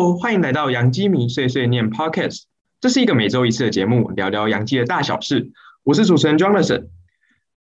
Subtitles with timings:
[0.00, 2.42] Hello，欢迎来到杨基迷碎碎念 Podcast。
[2.80, 5.50] 这是一个每周一次的节目，聊聊杨基的大小事。
[5.82, 6.86] 我是主持人 Jonathan。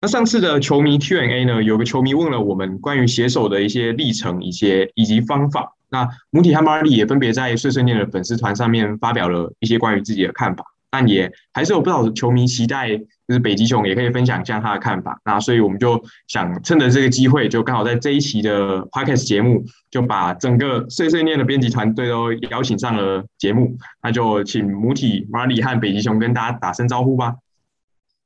[0.02, 5.76] 那上次的球迷 Q&A 呢，有个球迷问了我们关于写手的一些历程、一些以及方法。
[5.90, 10.66] 那母体和马里也分别在碎碎念的粉丝团上面发表了一些关于自己的看法。
[10.90, 13.00] 但也还是有不少球迷期待，
[13.34, 15.20] 就是北极熊也可以分享一下他的看法。
[15.26, 23.76] 那所以我们就想趁着这个机会，就刚好在这一期的 podcast 节目，就把整个碎碎念的编辑团队都邀请上了节目。
[24.04, 27.38] 那就请母体 Marley 和北极熊跟大家打声招呼吧。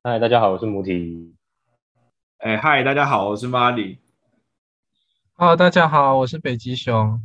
[0.03, 1.33] 嗨，大家好，我是母体。
[2.39, 3.99] 哎，嗨，大家好，我是 Marley。
[5.35, 7.21] Hello，大家好，我是北极熊。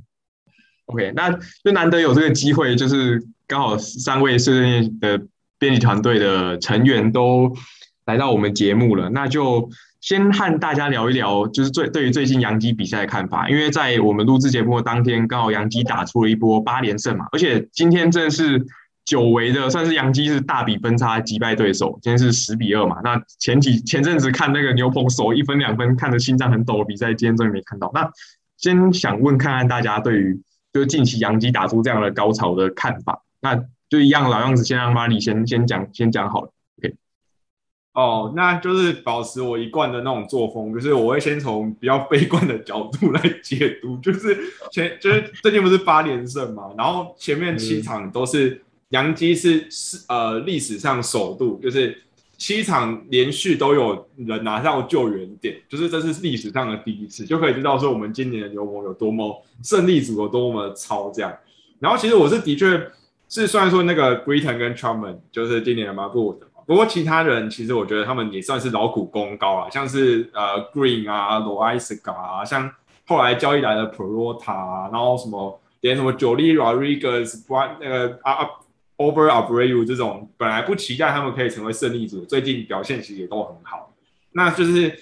[0.85, 5.27] OK，那就难得有这个机会，就是刚好三位碎碎念的。
[5.63, 7.55] 编辑团队的成员都
[8.07, 13.49] 来到我们节目了，那就先和大家聊一聊，就是最对于最近杨基比赛的看法。
[13.49, 18.67] 因为在我们录制节目的当天，刚好杨基打出了一波八连胜嘛，而且今天真的是
[19.05, 22.97] 久违的，算是杨基是大比分差击败对手，今天是十比二嘛。
[23.05, 27.89] 那前几前阵子看那个牛棚守一分两分，看的心脏很抖的比赛，今天终于没看到。
[27.95, 28.11] 那
[28.57, 30.41] 先想问看看大家对于
[30.73, 33.63] 就近期杨基打出这样的高潮的看法，那。
[33.93, 36.51] 就一样老样子，先让马里先先讲，先讲好了。
[36.79, 36.95] OK，
[37.93, 43.99] 哦，那就是保持我一贯的那种作风，就是我会先从比较悲观的角度来解读。
[43.99, 44.35] 就是
[44.73, 52.03] 前就是最近不是八连胜嘛，然后前面七场都是杨基是是呃历史上首度，就是
[52.39, 61.31] 七场连续都有人拿到救援点，就是这是历史上的第一次，就可以知道说我们今年的牛棚有多么胜利组有多么超这样。
[61.79, 62.81] 然后其实我是的确。
[63.35, 72.71] 是，虽然说那个 Britain 跟 Truman 就是今年的 m a b o 的嘛，不过其他人其实我觉得他们也算是劳苦功高啊，像是呃 Green 啊、罗埃斯卡啊，像
[73.07, 77.43] 后来交易来的 Prota，然后什么连什么 Jolie Rodriguez、
[77.81, 78.47] 那个啊
[78.99, 83.95] Over Abreu 这种，本来不期待他们可以成为胜利组，最近表现其实也都很好。
[84.33, 84.95] 那就是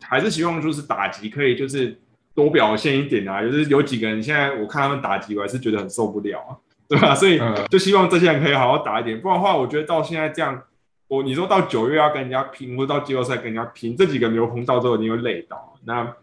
[0.00, 2.00] 还是希望就是打击可以就是
[2.34, 6.56] 多表现一点啊，就是有几个人现在我看他们打击，我还是觉得很受不了啊。
[6.88, 7.14] 对吧？
[7.14, 7.40] 所以
[7.70, 10.62] 就希望这些人可以好好打一点，不然的话，我觉得到现在这样，
[11.08, 15.74] 我你说到九月要跟人家拼，或者到季后赛跟人家拼，这几个牛棚到最后一定会累到。
[15.84, 16.14] 那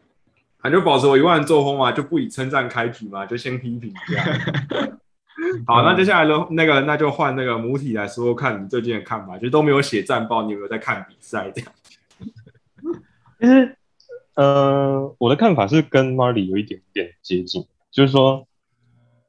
[0.60, 4.26] 反正保持我一万作风嘛，就不以称赞开局嘛，就先批评这样。
[5.66, 11.72] 好，那接下来呢，那个那就换那个母体来说，看你最近的看法，就都没有写战报，你有没有在看比赛这样？
[13.40, 13.76] 其实，
[14.36, 18.46] 呃，我的看法是跟 Marley 有一点点接近，就是说，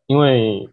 [0.07, 0.69] 因为。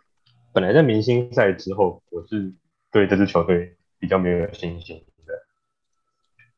[0.52, 2.52] 本来在明星赛之后，我是
[2.92, 5.34] 对这支球队比较没有信心的。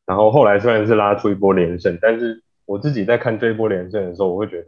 [0.06, 4.66] 然后后来虽然是拉出一波连胜，但是我自己在看这一波连胜的时候，我会觉得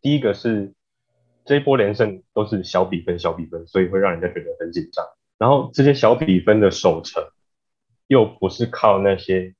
[0.00, 0.72] 第一个是
[1.44, 5.06] 这一波连胜都是小比分，小比分，所以会让人家觉得很紧张。
[5.38, 7.22] 然后这些小比分的守成，
[8.08, 9.54] 又不是靠那些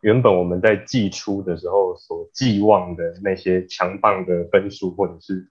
[0.00, 5.46] 原本我们在季初的时候所寄望的那些强棒的分数，或者是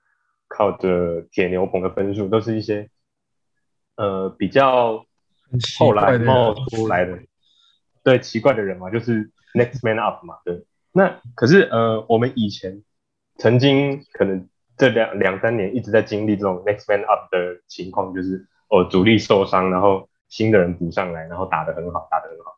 [0.49, 2.89] 靠着铁牛棚的分数，都是一些。
[3.95, 5.05] 呃，比较
[5.77, 7.19] 后来冒出来的，
[8.03, 10.65] 对奇怪的人嘛，就是 next man up 嘛，对。
[10.91, 12.83] 那可是呃，我们以前
[13.37, 14.47] 曾经可能
[14.77, 22.53] 这两两三年一直在经历这种 next man up 的情况，就是哦主力受伤，然后新的人补上来，然后打得很好，打得很好。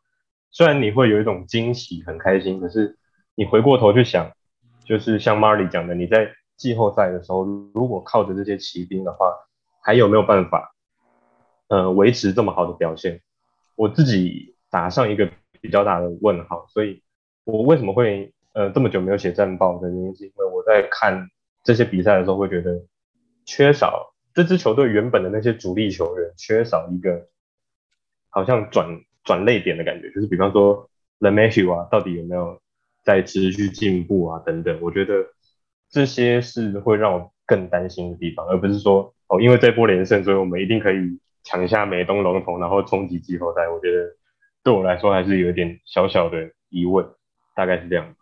[0.50, 2.96] 虽然你会有一种惊喜，很开心，可是
[3.34, 4.32] 你回过头去想，
[4.84, 9.32] 就是像 Marley 讲的，你在季后赛的时候，如果靠着这些骑兵的话，
[9.82, 10.74] 还有没有办法？
[11.68, 13.20] 呃，维持这么好的表现，
[13.76, 15.30] 我自己打上一个
[15.60, 16.66] 比较大的问号。
[16.68, 17.02] 所以，
[17.44, 21.28] 我为什么会呃这么久没有写战报的原因，是因为我在看
[21.62, 22.82] 这些比赛的时候，会觉得
[23.44, 27.26] 缺少这支球队原本的那些主力球员，缺少一个
[28.30, 30.10] 好像转转泪点的感觉。
[30.12, 30.88] 就是比方说
[31.18, 32.62] The Matthew 啊，到底有没有
[33.04, 34.42] 在持续进步啊？
[34.46, 35.26] 等等，我觉得
[35.90, 41.20] 这些是会让我更担心的地方，而不是说哦，因为这波连胜，所以我们一定可以。
[41.44, 44.14] 抢下美东龙头，然后冲击季后赛，我觉得
[44.62, 47.06] 对我来说还是有一点小小的疑问，
[47.56, 48.14] 大概是这样。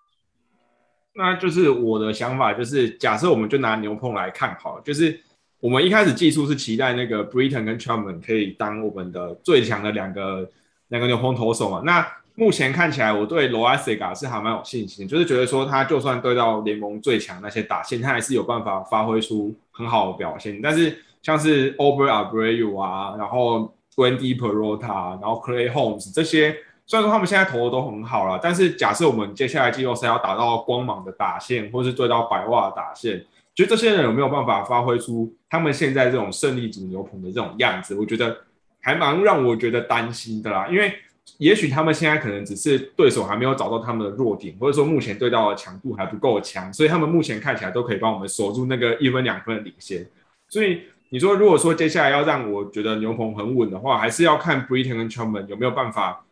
[1.15, 5.19] 那就是我的想法，就是假设我们就拿牛棚来看好，就是
[5.59, 10.49] 我们一开始技术是期待那个 Britain 跟 Truman 可以当我们的最强的两个
[10.89, 11.83] 两个牛棚投手嘛。
[11.85, 21.03] 那目前看起来，我对 l o a s i g a 是还蛮有信心，就是觉得说他就算对到联盟最强那些打线，他还是有办法发挥出很好的表现，但是。
[21.27, 26.57] 像是 Ober Abreu 啊，然后 Wendy Perota，然后 Clay Holmes 这些，
[26.87, 33.27] 虽然说他们现在投的都很好了，但是假设我们接下来季后赛要打到光芒的打线，或是对到白袜打线，
[33.57, 37.97] 就这些人有没有办法发挥出他们现在这种胜利组牛棚的这种样子？
[37.97, 38.37] 我觉得
[38.81, 40.69] 还蛮让我觉得担心的啦。
[40.71, 40.95] 因为
[41.39, 50.07] 也许他们现在可能只是对手还没有找到他们的弱点，或者说目前对到的强度还不够强，所以他们目前看起来都可以帮我们守住那个一分两分的领先。
[50.49, 56.25] 所以你说，如果说接下来要让我觉得牛棚很稳的话，还是要看 Britain 跟 Chapman 有没有办法，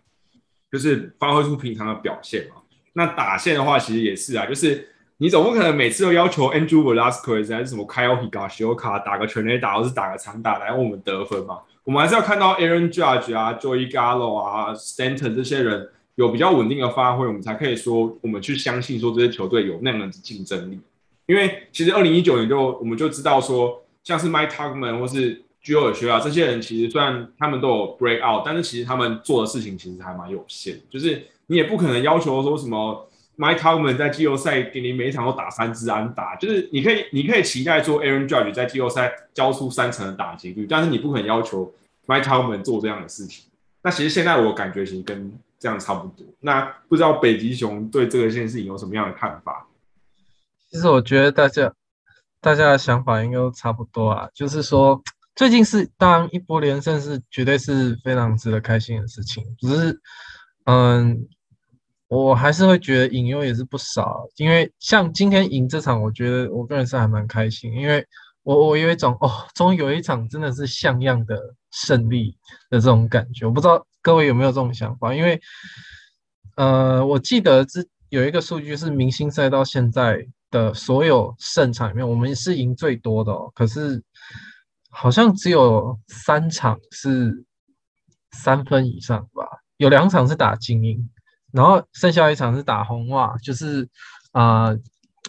[0.70, 2.62] 就是发挥出平常的表现嘛。
[2.94, 4.88] 那打线的话，其实也是啊，就是。
[5.18, 11.60] 你总不可能每次都要求 Andrew Velasquez 还是什么 Kyle Higashioka 打个全垒打或是打个长打来为我们得分嘛？
[11.84, 20.80] 我们还是要看到 Aaron Judge 啊、Joey Gallo 啊、Stanton 这些人有比较稳定的发挥，我们才可以说我们去相信说这些球队有那样的竞争力。
[21.26, 30.80] 因为其实二零一九年就我们就知道说，像是 Mike Tugman 或是 Joe 学啊这些人，其实虽然他们都有 break out，但是其实他们做的事情其实还蛮有限。
[30.88, 33.10] 就是你也不可能要求说什么。
[33.36, 41.74] Mike Tauman 在季后赛给你每一场都打三支安打，就是你可以，你可以期待说 Aaron Judge 在季后赛交出三成的打击率，但是你不可能要求
[42.06, 43.46] Mike Tauman 做这样的事情。
[43.82, 46.24] 那其实现在我感觉其实跟这样差不多。
[46.38, 49.66] 那不知道北极熊对这个件事情有什么样的看法？
[50.70, 51.72] 其实我觉得大家
[52.44, 55.02] 大家的想法应该都差不多啊，就是说
[55.34, 60.00] 最近是当一波连胜是绝对是非常值得开心的事情，只是
[60.66, 61.26] 嗯。
[62.08, 68.06] 我还是会觉得赢优也是不少，因为像今天赢这场，我觉得我个人是还蛮开心，因为
[68.44, 71.36] 我我有一种哦，终于有一场真的是像样的
[71.72, 72.36] 胜利
[72.70, 73.46] 的这种感觉。
[73.46, 75.12] 我不知道各位有没有这种想法？
[75.12, 75.40] 因为
[76.56, 80.24] 呃，我记得这有一个数据是明星赛到现在
[80.54, 84.00] 的所有胜场里面，我们是赢最多的哦，可是
[84.88, 87.44] 好像只有三场是
[88.30, 89.44] 三分以上吧，
[89.78, 91.10] 有两场是打精英。
[91.50, 93.88] 然后剩下一场是打红袜，就是
[94.32, 94.70] 啊，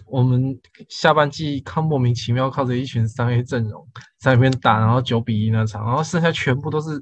[0.07, 3.87] 我们下半季靠莫名其妙靠着一群三 A 阵容
[4.19, 7.01] 在那边打，然后九比一那场，然后剩下全部都是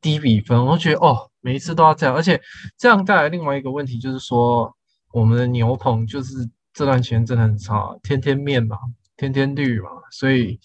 [0.00, 2.40] 低比分，我觉得哦，每一次都要这样，而且
[2.76, 4.72] 这样带来另外一个问题就是说，
[5.12, 6.34] 我们的牛棚就是
[6.74, 8.76] 这段时间真的很差，天天面嘛，
[9.16, 10.60] 天天绿嘛，所以。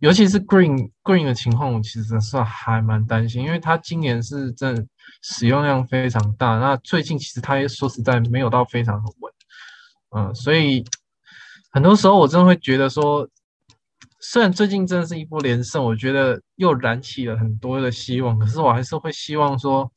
[0.00, 4.88] 尤其是 Green Green 的情况，我其实是还蛮担心，因为它今年是真
[5.20, 9.30] 使用量非常大，那最近其实它也说实在没有到非常的稳，
[10.16, 10.82] 嗯，所以
[11.70, 13.28] 很多时候我真的会觉得说，
[14.20, 19.92] 虽然最近真的是一波连胜，我觉得又燃起了很多的希望，可是我还是会希望说，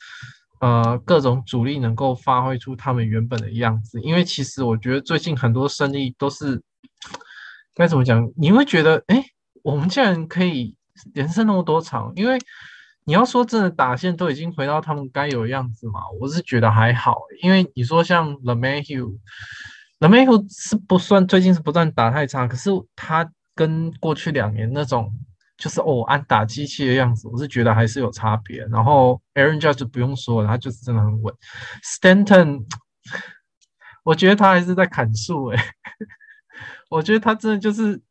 [0.63, 6.61] 呃，各种主力能够发挥出他们原本的样子，因为其实我觉得最近很多胜利都是
[7.75, 9.25] 该怎么讲，你会觉得哎。
[9.63, 10.75] 我们竟然可以
[11.13, 12.37] 连胜那么多场，因为
[13.05, 17.15] 你要说真的打线都已经回到他们该有的样子嘛，我是觉得还好。
[17.41, 25.09] 因为你说像 The Mayhew，The Mayhew 是不算最近是不断打太差，可是他跟过去两年那种
[25.63, 28.65] 就是哦按打机器的样子，我是觉得还是有差别。
[28.65, 31.33] 然后 Aaron Judge 不用说了，他就是真的很稳。
[31.81, 32.65] Stanton，
[34.03, 35.59] 我觉得他还是在砍树诶，
[36.91, 38.01] 我觉得他真的就是。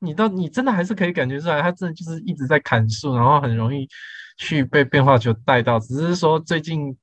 [0.00, 3.88] 你到你真的还是可以感觉出来，他真的就是一直在砍树，然后很容易
[4.36, 5.78] 去被变化球带到。
[5.78, 6.94] 只是说最近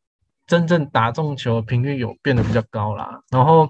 [0.46, 3.20] 真正打中球频率有变得比较高啦。
[3.32, 3.68] 然后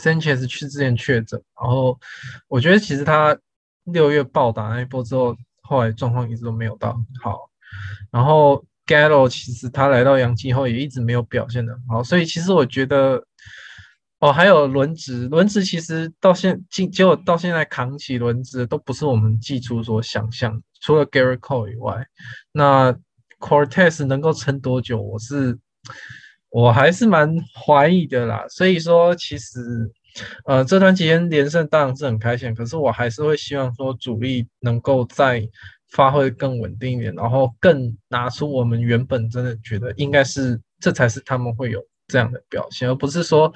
[0.00, 1.96] Sanchez 去之前确诊，然后
[2.48, 3.38] 我觉得其实他
[3.84, 5.36] 六月暴打那一波之后，
[5.68, 7.50] 后来状况一直都没有到好。
[8.10, 13.22] 然后 Gallo 其实他来到洋基后也一直没有表现的好，所以其实我觉得。
[14.20, 22.04] 哦，还有轮值，轮值其实到现进结果到现在扛起轮值都不是我们季初所想象，除了 Gary Cole 以外，
[22.50, 22.92] 那
[23.38, 25.56] Cortez 能够撑多久，我是
[26.50, 28.44] 我还是蛮怀疑的啦。
[28.48, 29.88] 所以说，其实
[30.44, 35.48] 呃这段期间连胜当然是很开心，可是我还是会希望说主力能够再
[35.90, 43.52] 发挥更稳定一点，然后更拿出我们原本真的觉得应该是这才是他们会有这样的表现，而不是说。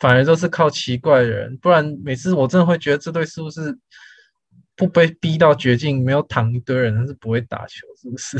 [0.00, 3.76] 反而都是靠奇怪的人，不然每次我真的会觉得这队是不是
[4.76, 8.38] 不被逼到绝境，没有躺一堆人，他是不会打球，是不是？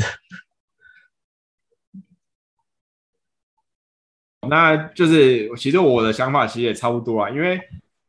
[4.47, 7.59] 那就是其实我的想法其实也差不多啊，因为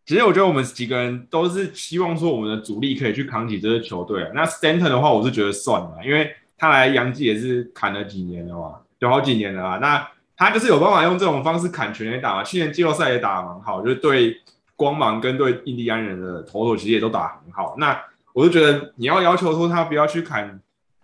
[0.06, 4.30] 其实我觉得我们几个人都是希望说我们的主力可以去扛起这支球队。
[4.34, 9.78] 那 Stanton 的话，我是觉得算了，因为他来杨基也是砍了几年了嘛，有好几年了啊。
[9.78, 12.42] 那他就是有办法用这种方式砍全垒打嘛？
[12.42, 14.36] 去年季后赛也打得蛮好，就是对
[14.74, 17.74] 光芒跟对印第安人的投手其实也都打很好。
[17.78, 18.00] 那
[18.32, 20.60] 我就觉得你要要求说他不要去砍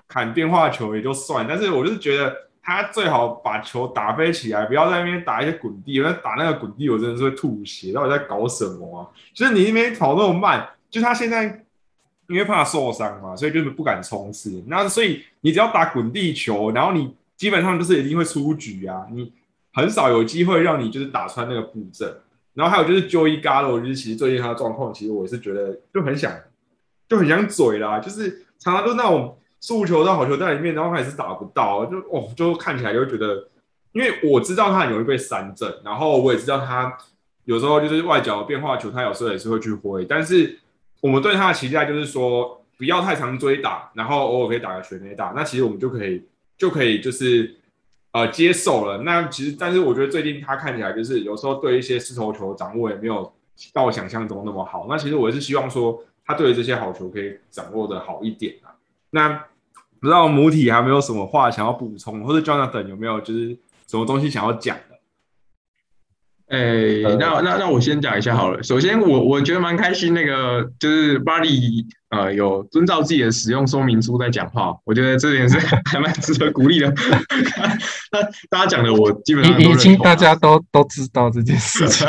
[0.09, 2.35] 砍变化球也就算，但是我就是觉得
[2.66, 6.00] 他最好把球打飞起来，不要在那边打一些滚地。
[6.00, 7.92] 那打那个滚地，我真的是会吐血。
[7.92, 9.06] 到底在搞什么啊？
[9.32, 11.64] 就是你那边跑那么慢，就他现在
[12.28, 14.64] 因为怕受伤嘛，所以就是不敢冲刺。
[14.66, 19.32] 那所以你只要打滚地球，然后你基本上就是一定会出局啊，你
[19.73, 22.12] 很少有机会让你就是打穿那个布阵。
[22.52, 26.32] 然后还有就是 Joey Gallo，就是其实最近他的状况，其实我是觉得就很想
[27.08, 33.48] 就很想嘴啦，就是常常都那种速球到好球袋里面，然后还是打不到，就哦就看起来就觉得，
[33.92, 36.96] 因为我知道他很容易被三振，然后我也知道他
[37.44, 40.58] 有时候就是外角变化球，他有时候也是会去挥，但是
[41.00, 46.22] 我们对他的期待就是说不要太常追打，然后偶尔可以打个全垒打，那其实我们就可以
[46.58, 47.56] 就可以就是
[48.12, 48.98] 呃接受了。
[48.98, 53.32] 那其实但是我觉得最近他看起来就是有时候对一些四头球掌握也没有
[53.72, 54.86] 到我想象中那么好。
[54.88, 58.75] 那其实我是希望说他对于这些好球可以掌握的好一点啊。
[59.10, 59.28] 那
[60.00, 64.96] 不知道母体还有没有什么话想要补充，或者 Jonathan 有没有就是什么东西想要讲的？
[66.48, 68.62] 哎，那那那我先讲一下好了。
[68.62, 75.58] 首先，我我觉得蛮开心，那个就是 Barry 呃有遵照自己的使用说明书在讲话，我觉得这点是
[75.90, 76.86] 还蛮值得鼓励的。
[78.12, 82.06] 那大家讲的我基本上已经大家都都知道这件事情，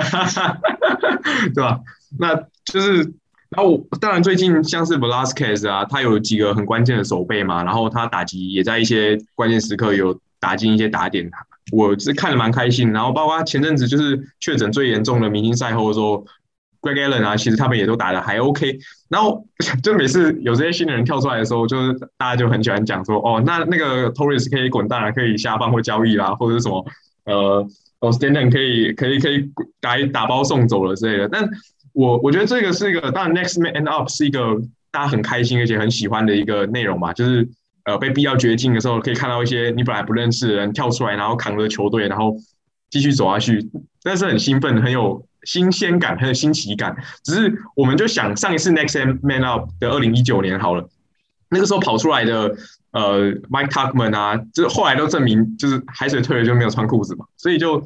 [1.55, 1.79] 对吧？
[2.19, 3.11] 那就是
[3.49, 11.29] 然后当然最近像是 Velasquez 啊，他有几个很关键的手背嘛，然后他打击也在一些关键时刻有打进一些打点。
[11.71, 16.25] 我是看的蛮开心，然后包括前阵子就是确诊最严重的明星赛后的时候
[16.81, 18.79] ，Greg Allen 啊，其实他们也都打的还 OK。
[19.09, 19.45] 然后
[19.83, 26.85] 就每次有这些新的人跳出来的时候，就是大家就很喜欢讲说，哦，那那个 Torres 可以滚蛋了，可以下放或交易啦，或者是什么
[27.25, 27.67] 呃，
[27.99, 29.49] 哦 Stanton 可以可以可以
[29.81, 31.27] 打打包送走了之类的。
[31.27, 31.49] 但
[31.97, 34.55] 我我觉得这个是一个，当然 Next Man Up 是一个
[34.91, 37.49] 大家很开心而且很喜欢的一个内容嘛，就是。
[37.87, 42.35] 呃，被逼到绝境的时候，可以看到一些你本来不认识的人跳出来，然后扛着球队，然后
[42.89, 43.65] 继续走下去，
[44.03, 46.93] 那是很兴奋、很有新鲜感、很有新奇感。
[47.23, 50.89] 只是我们就想，上一次 Next Man Up 的二零一九年好了，
[51.49, 52.57] 那个时候跑出来的
[52.91, 57.81] 呃 Mike Tuckman 啊，就后来都证明就是海水退了就没有穿裤子嘛，所以就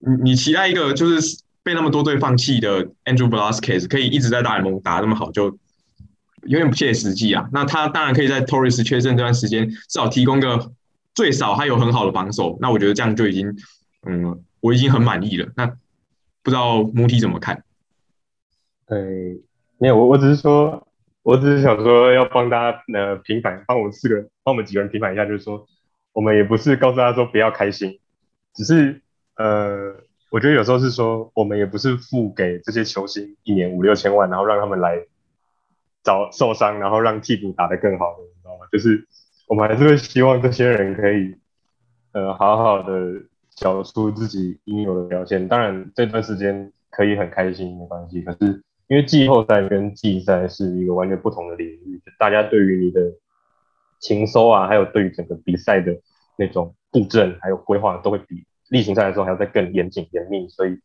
[0.00, 5.58] 你你期待一个就是被那么多队放弃的 Andrew Velasquez 可以一直在大联盟打那么好就。
[6.46, 7.48] 有点不切实际啊！
[7.54, 10.72] 那他当然可以在 Torres 缺阵这段时间，至少提供个
[11.14, 12.58] 最少他有很好的防守。
[12.60, 13.56] 那我觉得这样就已经，
[14.06, 15.50] 嗯，我已经很满意了。
[15.56, 15.66] 那
[16.42, 17.64] 不知道母体怎么看？
[18.86, 19.40] 对，
[19.78, 20.86] 没有我，我只是说，
[21.22, 25.66] 我只是想说要帮大家呃平反，帮我们四个，帮我们几个人平反一下，就是说，
[26.12, 27.98] 我们也不是告诉大家说不要开心，
[28.54, 29.00] 只是
[29.36, 29.96] 呃，
[30.34, 35.06] 我觉得有时候是说，我们也不是付给这些球星一年五六千万，然后让他们来。
[36.02, 38.66] 找受伤，然后让替补打得更好的，你知道吗？
[38.70, 39.08] 就是
[39.48, 41.34] 我们还是会希望这些人可以，
[42.12, 43.22] 呃，好好的
[43.56, 45.48] 缴出自己应有的表现。
[45.48, 53.00] 当然这段时间可以很开心没关系，可是因为季后赛跟季赛是一个完全不同的领域，大家对于你的
[53.98, 55.98] 情收啊，还有对于整个比赛的
[56.36, 60.48] 那种布阵还有规划，都会比例行赛的时候还要再更严谨严密。
[60.48, 60.78] 所以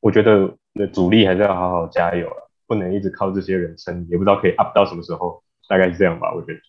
[0.00, 2.44] 我觉得那主力还是要好好加油了。
[2.66, 6.60] 不能一直靠这些人撑，也不知道可以 up 到什么时候，大概是这样吧，我觉得。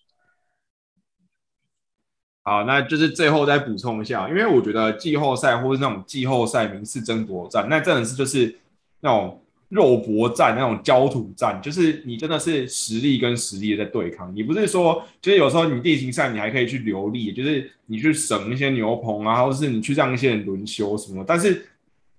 [2.42, 8.56] 好，那就是最后再补充一下，因为我觉得季后赛或是那种季后赛名次争夺战，那真的是就是
[9.02, 21.66] 那种肉搏战、那种焦土战，就是你真的是实力跟实力在对抗，你不是说就是有时候你地形赛你还可以去留力，就是你去省一些牛棚啊，或是你去让一些人轮休什么，但是。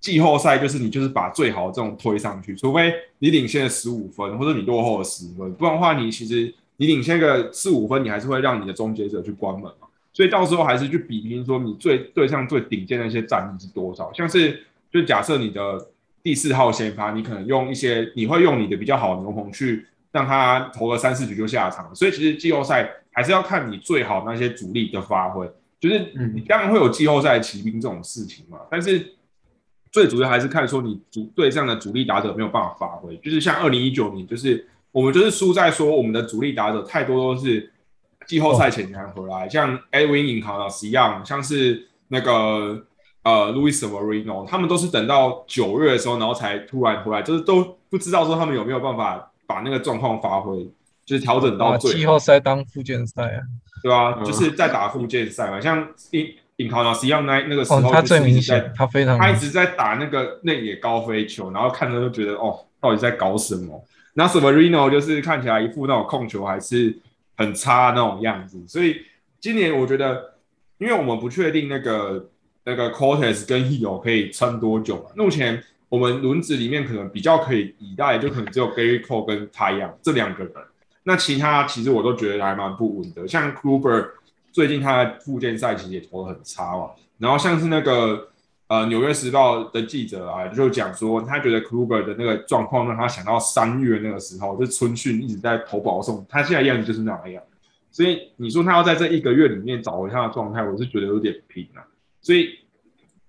[0.01, 9.87] 季后赛就是你就是把最好的这种推上去，除非你领先了十五分，或者你落后了十分，不然的话你其实你领先个四五分，你还是会让你的终结者去关门嘛。
[10.15, 14.11] 所以到时候还是去比拼说你最对上最顶尖的一些战力是多少。
[14.15, 15.87] 像是就假设你的
[16.23, 21.95] 第四号先发，你可能用一些你会用你的比较好的牛棚去让他投个三四局就下场。
[21.95, 29.15] 所以其实季后赛还是要看你最好那些主力的发挥，就是你当然会有季后赛骑兵这种事情嘛，但是。
[29.93, 37.73] 最主要还是看说你主队上的主力打者没有办法发挥，就是像二零一九年，就是我们就是输在说我们的主力打者太多都是
[38.25, 42.87] 季后赛前才回来，像 Edwin i n c a r s 一样，像是那个
[43.23, 50.65] 呃 Louis Severino，他们都是等到九月的时候，然后才突然回来，就是都不知道说他们有没有办法把那个状况发挥，
[51.05, 53.41] 就是调整到最季后赛当附件赛啊，
[53.83, 56.35] 对啊，就是在打附件赛嘛，像一。
[56.61, 63.83] 尹考纳实际上那那个时候，他最明显，他非常，他一直在打那个内野高飞球，然后看着就觉得哦，到底在搞什么？
[64.13, 66.95] 那 Severino 就是看起来一副那种控球还是
[67.39, 69.01] 很差那种样子，所以
[69.41, 70.35] 今年我觉得，
[70.77, 72.29] 因为我们不确定那个
[72.71, 80.55] 那个 Cortez 跟 Hill 可以撑多久嘛，目前我们轮子里面可能比较可以依赖，就可能只有 Gary Cole 跟他一样这两个人。
[81.03, 84.11] 那其他其实我都觉得还蛮不稳的，像 Kluber
[84.53, 86.91] 最近他的附件赛其实也投的很差嘛。
[87.19, 88.29] 然后像是那个
[88.69, 97.43] 呃纽约时报的记者啊，就讲说他觉得 Kluber 的那个状况让他想到三月那个时候，就春训一直在投保送，他现在样子就是那样。
[97.91, 101.83] 所以你说他要在这一个月里面找回他的状态，我是觉得有点拼啊。
[102.23, 102.60] 所以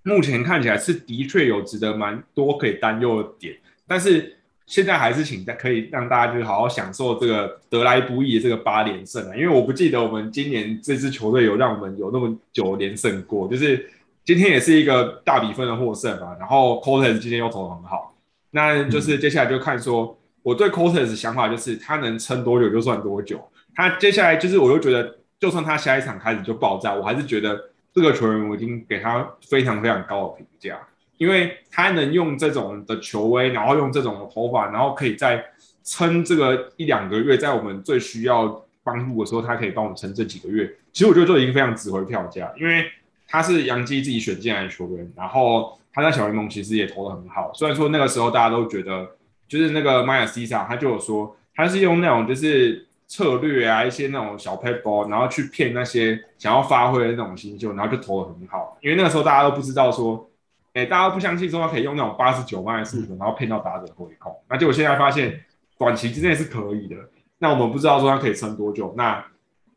[0.04, 3.54] 目前看起来是的确有值得蛮多可以担忧的点，
[3.86, 9.36] 但是现在还是请可以让大家就是好好享受这个得来不易的这个八连胜啊。
[9.36, 13.88] 因为我不记得我们今年这支球队有让我们有那么久连胜过，就是
[14.24, 16.36] 今天也是一个大比分的获胜嘛。
[16.38, 18.14] 然后 Cortez 今天又投的很好，
[18.50, 23.40] 那就是接下来就看说我对 Cortez 想法就是他能撑多久就算多久。
[23.74, 27.58] 他接下来就是，我又觉得，就算他下一场开始就爆炸，我还是觉得
[27.94, 30.80] 这个球员我已经给他非常非常高的评价，
[31.18, 35.44] 因为他能用这种的球威，然后用这种的头发，然后可以在
[35.84, 40.66] 撑这个一两个月，在我们最需要帮助的时候，他可以帮我们撑这几个月。
[40.92, 42.86] 其实我觉得就已经非常值回票价，因为
[43.28, 47.52] 他是杨基自己选进来的球员，然后他在小联盟其实也投的很好。
[47.54, 49.06] 虽然说那个时候大家都觉得，
[49.46, 52.86] 就是那个迈尔西萨，他就有说他是用那种就是。
[53.12, 58.78] 策略啊，一些那种小 paper，然后去骗那些想要发挥的那种新秀，然后就投的很好。
[58.80, 60.30] 因为那个时候大家都不知道说，
[60.72, 64.34] 哎，大家都不相信说他可以用那种八十九万的速度，然后骗到打者回空。
[64.48, 65.44] 那结果现在发现
[65.76, 66.96] 短期之内是可以的。
[67.36, 68.94] 那我们不知道说他可以撑多久。
[68.96, 69.22] 那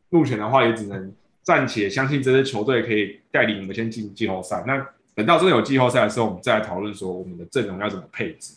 [0.08, 1.12] 目前的话也只能
[1.42, 4.64] 暂且相信这支球队可以带领我们先进季后赛。
[4.66, 4.78] 那
[5.14, 8.54] 等到真的有季后赛的时候，我们再来讨论说我们的阵容要怎么配置。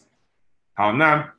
[0.73, 1.33] 好，那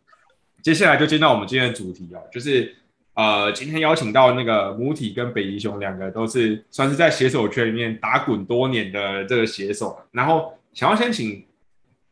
[0.61, 2.76] 接下来就进到我们今天的主题啊，就是。
[3.21, 11.45] 呃，今天邀请到那个母体跟北极熊两个都是算是在写手圈里面打滚多年的这个写手，然后想要先请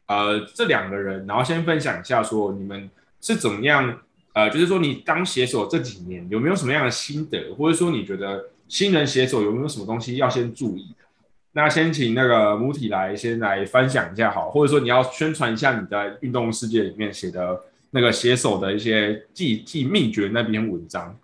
[0.07, 2.91] 呃这两个人，然后先分享一下说你们
[3.23, 4.01] 是怎么样，
[4.35, 11.07] 呃，就是说你当写手这几年有没有什么样的心得，或者说你觉得新人写手有没有什么东西要先注意的？
[11.53, 17.59] 那先请那个母体来先来分享一下好，或者说你要宣传一下你在运动世界里面写的。
[17.91, 21.19] 那个写手的一些记记秘诀那篇文章，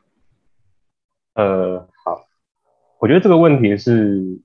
[1.34, 2.26] 呃，好，
[2.98, 4.40] 我觉得这个问题是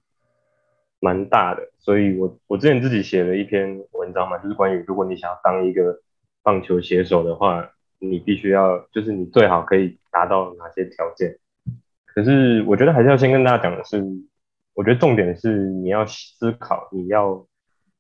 [1.00, 6.02] 蛮大的，所以我我之前自己写了一篇文章嘛，就是关于如果你想要当一个
[6.44, 11.38] 棒球写手的话，你必须要就是你最好可以达到哪些条件。
[12.06, 14.04] 可是我觉得还是要先跟大家讲的是，
[14.74, 17.48] 我觉得重点是你要思考你要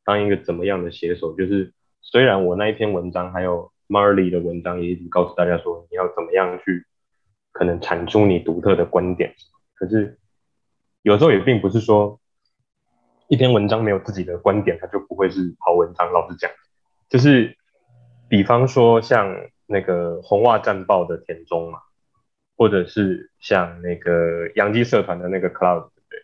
[0.03, 3.71] 当一个怎么样的写手，就是虽然我那一篇文章还有。
[3.89, 6.85] Marley 的文章也一直告诉大家说，你要怎么样去
[7.51, 9.33] 可能产出你独特的观点。
[9.73, 10.19] 可是
[11.01, 12.19] 有时候也并不是说
[13.29, 16.11] 一篇文章没有自己的观点，它就不会是好文章。
[16.11, 16.51] 老实讲，
[17.09, 17.57] 就是
[18.29, 21.79] 比方说像那个红袜战报的田中嘛，
[22.55, 26.19] 或者是像那个洋基社团的那个 Cloud，对不对？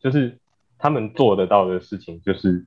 [0.00, 0.38] 就是
[0.78, 2.64] 他们做得到的事情，就是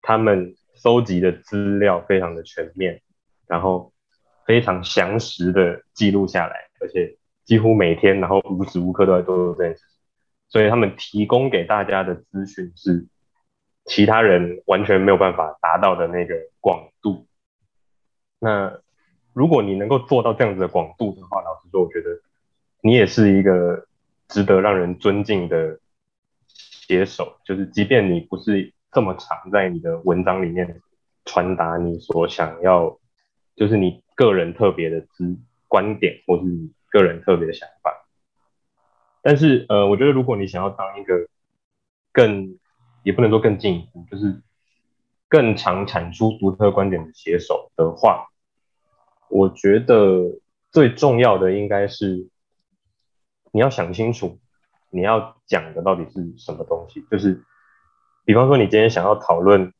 [0.00, 3.02] 他们收集的资料非常的全面，
[3.48, 3.92] 然后。
[4.46, 9.98] 非常详实的记录下来，而且几乎每天，然后无时无刻都在做这件事情，
[10.48, 13.06] 所以他们提供给大家的资讯是
[13.84, 17.26] 其他人完全没有办法达到的那个广度。
[18.38, 18.80] 那
[19.32, 22.20] 如果你能够做到这样子的广度的话，老实说，我觉得
[22.82, 23.86] 你也是一个
[24.28, 25.80] 值得让人尊敬的
[26.58, 27.36] 写手。
[27.44, 30.80] 就是即便你不是这么常在你的文章里面
[31.24, 32.96] 传达你所想要，
[33.56, 34.05] 就是你。
[34.16, 35.36] 个人特别的资
[35.68, 36.44] 观点，或是
[36.90, 37.92] 个人特别的想法，
[39.20, 41.28] 但是呃，我觉得如果你想要当一个
[42.12, 42.58] 更，
[43.02, 44.42] 也不能说更进一步，就是
[45.28, 48.28] 更常产出独特观点的写手的话，
[49.28, 52.28] 我觉得最重要的应该是
[53.52, 54.38] 你要想清楚
[54.88, 57.44] 你要讲的到底是什么东西，就是
[58.24, 59.74] 比方说你今天想要讨论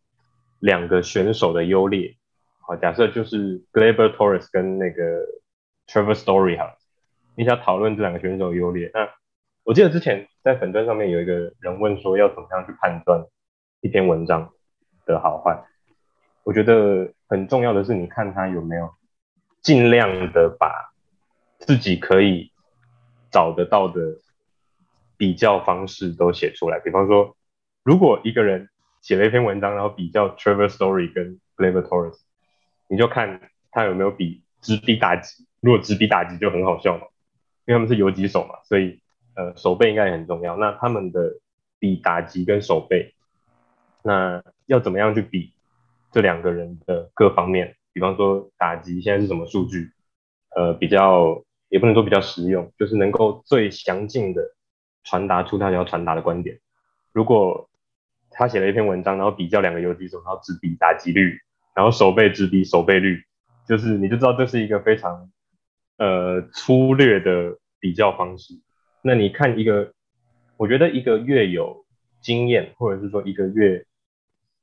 [0.59, 2.17] 两个选手的优劣。
[2.67, 5.23] 好，假设就是 Glaber Torres 跟那个
[5.87, 6.75] Trevor Story 哈，
[7.37, 8.91] 你想讨论这两个选手优劣。
[8.93, 9.09] 那
[9.63, 13.25] 我记得之前在粉砖上面有一个人问说，要怎么样去判断
[13.83, 14.51] 一篇文章
[15.07, 15.65] 的好坏？
[16.43, 18.91] 我觉得很重要的是，你看他有没有
[19.63, 20.93] 尽量的把
[21.61, 22.51] 自己可以
[23.31, 24.01] 找得到的
[25.17, 26.81] 比较方式都写出来。
[26.81, 27.37] 比方说，
[27.85, 28.69] 如果一个人
[29.03, 32.19] 写了一篇文章，然后比较 Trevor Story 跟 Glaber Torres。
[32.89, 37.07] 你就看他有没有比直臂打击，如果直臂打击就很好笑嘛，
[37.67, 39.01] 因为他们是游击手嘛，所以
[39.35, 40.57] 呃手背应该也很重要。
[40.57, 41.39] 那他们的
[41.79, 43.15] 比打击跟手背，
[44.03, 45.53] 那要怎么样去比？
[46.13, 49.93] 这两个人的各方面，比方说打击现在是什么数据，
[50.57, 54.41] 呃，比较也不能说比较实用，就是能够最详尽的
[55.05, 56.59] 传达出他想要传达的观点。
[57.13, 57.69] 如果
[58.31, 61.39] 他写了一篇文章，然后比较两个游击手，然后只比打击率，
[61.77, 63.23] 然后守备只比守备率，
[63.69, 65.31] 就是你就知道这是一个非常
[65.99, 68.55] 呃粗略的比较方式。
[69.03, 69.93] 那你看一个，
[70.57, 71.85] 我觉得一个越有
[72.23, 73.85] 经验，或者是说一个越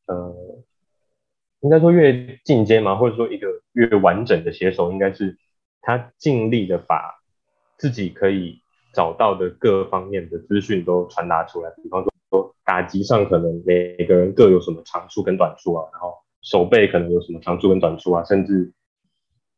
[0.08, 0.36] 呃，
[1.62, 5.38] 应该说越进阶嘛，或者说一个越完整的写手，应该是
[5.82, 7.22] 他尽力的把
[7.78, 8.60] 自己可以
[8.92, 11.70] 找到的各方面的资讯都传达出来。
[11.84, 18.72] 比方说打击上可能每个人各有什么长处跟短处啊，然后手背可能有什么长处跟短处啊，甚至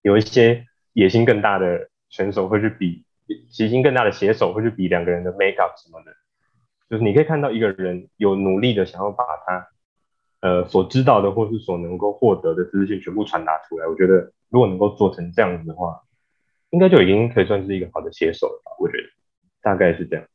[0.02, 3.04] 有一些野心更大的选手会去比，
[3.58, 6.14] 野心更大的写手会去比两个人的 make up 什么的。
[6.90, 9.68] 就是你可以看到一个人有努力的想要把他
[10.42, 13.88] 呃所知道的或是所能够获得的资讯全部传达出来。
[13.88, 16.00] 我觉得如果能够做成这样子的话，
[16.70, 18.72] 应该就已经可以算是一个好的写手了吧？
[18.80, 19.04] 我觉得
[19.64, 20.26] 大概是这样。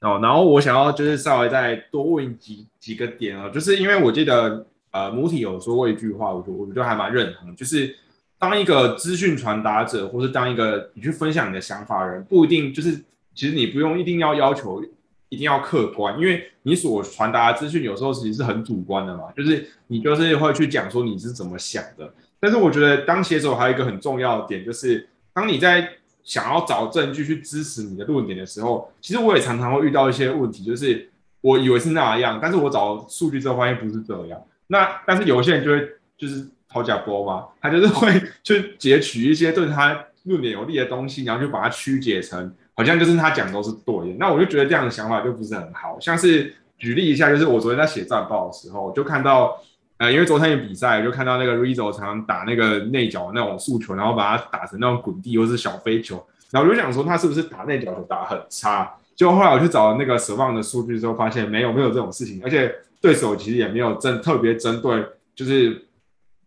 [0.00, 7.94] 哦，然后我想要就是稍微再多问几几个点啊，就是因为我记得呃母体有说过一句话，我觉我觉得还蛮认同，就是
[8.38, 12.94] 当一个资讯传达者，或是当一个你去分享你的想法的人，不一定就是
[13.34, 14.82] 其实你不用一定要要求。
[15.28, 22.12] 一定要客观，因为你所传达的资讯有时候其实是很主观的嘛，就是你就是会去讲说你是怎么想的。
[22.38, 25.88] 但是我觉得当写手还有一个很重要的点，就是当你在
[26.22, 34.38] 想要找证据去支持你的论点的时候，其实我也常常会遇到一些问题，就是我以为是那样，但是我找数据之后发现不是这样。
[34.72, 38.10] 那但是有些人就会就是讨假波嘛，他就是会
[38.42, 42.50] 去截取一些对他论点有利的东西，然后就把它曲解成。
[42.74, 45.98] 好像就是他讲都是对的，那我就觉得这样的想法就不是很好。
[46.00, 49.60] 像是举例一下，就是我昨天在写战报的时候，就看到，
[49.98, 58.90] 呃，因为昨天有比赛，就看到那个 Rizzo 常常打那个内角那种速球，然后把它打成那种滚地或是小飞球，然后我就想说他是不是打内角球打很差？
[59.14, 65.88] 就后来我去找那个蛇棒的数据之后，发现没有没有这种事情，而且对手其实也没有针特别针对，就是。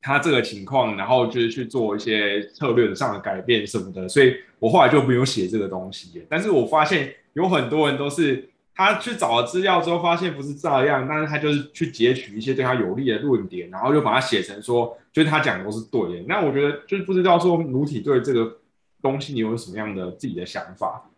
[0.08, 6.24] 他这个情况，然后就是去做一些策略上的改变什么的，所以我后来就不用写这个东西。
[6.30, 16.26] 但是我发现有很多人都是他去找了资料之后，发现不是这样，但是他就是去截取一些对他有利的论点，然后就把它写成说，就是他讲的都是对的。
[16.28, 18.60] 那我觉得就是不知道说奴体对这个
[19.02, 21.10] 东西你有什么样的自己的想法？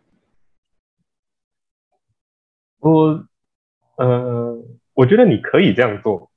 [2.78, 3.22] 我
[3.96, 4.64] 呃，
[4.98, 6.28] 我觉得你可以这样做，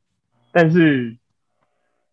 [0.54, 1.18] 但是。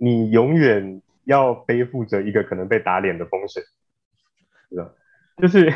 [0.00, 3.60] 你永远要背负着一个可能被打脸的风险，
[4.70, 4.92] 是吧？
[5.38, 5.74] 就是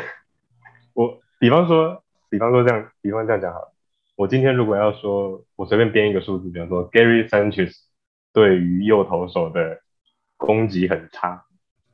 [0.93, 3.73] 我，比方说，比方说这样，比方这样讲好了。
[4.15, 7.73] 我今天如果要说，我随便编一个数字，比方说 Gary Sanchez
[8.31, 9.81] 对于右投手的
[10.37, 11.43] 攻击很差，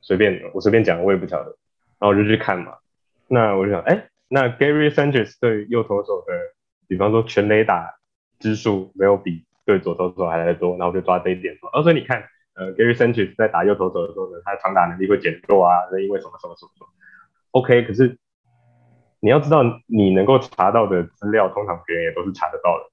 [0.02, 1.58] 随便我随便讲，我也不晓得。
[1.98, 2.78] 然后我就去看嘛，
[3.28, 6.34] 那我就想，哎，那 Gary Sanchez 对右投手的，
[6.88, 7.96] 比方说全垒打
[8.40, 9.46] 支数没有比。
[9.66, 12.24] 对左投手还来的多，然后就抓这一点说，哦，所以你看，
[12.56, 16.88] 呃，Gary Sanchez 在打右投手的时候呢，他的长打能力会减弱啊，那因为什么什么什么什么
[17.52, 18.18] ，OK，可是
[19.20, 22.90] 你要知道，你能够查到的资料，通常别人也都是查得到的。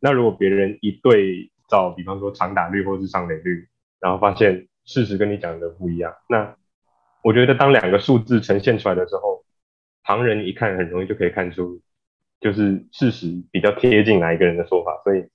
[0.00, 3.68] 那如果别人一对照，比方说长打率或是上垒率，
[4.00, 6.56] 然后发现事实跟你讲的不一样，那
[7.22, 9.44] 我觉得当两个数字呈现出来的时候，
[10.02, 11.82] 旁人一看很容易就可以看出，
[12.40, 15.26] 就是事实比较贴近哪一个人的说法，所以。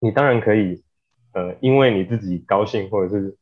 [0.00, 0.84] 你当然可以，
[1.32, 3.38] 呃，因为你自己高兴，或者是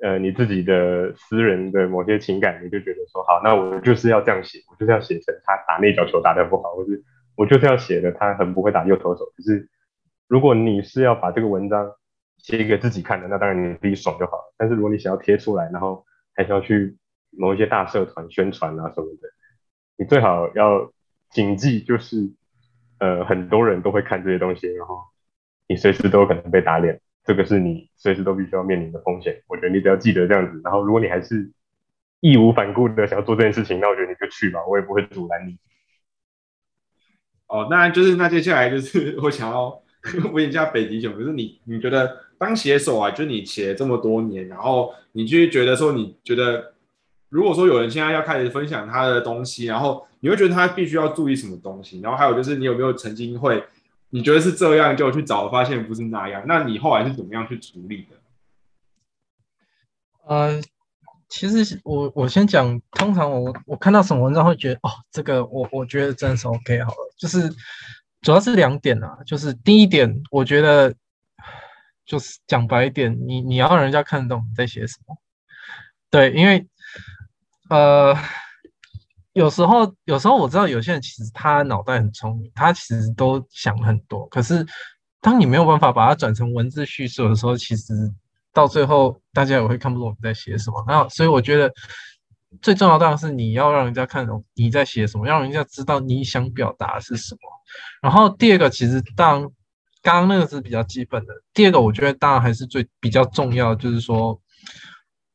[0.00, 7.02] 呃你自己的私人的某些情感，你就觉得说好，那我就是要这样写，我就是要写成他打内角球打得不好，或是
[7.36, 9.24] 我就是要写的他很不会打右投手。
[9.36, 9.68] 可是
[10.28, 11.90] 如果你是要把这个文章
[12.36, 14.54] 写给自己看的，那当然你自己爽就好了。
[14.56, 16.04] 但是如果你想要贴出来，然后
[16.36, 16.96] 还是要去
[17.36, 19.28] 某一些大社团宣传啊什么的，
[19.96, 20.92] 你最好要
[21.30, 22.30] 谨记，就是
[22.98, 24.98] 呃很多人都会看这些东西，然后。
[25.70, 29.42] 你随时都有可能被打脸，这个是你随时都必须要面临的风险。
[29.48, 31.52] 我觉得你只要记得这样子，然后如果你还是
[32.20, 35.58] 义无反顾的想要做这件事情，那我觉得你就去吧，我也不会阻拦你。
[37.48, 39.78] 哦，那就是那接下来就是 我想要
[40.32, 46.72] 问一下北极熊，可是你你觉得当写手啊，就是你写了这么多年，然后你就觉得说，你觉得
[47.28, 52.00] 如果说有人现在要开始分享他的东西，然后你会觉得他必须要注意什么东西？
[52.00, 53.64] 然后还有就是你有没有曾经会？
[54.10, 56.42] 你觉得是这样，就去找，发现不是那样。
[56.46, 58.16] 那你后来是怎么样去处理的？
[60.24, 60.58] 呃，
[61.28, 67.14] 其实我我先讲，通常我我看到什么文章会觉得，哦，这个我我觉得真的是 OK 好了。
[67.18, 67.50] 就是
[68.22, 70.94] 主要是两点啊，就是第一点，我觉得
[72.06, 75.18] 就是讲白一点，你你要让人家看得懂你在写什么。
[76.10, 76.66] 对，因为
[77.68, 78.16] 呃，
[79.34, 84.66] 有时候有时候我知道有些人其实他脑袋很聪明，他其实都想很多，可是
[85.20, 87.92] 当你没有办法把它转成文字叙述的时候，其实
[88.54, 90.82] 到最后大家也会看不懂你在写什么。
[90.86, 91.70] 那所以我觉得
[92.62, 97.40] 最重要当然是你要让人家看懂你在写什么，让人家知道你想表达是什么。
[98.00, 99.42] 然后第二个其实当
[100.00, 104.40] 刚刚那个是比较基本的，第二个我觉得当然还是最比较重要，就是说。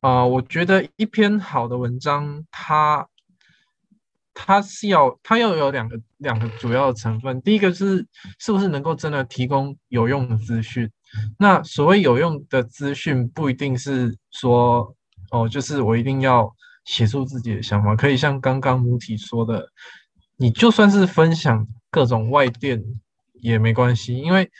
[0.04, 3.08] 啊，我觉得一篇好的文章，它
[4.34, 7.40] 它是要它要有两个两个主要的成分。
[7.40, 8.06] 第一个是
[8.38, 10.90] 是不是能够真的提供有用的资讯？
[11.38, 14.94] 那所谓有用的资讯，不一定是说
[15.30, 19.66] 哦，就是我一定要写出自己的想法，可以像刚刚母体说的，
[20.36, 22.84] 你就算是分享各种外电
[23.40, 24.50] 也没关系，因为。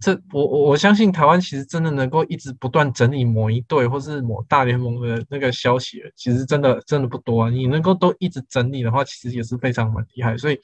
[0.00, 7.50] 这我我我相信台湾其实真的能够一直不断整理某一队或是某大联盟的那个消息，其实真的真的不多啊。
[7.50, 10.38] 你能够都一直整理的话，其实也是非常蛮厉害。
[10.38, 10.58] 所以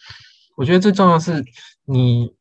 [0.57, 1.45] 我觉得最重要是
[1.85, 2.33] 你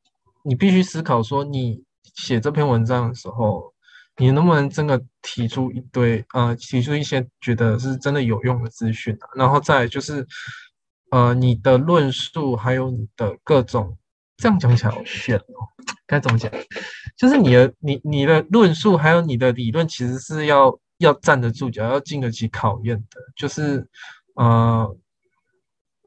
[0.43, 1.83] 你必须思考说，你
[2.15, 3.73] 写这篇文章的时候，
[4.15, 9.27] 你能不能真的提出一堆呃，提出一些觉得是真的有用的资讯啊？
[9.35, 10.25] 然后再就是
[11.11, 13.97] 呃，你的论述还有你的各种。
[14.37, 15.63] 这样讲起来好炫哦，
[16.05, 16.51] 该怎么讲？
[17.15, 23.21] 就是你的你你的论述还有你的理论，其实是要要站得住脚，要经得起考验的。
[23.33, 23.87] 就是
[24.35, 24.93] 呃，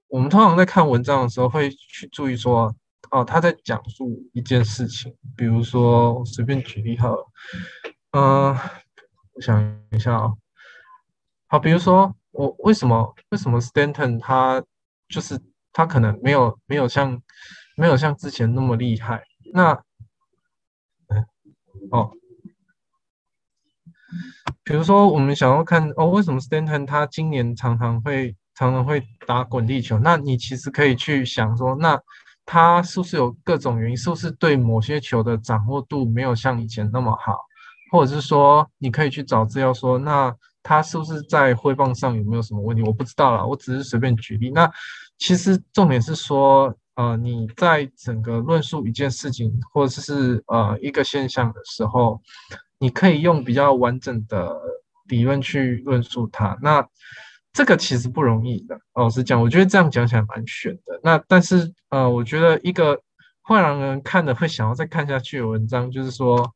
[0.09, 2.75] 我们通常在看文章的时候，会去注意说，
[3.11, 7.11] 哦，他在讲述一件事情，比如说随便举例哈，
[8.11, 8.55] 嗯，
[9.33, 10.31] 我想一下啊，
[11.47, 14.63] 好，比如说我为什么为什么 Stanton 他
[15.09, 15.41] 就是
[15.73, 17.21] 他可能没有没有像。
[17.79, 19.23] 没有像之前那么厉害。
[19.55, 19.73] 那，
[21.93, 22.11] 哦，
[24.65, 29.97] 比如说我们想要看哦，为什么 Stanton 他今年常常会常常会打滚地球？
[30.01, 31.97] 那你其实可以去想说，那
[32.45, 33.97] 他是不是有各种原因？
[33.97, 37.39] 是不是对某些球的掌握度没有像以前那么好？
[37.93, 42.83] 或者是说，你可以去找资料说，那他是不是在挥棒上有没有什么问题？
[42.83, 44.51] 我不知道啦，我只是随便举例。
[44.51, 44.69] 那
[45.17, 46.77] 其实重点是说。
[46.99, 52.21] 呃，你在整个论述一件事情或者是呃一个现象的时候，
[52.81, 54.53] 你可以用比较完整的
[55.07, 56.59] 理论去论述它。
[56.61, 56.85] 那
[57.53, 60.99] 这个其实不容易的，老实讲，我觉得这样讲起来蛮悬的。
[61.05, 63.01] 那但是呃，我觉得一个
[63.43, 66.53] 会让人看的会想要再看下去的文章，就是说，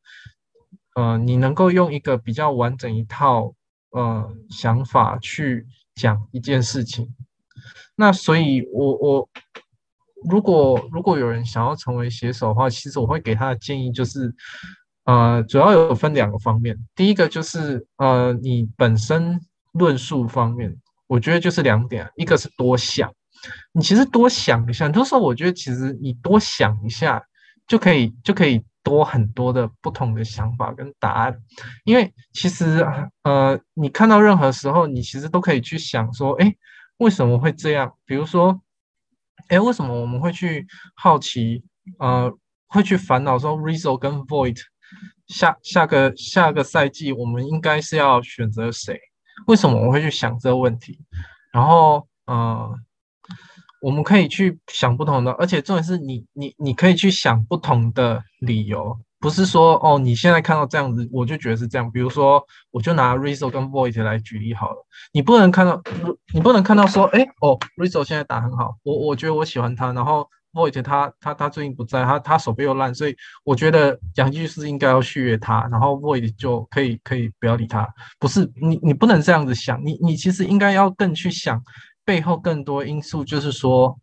[0.96, 3.54] 呃，你能够用一个比较完整一套
[3.90, 7.14] 呃想法去讲一件事情。
[7.94, 9.28] 那所以，我我。
[10.28, 14.34] 如果如果有人想要成为写手的话，其实我会给他的建议就是，
[15.04, 16.76] 呃，主要有分两个方面。
[16.94, 19.40] 第一个就是呃，你本身
[19.72, 23.12] 论述方面，我觉得就是两点，一个是多想，
[23.72, 27.22] 你其实多想一下，很多时候我觉得其实你多想一下
[27.66, 31.36] 就可以就可以多很多的不同的想法跟答案，
[31.84, 32.86] 因为其实
[33.22, 36.54] 呃，你看到任何时候，你其实都可以去想说，哎，
[36.98, 37.92] 为什么会这样？
[38.04, 38.60] 比如说。
[39.52, 41.62] 哎，为什么我们会去好奇？
[41.98, 42.32] 呃，
[42.68, 44.58] 会去烦恼说，Rizzo 跟 Void
[45.26, 48.98] 下下个下个赛季我们应该是要选择谁？
[49.46, 50.98] 为什么我会去想这个问题？
[51.52, 52.74] 然后，呃，
[53.82, 58.98] 我们可以去想不同的，而且重点是你你你可以去想不同的理由。
[59.22, 61.88] 不是说哦，你现在看到这样子，我就觉得是这样。
[61.92, 64.86] 比如说，我就拿 Rizzo 跟 Void 来举例好了。
[65.12, 65.80] 你不能看到，
[66.34, 69.92] 你不能看到说，哎哦，Rizzo 现在打很好，我我觉得我喜欢他。
[69.92, 77.88] 然后 Void 他他他最近不在，他他手背又烂，所以我觉得杨基是应该要续约他，然后 Void 就可以可以不要理他。
[78.18, 81.62] 不是你你不能这样子想，你你其实应该要更去想
[82.04, 83.96] 背后更多因素，就是说。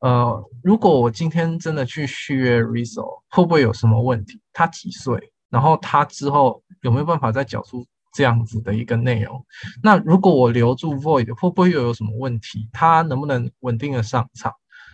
[0.00, 4.40] 呃，如果我今天真的去续约 Rizzo，会不会有什么问题？
[4.52, 5.32] 他几岁？
[5.48, 9.44] 然后他之后有没有办法再缴出这样子的一个内容？
[9.82, 12.68] 那如果我留住 Void，会不会又有什么问题？
[12.72, 14.52] 他能不能稳定的上场？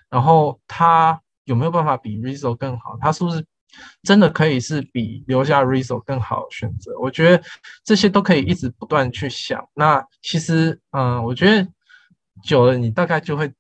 [0.08, 2.96] 然后他有没有办法比 Rizzo 更好？
[3.00, 3.44] 他是不是
[4.04, 6.96] 真的可以是比留下 Rizzo 更好的选择？
[7.00, 7.42] 我觉得
[7.82, 9.66] 这些都可以一直不断去想。
[9.74, 11.66] 那其实，嗯，我觉得
[12.44, 13.52] 久了，你大概就会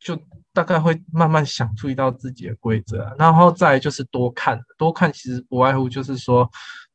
[0.00, 0.18] 就。
[0.60, 6.46] 大概会慢慢想出一道自己的规则，然后再就是多看，多看其实不外乎就是说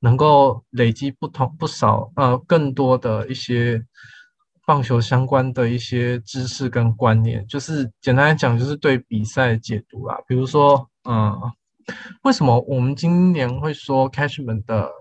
[0.02, 3.84] 能够累积不同不少呃更多的一些
[4.68, 10.16] 棒球相关的一些知识跟观念，就是简单来讲就是对比赛解读啦。
[10.28, 11.36] 比如说，嗯，
[12.22, 14.92] 为什么我们今年会说 Cashman 的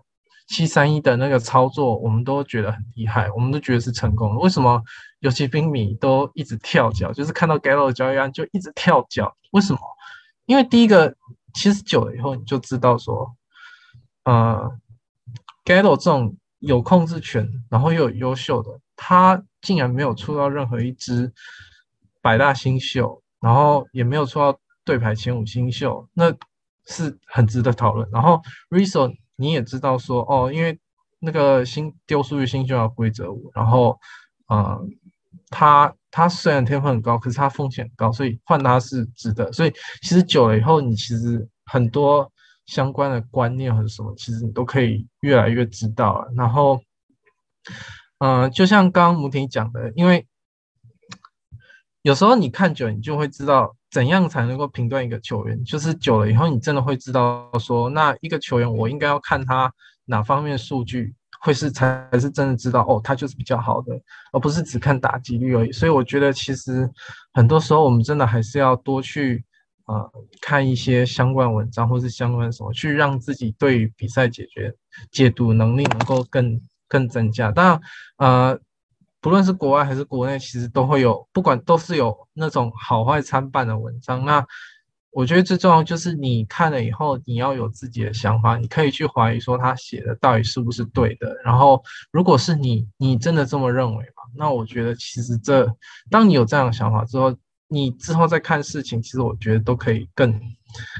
[0.48, 4.40] 七三一的那个操作，我们都觉得很厉害，我们都觉得是成功的。
[4.40, 4.82] 为什么
[5.24, 9.34] 尤其兵迷都一直跳脚，就是看到 Gallo 的交易案就一直跳脚？
[9.52, 9.80] 为什么？
[10.44, 11.16] 因为第一个，
[11.54, 13.34] 其实久了以后你就知道说，
[14.24, 14.70] 呃
[15.64, 21.32] ，Gallo 这种有控制权，然后又有优秀的，他竟然没有出到任何一支
[22.20, 26.30] 百大新秀，然后也没有出到对牌前五新秀，那
[26.84, 28.06] 是很值得讨论。
[28.12, 30.78] 然后 Rizzo 你也知道说，哦，因为
[31.18, 33.98] 那个新丢数据新秀要规则五，然后，
[34.48, 34.78] 呃，
[35.50, 39.52] 他他虽然天分很高，可是他风险很高，所以换他是值得。
[39.52, 42.30] 所以其实久了以后，你其实很多
[42.66, 46.32] 相关的观念和什么，其实你都可以越来越知道了。
[46.36, 46.80] 然后，
[48.18, 50.26] 嗯，就像刚刚母婷讲的，因为
[52.02, 55.62] 有时候你看久，你就会知道怎样才能够评断一个球员。
[55.64, 59.72] 就是久了以后，你真的会知道说，那一个球员我应该要看他
[60.04, 61.14] 哪方面数据。
[61.44, 63.92] 会是才才是真的知道哦，他就是比较好的，
[64.32, 65.70] 而不是只看打击率而已。
[65.70, 66.90] 所以我觉得其实
[67.34, 69.44] 很多时候我们真的还是要多去
[69.84, 70.08] 啊
[70.40, 74.74] 看一些相关文章或是相关什么，去让自己对于比赛解决
[75.10, 77.50] 解读能力能够更更增加。
[77.50, 77.80] 当然，
[78.16, 78.58] 呃，
[79.20, 84.24] 不论是国外还是国内，其实都会有，不管都是有那种好坏参半的文章。
[84.24, 84.46] 那
[85.14, 91.32] 我觉得最重要就是你看了以后，你要有自己的想法，你可以去怀疑说他写的到底是不是对的。
[91.44, 94.24] 然后，如果是你，你真的这么认为吗？
[94.36, 95.72] 那我觉得其实这，
[96.10, 97.32] 当你有这样的想法之后，
[97.68, 100.40] 你之后再看事情，其实我觉得都可以更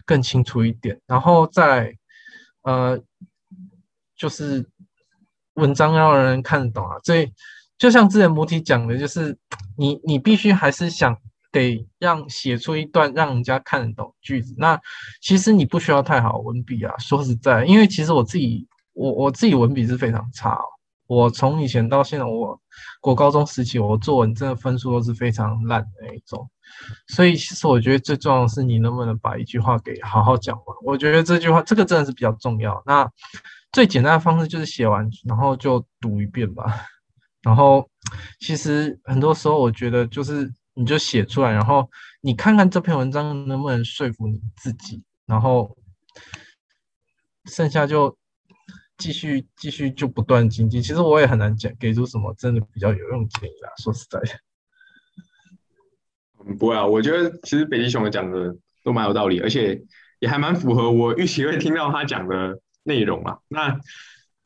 [0.07, 1.01] 更清楚一点。
[1.09, 1.93] 然后再，
[2.63, 2.97] 呃，
[4.17, 4.65] 就是
[5.55, 6.97] 文章要让人看得懂啊。
[7.03, 7.33] 所以，
[7.77, 9.37] 就像之前母体讲的，就是
[9.77, 11.19] 你你必须还是想。
[11.55, 14.53] 得让写出一段让人家看得懂句子。
[14.59, 14.79] 那
[15.23, 16.93] 其实你不需要太好文笔啊。
[16.99, 20.65] 说实在，因为其实我自己，我我自己文笔是非常差哦。
[21.07, 22.61] 我从以前到现在，我
[23.01, 26.51] 国高中时期，我作文真的分数都是非常烂的那一种。
[27.07, 30.77] 所以其实我觉得最重要的是你能不能把一句话给好好讲完。
[30.83, 32.83] 我觉得这句话这个真的是比较重要。
[32.85, 33.09] 那
[33.71, 36.65] 最简单的方式就是写完然后就读一遍吧。
[37.43, 37.89] 然后
[38.41, 40.53] 其实很多时候我觉得就是。
[40.77, 41.89] 你就写出来，然后
[42.21, 45.77] 你看看这篇文章能不能说服你自己，然后
[47.45, 48.19] 剩下就
[48.99, 50.83] 继续继续就不断精进。
[50.83, 54.27] 其实我也很难讲给出什么真的比较有用建议啦，说实在的。
[56.59, 59.81] 不会啊，我觉得其实北极熊讲的都蛮有道理，而且
[60.19, 63.39] 也还蛮符合我预期会听到他讲的内容啊。
[63.47, 63.79] 那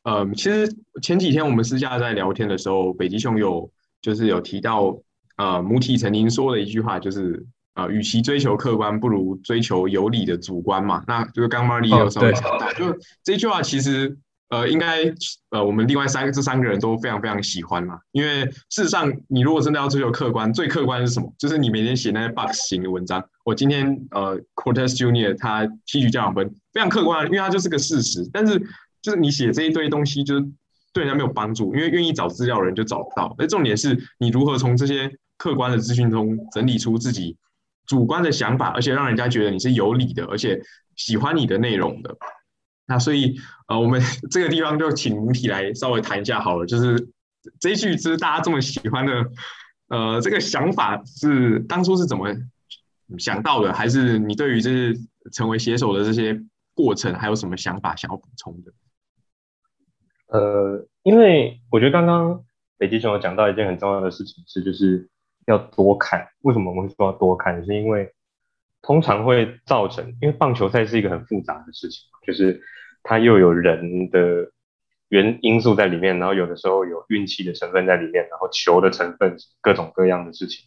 [0.02, 5.00] 呃，其实前几天我们私下在聊天的时候，北极熊有就是有提到。
[5.38, 11.02] 呃，母体曾经说的一句话就是，呃，与其追求客观，不如追求有理的主观嘛。
[11.06, 15.04] 那就是刚 Marley 有稍微讲到，就这句话其实，呃，应该，
[15.50, 18.00] 呃，我们另外三个这三个人都非常非常喜欢嘛。
[18.12, 21.32] 因为事实上，你如果真的要追求客观，最客观是什么？
[21.38, 23.24] 就是你每天写那些 box 型的文章。
[23.44, 28.28] 我今天呃，Cortez Junior 他提取家长分非常客观，因为它就是个事实。
[28.32, 28.58] 但是
[29.00, 30.44] 就是你写这一堆东西，就是
[30.92, 33.34] 对人家没有帮助，因为愿意找资料的人就找不到。
[33.38, 37.36] 而重点是你如何从这些客观的资讯中整理出自己
[37.86, 40.60] 主观的想法，而且让人家觉得你是有理的，而且
[40.96, 42.16] 喜欢你的内容的。
[42.86, 46.64] 那所以，呃，我们这个地方就请母体来稍微谈一下好了。
[46.64, 47.08] 就是
[47.60, 49.24] 这一句是大家这么喜欢的，
[49.88, 52.34] 呃，这个想法是当初是怎么
[53.18, 53.72] 想到的？
[53.72, 54.98] 还是你对于这些
[55.32, 56.40] 成为写手的这些
[56.74, 58.72] 过程，还有什么想法想要补充的？
[60.28, 62.44] 呃，因为我觉得刚刚
[62.78, 65.08] 北极熊有讲到一件很重要的事情，是就是。
[65.46, 67.64] 要多看，为什么我们会说要多看？
[67.64, 68.12] 是因为
[68.82, 72.60] 通常会造成，因为棒球赛是一个很复杂的事情，就是
[73.02, 74.52] 它又有人的
[75.08, 80.66] 原因素在里面，然后有的时候有运气的成分在里面，然后球的成分，各种各样的事情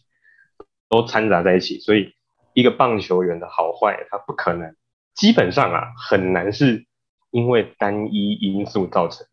[0.88, 2.12] 都掺杂在一起，所以
[2.52, 4.74] 一个棒球员的好坏，它不可能，
[5.14, 6.86] 基本上啊很难是
[7.30, 9.24] 因为单一因素造成，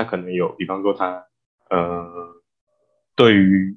[0.00, 1.26] 那可能有，比方说他
[1.68, 2.08] 呃
[3.14, 3.76] 对于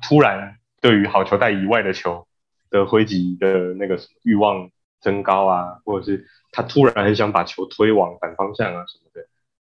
[0.00, 2.28] 突然，对于好球带以外的球
[2.70, 4.70] 的挥击的那个欲望
[5.00, 9.26] 增高啊，或者是他突然很想把球推往反方向啊什么的，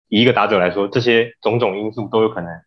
[0.07, 2.61] 以一个打者来说，这些种种因素都有可能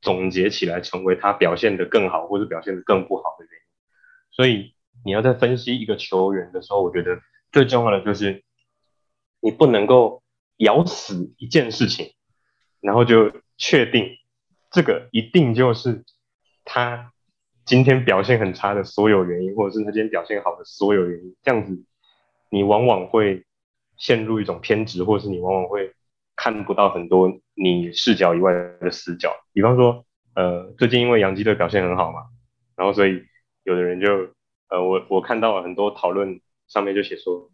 [0.00, 3.66] 总结起来成为他表现的更好或者表现的更不好的原因。
[4.30, 4.74] 所以
[5.04, 7.20] 你要在分析一个球员的时候，我觉得
[7.52, 8.42] 最重要的就是
[9.40, 10.22] 你不能够
[10.56, 12.14] 咬死一件事情，
[12.80, 14.08] 然后就确定
[14.70, 16.04] 这个一定就是。
[16.62, 17.10] 他
[17.64, 21.84] 今天表现很差的所有原因，或者是他今天表现好的所有原因，这样子，
[22.48, 23.44] 你往往会
[23.96, 25.92] 陷入一种偏执，或是你往往会
[26.36, 29.34] 看不到很多你视角以外的死角。
[29.52, 30.04] 比方说，
[30.36, 32.26] 呃，最近因为洋基队表现很好嘛，
[32.76, 33.20] 然后所以
[33.64, 34.06] 有的人就，
[34.68, 37.50] 呃，我我看到了很多讨论上面就写说，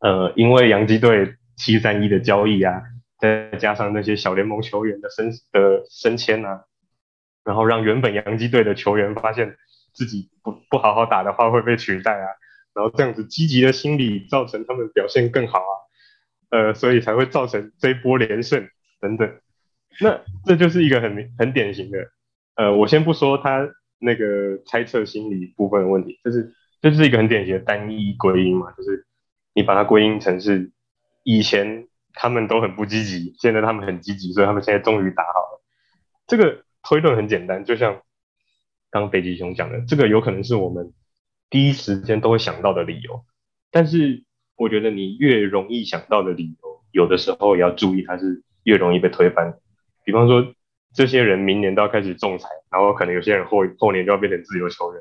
[0.00, 2.82] 呃，因为洋基队七三一的交易啊，
[3.18, 6.64] 再加上那些小联盟球员的升的升迁啊，
[7.44, 9.56] 然后让原本洋基队的球员发现
[9.92, 12.28] 自己不不好好打的话会被取代啊。
[12.74, 15.74] 然后这样子积极的心理造成他们表现更好啊，
[16.50, 18.68] 呃，所以才会造成这一波连胜
[19.00, 19.40] 等等。
[19.98, 21.98] 那这就是一个很很典型的，
[22.56, 23.66] 呃，我先不说他
[23.98, 26.52] 那个猜测心理部分的问题，就是
[26.82, 29.06] 这是一个很典型的单一归因嘛，就是
[29.54, 30.70] 你把它归因成是
[31.24, 35.62] 以前他们都很不积极，现在他们很积极，所以他们现在终于打好了。
[36.26, 38.02] 这个推论很简单，就像
[38.90, 40.92] 刚北极熊讲的，这个有可能是我们。
[41.48, 43.24] 第一时间都会想到的理由，
[43.70, 44.24] 但是
[44.56, 49.54] 我觉得你越容易想到的理由，有的时候也要注意，它是越容易被推翻。
[50.04, 50.54] 比方说，
[50.92, 55.00] 这些人明年都要开始仲裁，然后可能有些人后后年就要变成自由球员，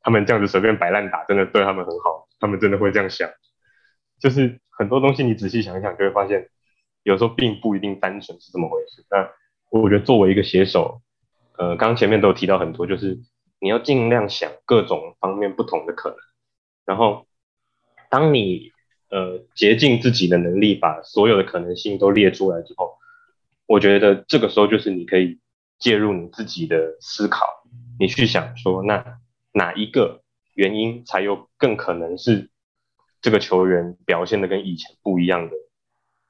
[0.00, 3.28] 他们这样子随便摆烂打，真的对他们很好，他们真的会这样想。
[4.20, 6.48] 就是很多东西你仔细想一想，就会发现，
[7.02, 9.04] 有时候并不一定单纯是这么回事。
[9.10, 9.28] 那
[9.68, 11.02] 我觉得作为一个写手，
[11.58, 13.20] 呃，刚刚前面都有提到很多，就是。
[13.62, 16.16] 你要尽量想各种方面不同的可能，
[16.86, 17.26] 然后
[18.08, 18.72] 当你
[19.10, 22.96] 呃竭尽自己的能力把所有的可能性都列出来之后，
[23.66, 25.40] 我觉得这个时候就是你可以
[25.78, 27.44] 介入你自己的思考，
[27.98, 29.18] 你去想说那
[29.52, 30.22] 哪一个
[30.54, 32.48] 原因才有更可能是
[33.20, 35.56] 这个球员表现的跟以前不一样的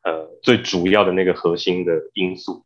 [0.02, 2.64] 呃最主要的那个核心的因素。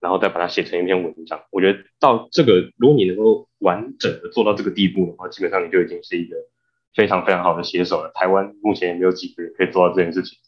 [0.00, 6.36] 然后再把它写成一篇文章，我觉得到这个，如果你能够完整的做到这个地步的话，基本上你就已经是一个
[6.94, 8.12] 非常非常好的写手了。
[8.14, 10.38] 台湾目前也没有几个人可以做到这件事情，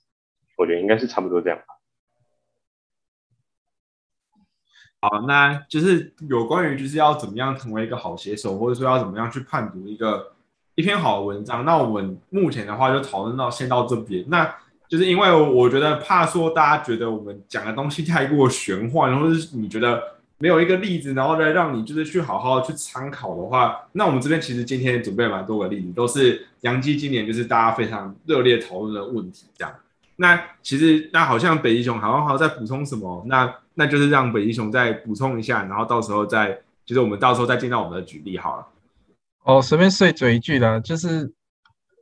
[0.59, 1.65] 我觉得应该是差不多这样吧。
[5.01, 10.36] 好，那就是有关于就是要怎么样成为一个好写手，或者说要怎么样去判读一个
[10.77, 11.65] 一篇好的文章。
[11.65, 14.25] 那我们目前的话就讨论到先到这边。
[14.29, 14.55] 那
[14.89, 20.01] 就是因为我觉得怕说大家觉得我们讲的东西太过玄幻，然后是你觉得
[20.39, 29.47] 没有一个例子，然后再让你就是去好好去参考的话，那我们这边其实今天准备蛮多个例子，都是杨基今年就是大家非常热烈讨论的问题。
[29.57, 29.75] 这样，
[30.17, 38.67] 那其实那好像北极熊好像好像在补充什么，那那就是让北极熊再补充一下，然后到时候再就是我们到时候再见到我们的举例好了。
[39.47, 41.33] 哦，随便碎嘴一句啦，就是。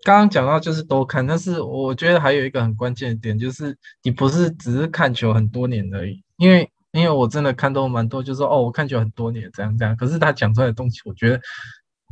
[0.07, 11.40] 刚刚讲到就是多看，但是我觉得还有一个很关键的点，就是你不是只是看球很多年而已，因为因为我真的看都蛮多，就是说哦，我看球很多年这样这样，可是他讲出来的东西，我觉得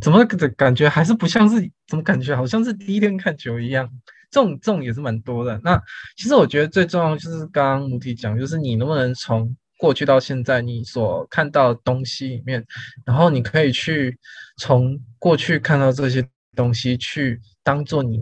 [0.01, 0.24] 怎么
[0.57, 3.87] 感觉还是不像是，怎么感觉好像是第一天看球一样，
[4.30, 5.61] 这种这种也是蛮多的。
[5.62, 5.78] 那
[6.16, 12.64] 其实我觉得最重要就是刚刚母体讲，就是你能不能从过去到现在你所看到的东西里面，
[13.05, 14.16] 然后你可以去
[14.57, 16.24] 从过去看到这些
[16.55, 17.41] 东西去。
[17.64, 18.18] 当做你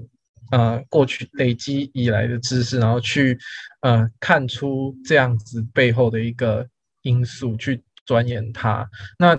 [0.51, 3.39] 呃过去累积以来的知识，然后去
[3.81, 6.69] 呃看出这样子背后的一个
[7.01, 8.87] 因素，去钻研它。
[9.19, 9.35] 那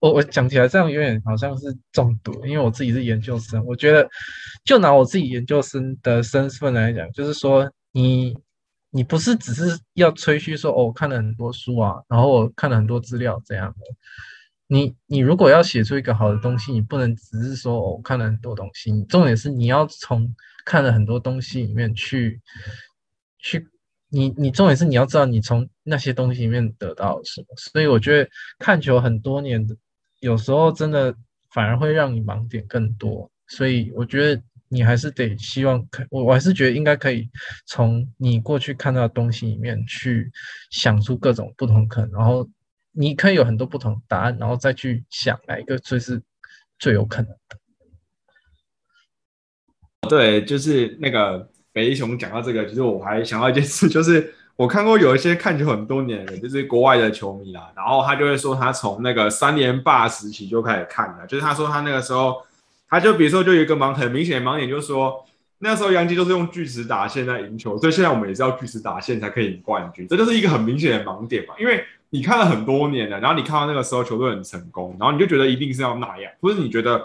[0.00, 4.08] 我我讲起来这样有点好像是中毒，因为我自己是研究生，我觉得
[4.64, 8.36] 就拿我自己研究生的身份来讲，就是说你
[8.94, 13.86] 你不是只是要吹嘘说哦我看了很多书啊，然后我看了很多资料这样的。
[14.68, 20.34] 你你如果要写出一个好的东西，你不能只是说我看了很多东西，重点是你要从
[20.64, 22.40] 看了很多东西里面去
[23.38, 23.66] 去，
[24.08, 27.46] 你你重点是你要知道你从那些东西里面得到什么。
[27.56, 29.74] 所以我觉得看球很多年的，
[30.20, 31.14] 有时候真的
[31.50, 33.30] 反而会让你盲点更多。
[33.48, 37.28] 所以我觉得你还是得希望可，我我还是觉得应该可以
[37.66, 40.32] 从你过去看到的东西里面去
[40.70, 42.48] 想出各种不同可能，然后。
[42.94, 46.22] 你可以有很多不同答案，然后再去想哪一个最是
[46.78, 47.56] 最有可能的。
[50.10, 62.44] 对，就是那个北一雄讲到这个，其实我还想到一件事， 就是我看过有一些看球很多年的，就是国外的球迷啦，然后他就会说他从那个三连霸时期就开始看了，就是他说他那个时候，
[62.92, 65.24] 他就比如说就有一个盲很明显的盲点，就是说
[65.58, 71.84] 那时候杨基都是用巨石打线在赢球，所以现在我们也是要巨石打线才可以赢冠军，这就是一个很明显的盲点嘛，因为。
[72.14, 77.02] 你看了很多年了，然后你看到那个时候球队很成功，然后你就觉得一定是要那样，或者你觉得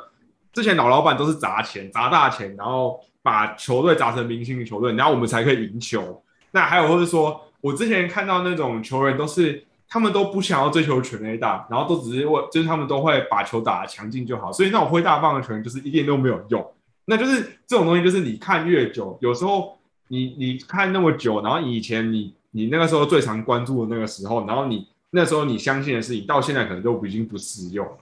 [0.52, 6.22] 之前老老板都是砸钱砸大钱，然后把球队砸成明星的球队，然后我们才可以赢球。
[6.52, 16.66] 那还有或者说，我之前看到那种球员都是他们都不想要追求全 A 大，然后都只是为就是他们都会把球打的强劲就好，所以那种挥大棒的球员就是一点都没有用。
[17.06, 19.78] 那就是这种东西，就是你看越久，有时候
[20.10, 27.94] 你你看那么久，然后以前你你那个时候最常关注的那个时候，然后你那时候你相信的事情，到现在可能都已经不适用了。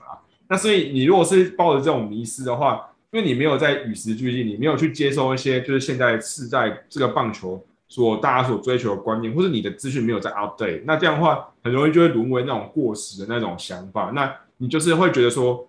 [0.48, 14.12] 那所以你如果是抱着这种迷失的话，因为你没有在与时俱进，你没有去接收一些就是现在是在这个棒球所大家所追求的观念，或者你的资讯没有在 update，那这样的话很容易就会沦为那种过时的那种想法。
[14.14, 15.68] 那你就是会觉得说，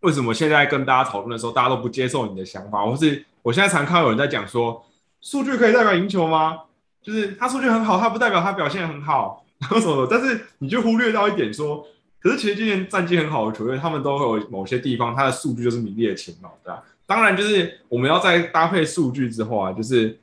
[0.00, 4.84] 为什么现在跟大家讨论的时候，大家都不接受你的想法，或是我现在常看到有人在讲说，
[5.20, 6.58] 数据可以代表赢球吗？
[7.02, 10.06] 就是他数据很好，他不代表他表现很好， 然后什么？
[10.10, 11.86] 但是你就忽略到一点说。
[12.18, 16.82] 可是其实今年战绩很好的球队，他们都会有某些地方，他的数据就是名列前茅，对吧？
[17.04, 20.18] 当然，就是我们要在搭配数据之后啊，就是，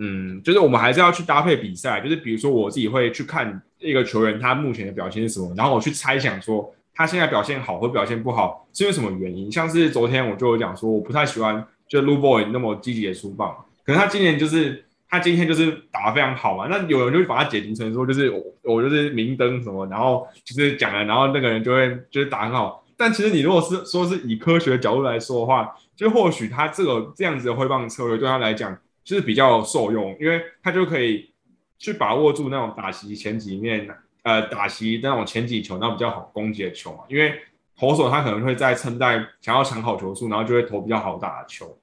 [0.00, 9.52] 嗯，就是我们还是要去搭配比赛，就是比如说我自己会去看一个球员他目前的表现是什么，然后我去猜想说他现在表现好或表现不好是因为什么原因。
[9.52, 14.84] 像是昨天我就有讲说，我不太喜欢就 Lu Boy 那么积极的出棒，可能他今年就是。
[15.12, 22.86] 他今天就是打得非常好嘛，那有人就会把他解读成说，就是我我就是明灯什么，然后就是讲了，然后那个人就会就是打很好。
[22.96, 31.30] 但其实你如果是说是以科学的角度来说的话，就或许他这个这样子的挥棒策略对他来讲就是比较受用，因为他就可以
[31.78, 33.88] 去把握住那种打席前几面，
[34.22, 37.04] 呃，打席那种前几球那比较好攻击的球嘛。
[37.08, 37.40] 因为
[37.76, 41.78] 投手他可能会在撑在想要抢好球数，然后就会投比较好打的球。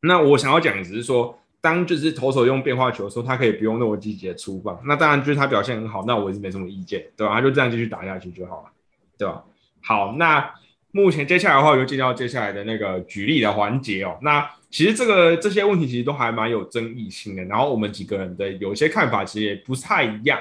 [0.00, 1.38] 那我想要讲的只是说。
[1.64, 7.32] 当就是投手用变化球的时候，他可以不用那么积极的出棒，那当然就是他表现很好，那我也是没什么意见，对吧？
[7.32, 8.68] 他就这样继续打下去就好了，
[9.16, 9.42] 对吧？
[9.80, 10.54] 好，那
[10.94, 14.16] 目前接下来的话，我就进到接下来的那个举例的环节哦。
[14.22, 20.38] 那其实这个这些问题其实都还蛮有争议性的，然后我们几个人的有些看法其实也不太一样，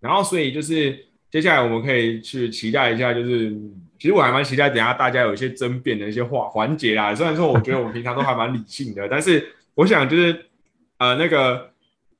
[0.00, 0.98] 然后所以就是
[1.30, 3.50] 接下来我们可以去期待一下，就是
[3.98, 7.14] 其实我还蛮期待等下大家有一些争辩的一些话环节啦。
[7.14, 10.46] 虽然说我觉得我们平常都还蛮理性的，但是我想就是。
[11.00, 11.70] 呃，那个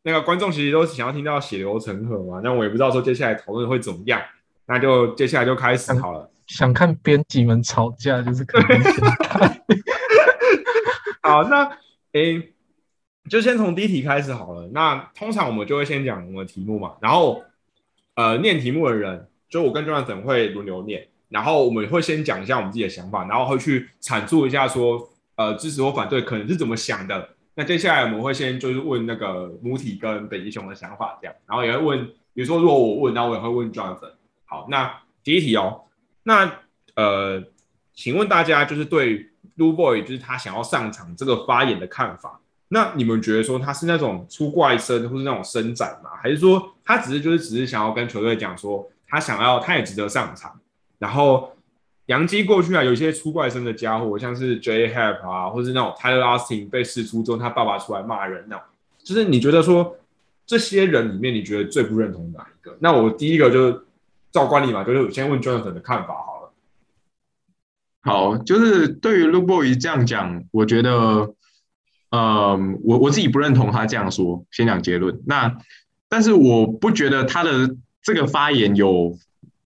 [0.05, 4.19] 那个观众其实都是想要听到血流成河嘛，那我也不知道说接下来讨论会怎么样，
[4.65, 6.31] 那就接下来就开始好了。
[6.51, 8.65] 想看编辑们吵架就是可以。
[11.23, 11.71] 好，那
[12.13, 12.51] 诶，
[13.29, 14.69] 就先从第一题开始好了。
[14.73, 17.45] 那通常我们就会先讲我们的题目嘛，然后
[18.17, 27.29] 呃念题目的人，就我跟 Jonathan 会轮流念，然后我们会先讲一下我们自己的想法，然后会去阐述一下说呃支持或反对可能是怎么想的。
[27.55, 34.13] 那接下来我们会先就是问那个母体跟北极熊的想法，这样，然后也会问，比如说如果我问，那我也会问 Jonathan。
[34.47, 35.83] 好，那第一题哦，
[36.31, 36.61] 那
[36.95, 37.43] 呃，
[37.93, 39.27] 请问大家就是对
[39.57, 46.11] Lu Boy 就是他想要上场这个发言的看法，那你们觉得说他是那种出怪声或是那种伸展吗？
[46.23, 50.61] 还是说他只是就是只是想要跟球队讲说他想要他也值得上场，
[50.99, 51.53] 然后？
[52.07, 54.89] 杨基过去啊，有一些出怪声的家伙，像是 J.
[54.89, 58.65] h a p 啊，或是那种 Tyler Austin 被释出之后，他爸爸出来骂人那种。
[59.05, 59.97] 就是你觉得说
[60.45, 62.77] 这些人里面，你觉得最不认同哪一个？
[62.81, 63.81] 那我第一个就是
[64.33, 66.53] 照惯例嘛，就是先问 Jonathan 的看法好了。
[68.03, 71.35] 好，就是对于 Lu Boy 这样讲，我觉得，
[72.11, 74.45] 呃，我我自己不认同他这样说。
[74.51, 75.21] 先讲结论。
[75.27, 75.57] 那
[76.09, 79.19] 但是我不觉得他的这个发言有。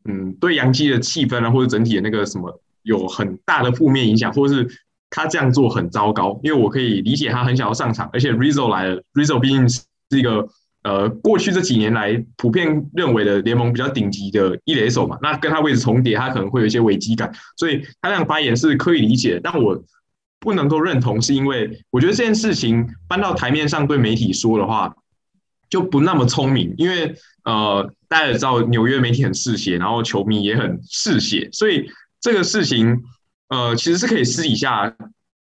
[0.06, 4.68] 嗯，对杨基的气氛啊，或者整体的那个什么有很大的负面影响，或者是
[5.08, 6.38] 他这样做很糟糕。
[6.42, 10.46] 因为我可以理解他很想要上场，而且 Rizzo 来了，Rizzo 毕竟是一个
[10.84, 19.40] 呃过去这几年来普遍认为的联盟比较顶级的一垒手嘛，那跟他位置重叠，他可能会有一些危机感，所以他这样发言是可以理解。
[19.42, 19.84] 但我
[20.38, 24.94] 不能够认同，是因为我觉得这件事情搬到台面上对媒体说的话。
[25.70, 33.02] 就不那么聪明，因为呃，大家也知道纽约媒体很嗜血，然后球迷也很嗜血，所以这个事情
[33.48, 34.94] 呃，其实是可以私底下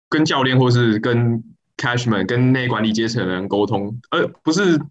[0.09, 1.41] 跟教练或是跟
[1.77, 4.81] Cashman 跟内管理阶层的人沟通，而不是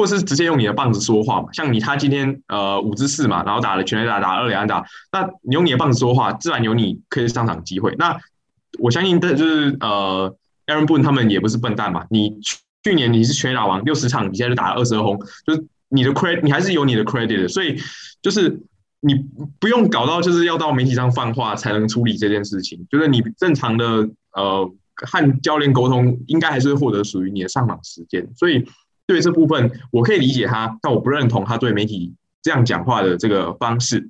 [0.00, 1.48] 或是直接用你的棒子说话嘛。
[1.52, 4.82] 像你他今天呃五支四嘛，然后打了全垒打，打二垒安打，
[5.12, 7.94] 那你用你的棒子说话，自然有你可以上场机会。
[7.98, 8.18] 那
[8.78, 10.34] 我相信的就是呃
[10.66, 12.38] ，Aaron Boone 他们也不是笨蛋嘛，你。
[12.82, 15.14] 去年你是全打王六十场，你现在就打了二十二轰，
[15.46, 17.78] 就是你的 credit，你还是有你的 credit 的，所以
[18.22, 18.58] 就是
[19.00, 19.14] 你
[19.58, 28.26] 不用搞到就是要到媒体上放话才能处理这件事情，就是你正常的呃和教练沟通，应该还是获得属于你的上场时间。
[28.34, 28.66] 所以
[29.10, 34.08] 对这部分我可以理解他，但我不认同他对媒体这样讲话的这个方式。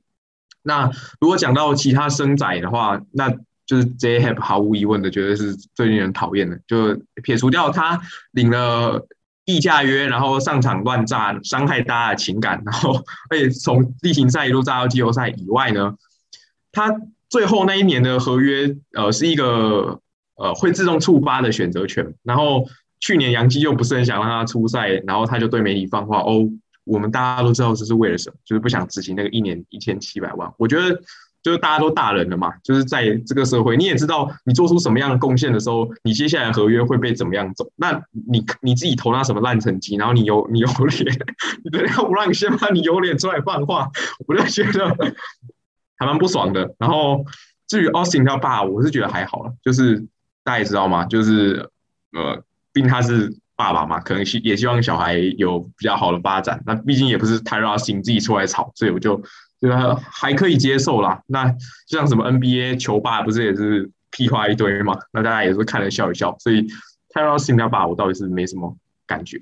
[0.63, 0.91] 那
[1.21, 3.35] 如果讲到其他生仔的话，那。
[3.67, 6.59] 就是 J h a p 毫无疑问的，觉得是最令人讨厌的。
[6.67, 8.01] 就撇除掉他
[8.33, 9.07] 领了
[9.45, 15.95] 溢价约，然后上场乱炸，伤害大家的情感，然后而且从例行赛一路炸到季后赛以外呢，
[16.73, 16.93] 他
[17.29, 20.01] 最后那一年的合约，呃，是一个
[20.35, 22.13] 呃会自动触发的选择权。
[22.25, 22.67] 然后
[23.01, 26.49] 去年杨基又不是很想让他出赛，然后他就对媒体放话哦，
[26.85, 30.53] 我们大家都知道这是为了什么，就是不想执行那个一年一千七百万。
[30.59, 31.01] 我觉得。
[31.43, 37.67] 就是大家都大人了嘛，就是在这个社会，你也知道你做出什么样的贡献的时候，你接下来合约会被怎么样走。
[37.77, 37.99] 那
[38.31, 41.19] 你你自己投那什么烂成绩，然后你有你有脸，
[41.65, 43.91] 你等下我让你先把你有脸出来放话，
[44.27, 44.95] 我就觉得
[45.97, 46.75] 还蛮不爽的。
[46.79, 47.25] 然后
[47.67, 49.99] 至于 Austin 他爸，我是觉得还好了，就是
[50.45, 51.71] 大家也知道嘛，就是
[52.13, 52.43] 呃，
[52.73, 56.63] 毕竟他是爸爸嘛，可能希也希望小孩有比较好的发展。
[56.67, 59.23] 那毕竟也不是 t y r a 自己出来吵，所以我就。
[59.63, 61.21] 对啊，还可以接受啦。
[61.27, 61.55] 那
[61.87, 64.99] 像什么 NBA 球霸不是也是屁话一堆嘛？
[65.13, 66.35] 那大家也是看了笑一笑。
[66.41, 68.75] 所以 t y r o s i n 爸我倒是没什么
[69.07, 69.39] 感觉。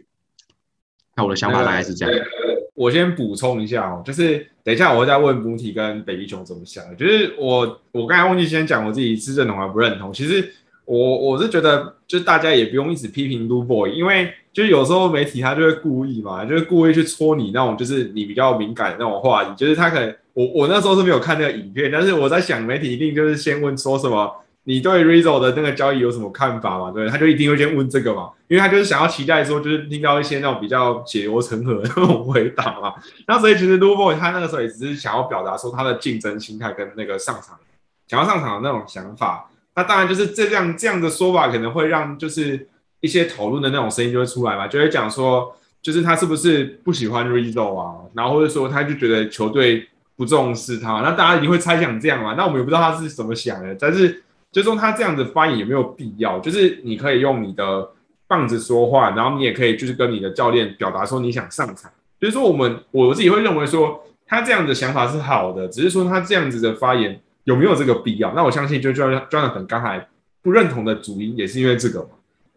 [1.15, 2.27] 那我的想法大概是这样。
[2.75, 6.85] 我先补充一下哦，就是等一下我会再问母体跟北极熊怎么想。
[6.97, 10.13] 就是我我刚才忘记先讲我自己是认同还不认同。
[10.13, 10.53] 其实
[10.85, 19.55] 我我是觉得，就大家也不用一直批评 Lu Boy，因为就是有时候媒体他就会故意嘛，就是故意去戳你那种，就是你比较敏感的那种话题。
[19.55, 24.35] 就是他可能我我那时候是没有看那个影片，但是我在想，媒体一定就是先问说什么，
[24.65, 26.91] 你对 Rizzo 的那个交易有什么看法嘛？
[26.91, 32.95] 对，他就一定会先问这个嘛，因为他就是想要期待说，就是听到一些那种比较解忧成河的那种回答嘛。
[33.27, 37.59] 那所以其实 Lu Boy 他那个时候也只是想要表达说他的竞争心态跟那个上场
[38.07, 39.48] 想要上场的那种想法。
[39.79, 42.67] 那当然就是这样这样的说法可能会让就是。
[43.01, 54.21] 一些讨论的那种声音就会出来嘛，就会讲说，就是他是不是不喜欢 Rizzo 啊，然后或者说他就觉得球队不重视他，那大家一定会猜想这样嘛，那我们也不知道他是怎么想的，但是
[54.51, 56.41] 就说他这样子发言有没有必要？
[56.41, 57.89] 就是你可以用你的
[58.27, 61.89] 棒子说话，然后你也可以就是跟你的教练表达说你想上场，
[62.21, 68.35] 就是说我们我自己会认为说他这样的想法是好的，只是说他这样子的发言有没有这个必要？
[68.35, 70.07] 那我相信就 Jonathan 刚才
[70.43, 72.11] 不认同的主因也是因为这个嘛。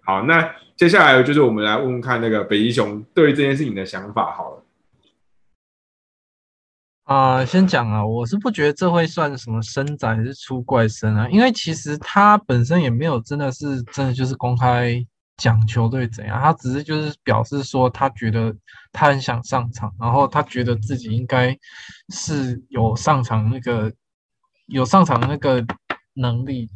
[0.03, 4.33] 好，那接下来就是我们来问问看那个北极熊对于这件事情的想法。
[4.35, 4.63] 好了，
[7.05, 15.01] 啊，先讲啊，我是不觉得这会算什么生仔还是出怪声啊，因为其实他本身也没有真的是真的就是公开
[15.37, 18.53] 讲球队怎样，他只是就是表示说他觉得
[18.91, 21.57] 他很想上场，然后他觉得自己应该
[22.09, 23.89] 是有上场那个
[24.71, 25.63] 有上场的那个
[26.15, 26.69] 能力。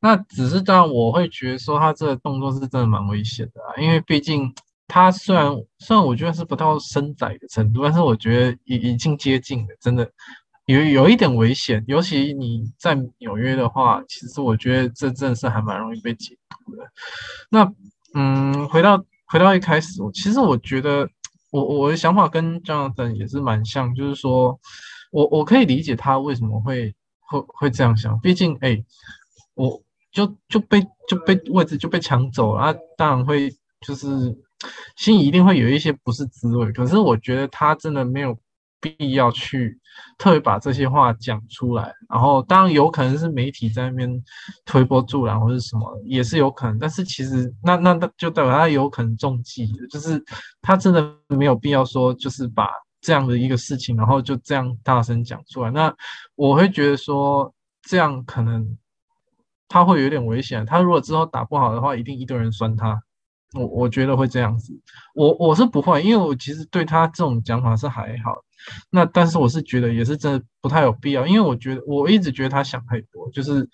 [0.00, 4.52] 那只是这样，我会觉得说他这个动作是真的蛮危险的啊，因为毕竟
[4.88, 10.10] 他虽然虽然我觉得是不到身载的程度，但是我觉得已已经接近了，真的
[10.66, 11.84] 有有一点危险。
[11.86, 16.82] 尤其你在纽约的话，其实我觉得这真的是还蛮容易被解读的。
[17.48, 17.72] 那
[18.14, 21.08] 嗯，回到回到一开始，我其实我觉得
[21.52, 24.58] 我我的想法跟 Jonathan 也是蛮像，就是说
[25.12, 26.92] 我我可以理解他为什么会
[27.32, 28.84] 会会这样想，毕竟哎
[29.54, 29.82] 我。
[30.12, 30.78] 就就被
[31.08, 34.06] 就被位置就被抢走了，当然会就是
[34.94, 36.70] 心里一定会有一些不是滋味。
[36.72, 38.38] 可是我觉得他真的没有
[38.78, 39.80] 必要去
[40.18, 41.90] 特别把这些话讲出来。
[42.10, 44.22] 然后当然有可能是媒体在那边
[44.66, 46.78] 推波助澜或者什么，也是有可能。
[46.78, 50.22] 但是其实那那那就代表他有可能中计，就是
[50.60, 52.68] 他真的没有必要说就是把
[53.02, 55.70] 这样的一个事情，然后就这样大声讲出来。
[55.70, 55.94] 那
[56.34, 58.78] 我会觉得说这样可能。
[59.74, 60.66] 他会有点危险。
[60.66, 63.02] 他如果之后打不好的话，一定一堆人酸他。
[63.54, 64.78] 我我觉得会这样子。
[65.14, 68.34] 我我是不会，因为我其实对他这种讲法是还好。
[68.90, 73.30] 那但是我是觉得也是真的不太有必要，因为我觉得我一直觉得他想太多。
[73.32, 73.66] 就是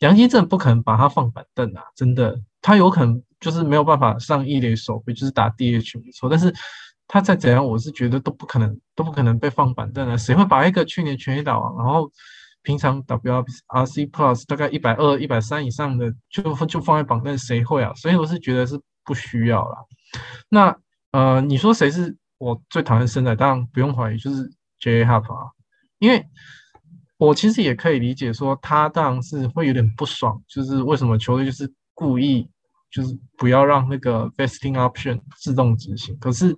[0.00, 2.38] 杨基正不可能把他放板凳啊，真的。
[2.60, 6.28] 他有可能就是没有办法上一垒手，就是打 DH 没错。
[6.28, 6.54] 但是
[7.12, 10.16] 他再怎样，我是觉得都不可能都不可能被放板凳啊。
[10.16, 12.10] 谁会把一个去年全垒打王，然后？
[12.62, 17.90] 平常 WRC Plus 大概一百二、一百三以上的，就就放在榜单，谁会啊？
[17.94, 19.78] 所以我是觉得是不需要啦。
[20.50, 20.76] 那
[21.12, 23.34] 呃，你说谁是我最讨厌生仔？
[23.34, 24.46] 当然不用怀疑，就是
[24.78, 25.02] J.
[25.06, 25.40] h a p 啊。
[26.00, 26.22] 因为
[27.16, 32.46] 我其实也可以理解说，他当然是会有点不爽，就是为什么球队就是故意
[32.90, 36.16] 就是不要让那个 Vesting Option 自动执行。
[36.18, 36.56] 可是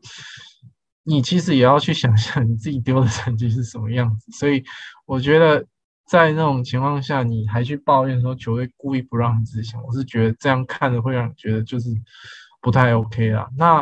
[1.02, 4.64] 你其实也要去想象你自己丢的成绩是什么样子，所以
[5.06, 5.66] 我觉得。
[6.04, 11.88] 在那种情况下，你还去抱怨说球队故意不让你执行，我是觉得这样看着会让你觉得就是
[12.60, 13.48] 不太 OK 啦。
[13.56, 13.80] 那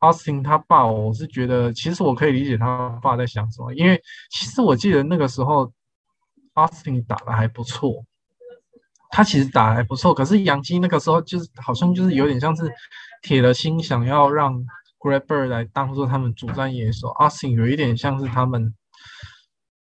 [0.00, 4.00] Austin 他爸，我是觉得其实我可以理解他爸在想什么，因为
[4.30, 5.70] 其实我记得那个时候
[6.54, 8.02] Austin 打的还不错，
[9.12, 12.68] 他其实打还不错，可是杨基那个时候就是好像就是有点像是
[13.22, 14.60] 铁了心想要让
[14.98, 18.74] Grabber 来当做他们主战野手，Austin 有一点像是他们。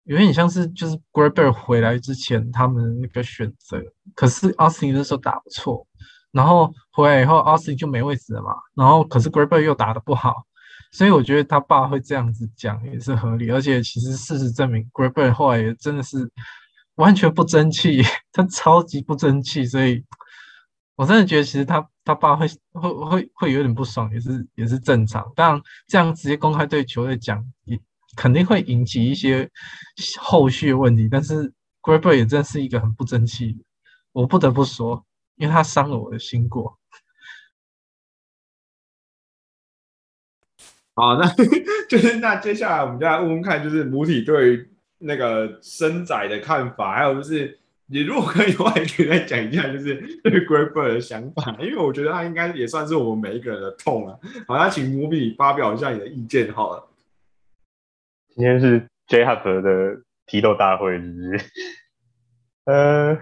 [0.09, 3.77] 有点像是就是 g r a b e r 回来之前他们那个选择，
[4.15, 5.85] 可是 Austin 那时候打不错，
[6.31, 10.33] 然后回来以后 Austin 就没位置了嘛，然后可是 g r a b e r 又打得不好，
[10.93, 16.19] 所以我觉得他爸会这样子讲也是合理，而且其实事实证明 g r a b e r 后来也真的是
[16.97, 20.05] 完全不争气， 他超级不争气，所以
[20.95, 27.79] 我真的觉得其实他他爸会会会会有点不爽，也是也是正常，当然这样直接公开对球队讲也。
[28.15, 29.47] 肯定会引起一些
[30.19, 33.55] 后续问题，但是 g r a b e r 也真是一个很不争气，
[34.11, 36.79] 我不得不说，因为他伤了我的心过。
[40.95, 41.31] 好，那
[41.87, 44.67] 就是那接下来我们就来问问看，就是母体对
[44.99, 54.17] 那个生仔的看法，还有就是你如果可以的话，也可以再讲一下，就是对 g r a b e r 的想法，因为我觉得他应该也算是我们每一个人的痛啊。
[54.47, 56.87] 好，那请母体发表一下你的意见好了。
[58.35, 61.45] 今天是 J Hub 的批斗大会，是不是？
[62.65, 63.17] 呃，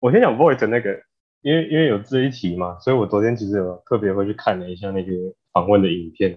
[0.00, 1.00] 我先讲 Voice 那个，
[1.42, 5.12] 因为因为有这一题嘛，所以我昨天其实有特别会去看了一下那个
[5.52, 6.36] 访问的影片，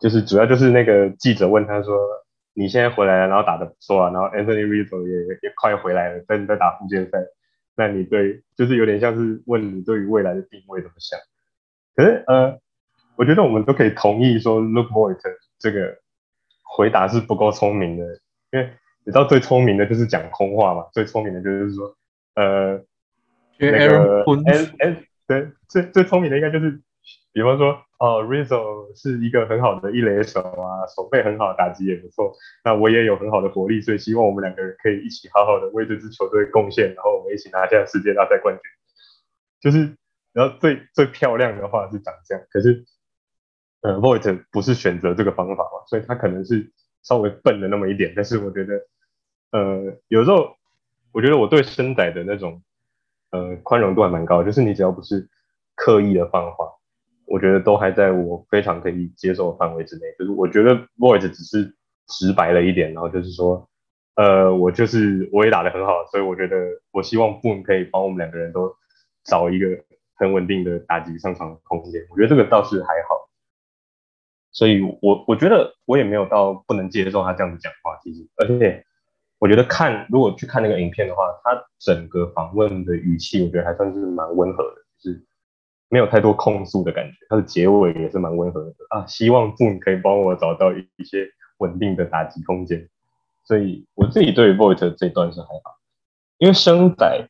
[0.00, 1.98] 就是主要就是那个记者问他说
[2.54, 7.18] ：“你现在回来了，然后打的不错啊，然后 Anthony Rizzo 也也快回来了，在在打附件赛，
[7.76, 11.18] 那你对就是有点像是问你对于未来的定位怎么想？
[11.94, 12.58] 可是呃，
[13.16, 15.18] 我觉得我们都可以同意说，Look Voice
[15.58, 15.98] 这个。
[16.74, 18.04] 回答是不够聪明的，
[18.50, 18.70] 因为
[19.04, 21.94] 你知道最聪明的就是讲空话嘛，最聪明的就是说，
[22.34, 22.82] 呃，
[23.58, 26.80] 那个 N N 对，最最聪明的应该就是，
[27.32, 32.32] 比方说，哦，Rizzo 是一个很好的一垒手啊，手背很好，打击也不错，
[32.64, 38.62] 那我也有很好的活力，所以希望我们两个人可以一起好好的为这支球队贡献，然后我们一起拿下世界大赛冠军。
[39.60, 39.96] 就是，
[40.32, 42.84] 然后最最漂亮的话是长这样，可是。
[43.84, 46.70] 呃，Void 不是选择这个方法嘛，所以他可能是
[47.02, 48.12] 稍微笨了那么一点。
[48.14, 48.86] 但是我觉得，
[49.50, 50.54] 呃，有时候
[51.10, 52.62] 我觉得我对生仔的那种
[53.32, 55.28] 呃宽容度还蛮高，就是你只要不是
[55.74, 56.68] 刻意的放话，
[57.26, 60.02] 我觉得都还在我非常可以接受的范围之内。
[60.18, 61.74] 就是我觉得 Voice 只是
[62.06, 63.68] 直白了一点，然后就是说，
[64.16, 66.56] 呃，我就是我也打得很好，所以我觉得
[66.90, 68.74] 我希望 Boom 可以帮我们两个人都
[69.24, 69.66] 找一个
[70.16, 72.06] 很稳定的打击上场空间。
[72.10, 73.28] 我觉得这个倒是还好。
[74.54, 78.84] 所以，我我觉得我也没有到不能接受他这样子讲话，其实，而且
[79.38, 85.24] 我觉得看如果去看那个影片的话，他整个访问的语气，我觉得还算是蛮温和的，就是
[85.92, 87.12] 没有太多控诉的感觉。
[87.28, 91.28] 它的结尾也是蛮温和的啊，希望父母可以帮我找到一些
[91.58, 92.88] 稳定的打击空间。
[93.44, 95.76] 所以我自己对 Voight 这段是还好，
[96.38, 97.28] 因为生仔，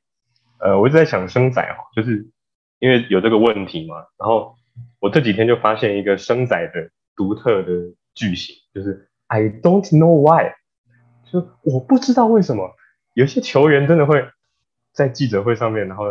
[0.60, 2.30] 呃，我一直在想生仔哈，就是
[2.78, 4.54] 因为有这个问题嘛，然后
[5.00, 6.90] 我这几天就发现一个生仔的。
[7.14, 7.70] 独特的
[8.14, 10.54] 句型就是 I don't know why，
[11.30, 12.74] 就我不知道为什么
[13.12, 14.26] 有些球员真的会
[14.94, 16.06] 在记者会上面，然后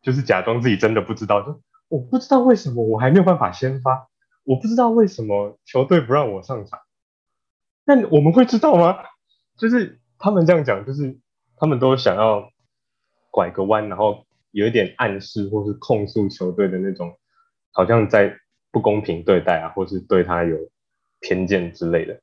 [0.00, 4.08] 就是假装自己真的不知道，就我不知道为什么我还没有办法先发，
[4.44, 6.80] 我不知道为什么球队不让我上场，
[7.84, 8.98] 那我们会知道吗？
[9.56, 11.18] 就是他们这样讲，就是
[11.56, 12.50] 他们都想要
[13.30, 17.18] 拐个弯，然后有一点暗示或是控诉球队的那种，
[17.70, 18.38] 好像在。
[18.74, 20.58] 不公平对待啊，或是对他有
[21.20, 22.20] 偏见之类的。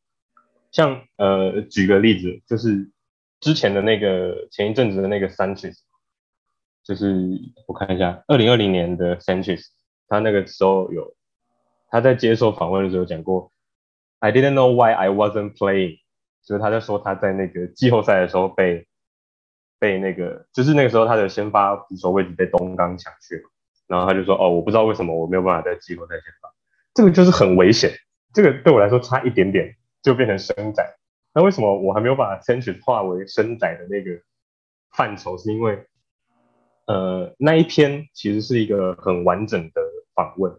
[0.70, 2.92] 像呃，举个例子，就是
[3.40, 5.78] 之前的那个前一阵子的那个 Sanchez，
[6.84, 7.28] 就是
[7.68, 9.64] 我看一下，二零二零年的 Sanchez，
[10.08, 11.14] 他那个时候有
[11.90, 13.52] 他在接受访问的时候讲过
[14.20, 16.00] ，I didn't know why I wasn't playing，
[16.44, 18.88] 就是他在说他在那个季后赛的时候被
[19.80, 23.44] 被那个，就是那个时候他的先发捕手位置被东刚抢去了。
[23.88, 26.50] 然后他就说：“哦，我不知道为什么我没有办法在季后赛先发，
[26.94, 27.92] 这个就是很危险。
[28.34, 30.82] 这个对我来说差一点点就变成生仔。
[31.34, 34.22] 那为什么我还没有把 Sanchez 化为生仔的那个
[34.96, 35.38] 范畴？
[35.38, 35.86] 是因为，
[36.92, 39.82] 呃，那一篇其实是一个很完整的
[40.14, 40.52] 访问。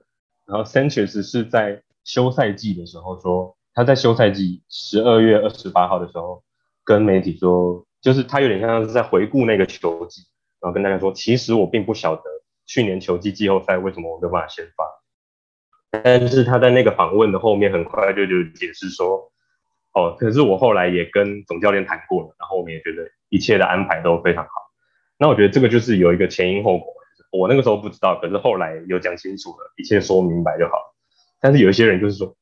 [0.46, 6.42] 然后 Sanchez 是在休赛季的时候说，他在休赛季十二月二十八号的时候
[6.84, 10.22] 跟媒体说，就是他有点像是在回顾那个球季，
[10.58, 12.22] 然后跟大家说，其实我并不晓得。”
[12.64, 14.84] 去年球季季后赛为什么我没有办法先发？
[15.90, 19.30] 但是他在那个访问的后面很快就就解释说，
[19.92, 24.50] 哦，可是我后来也跟总教练谈过了，然后我们也觉得一切的安排都非常好。
[25.18, 26.94] 那我觉得这个就是有一个前因后果，
[27.30, 30.72] 我那个时候不知道，可是后来有讲清楚了，一切说明白就好。
[31.40, 32.36] 但是有一些人就是说，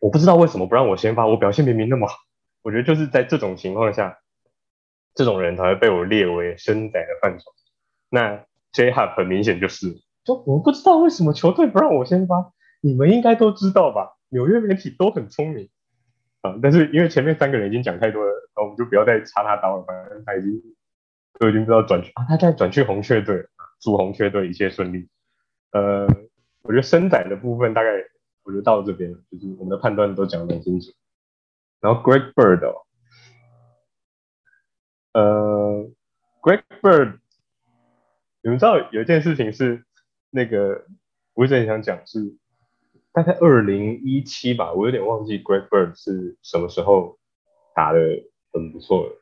[0.00, 2.16] 我不知道为什么不让我先发，我表现明明那么好。
[2.62, 4.18] 我觉得就是在这种情况下，
[5.14, 7.44] 这种人才会被我列为生仔的范畴。
[8.10, 8.44] 那。
[8.70, 9.86] J Hub 很明显就是，
[10.24, 12.52] 就我不知道为什么球队不让我先发，
[12.82, 14.18] 你们应该都知道吧？
[14.28, 15.70] 纽约媒体都很聪明
[16.42, 18.30] 啊，但是因为前面三个人已经讲太多了，
[18.62, 20.62] 我们就不要再插他刀了，反正他已经
[21.38, 23.46] 都已经不知道转去啊，他在转去红雀队，
[23.80, 25.08] 祝红雀队一切顺利。
[25.72, 26.06] 呃，
[26.62, 27.90] 我觉得生仔的部分大概
[28.44, 30.92] 我觉得到这边，就是我们的判断都讲得很清楚。
[31.80, 32.86] 然后 Greg Bird 哦，
[35.12, 35.90] 呃
[36.42, 37.18] ，Greg Bird，
[38.42, 39.84] 你们知道有一件事情是
[40.30, 40.86] 那个
[41.34, 42.36] 我一直很想讲是。
[43.10, 47.18] 大概二零一七吧，我有点忘记 Greg Bird 是什么时候
[47.74, 47.98] 打的
[48.52, 49.16] 很不错的，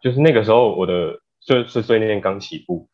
[0.00, 2.88] 就是那个时候我的碎碎碎念刚起步，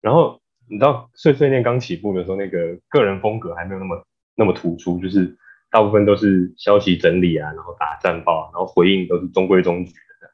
[0.00, 4.04] 然后你知道碎碎念刚起步的时候，那个个人风格还没有那么
[4.34, 5.36] 那么突出，就是
[5.70, 10.30] 大部分都是消息整理啊，然后打战报，然后回应都是中规中矩的。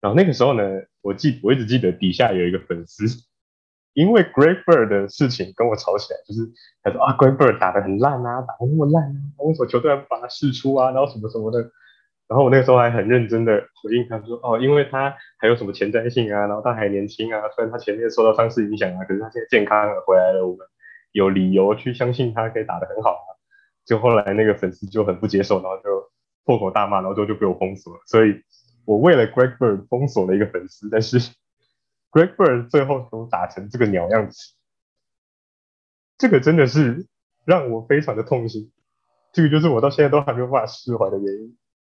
[0.00, 0.62] 然后那个时候呢，
[1.02, 3.26] 我记我一直记得底下有一个粉丝。
[3.94, 6.48] 因为 Great Bird 的事情跟我吵起来，就是
[6.84, 10.92] 他说啊 Great Bird 打得很烂啊，打得那么烂啊，为什么球队不把他释出啊？
[10.92, 11.68] 然后什么什么的。
[12.28, 20.66] 然后我那个时候还很认真的回应他说，哦，因为他还有什么前瞻性啊，然后他还年轻啊，虽然他前面受到伤势影响啊，可是他现在健康了回来了，我们
[21.12, 23.28] 有理由去相信他可以打得很好啊。
[23.84, 26.10] 就后来那个粉丝就很不接受，然后就
[26.44, 28.00] 破口大骂，然后之后就被我封锁了。
[28.06, 28.42] 所以
[28.84, 31.18] 我为了 Greg Bird 封锁了一个粉丝，但是。
[32.10, 34.54] Greg Bird 最后都打成这个鸟样子，
[36.16, 37.06] 这个真的是
[37.44, 38.72] 让我非常的痛心。
[39.30, 41.58] 这个就是我到现在都还没有办法释怀的原因。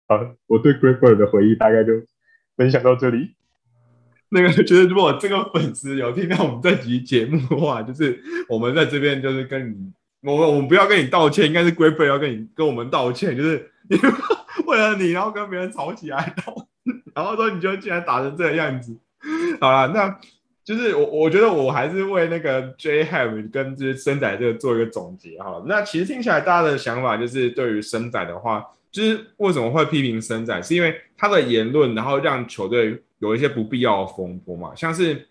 [0.08, 1.92] 好，我对 Greg o r 的回忆大概就
[2.56, 3.34] 分享到这里。
[4.30, 9.92] 那个觉得如果这个粉丝有听到我们这集节目的话，就是我们在这边就是跟你，
[10.22, 13.70] 我我们不要跟你道歉，应该是 Greg o r 要跟你跟我们道歉，就是
[14.66, 16.34] 为了你然后跟别人吵起来，
[17.14, 18.96] 然后说你就竟然打成这个样子。
[19.60, 20.18] 好了，那
[20.64, 25.62] 就是我我觉得我还是为那个 J Have 跟这些生仔这个做一个总结哈。
[25.66, 34.72] 那其实听起来大家的想法就是，对于生仔的话，就是为什么会批评生仔，是因为他的言论，然后让球队有一些不必要的风波嘛。
[34.74, 35.28] 像是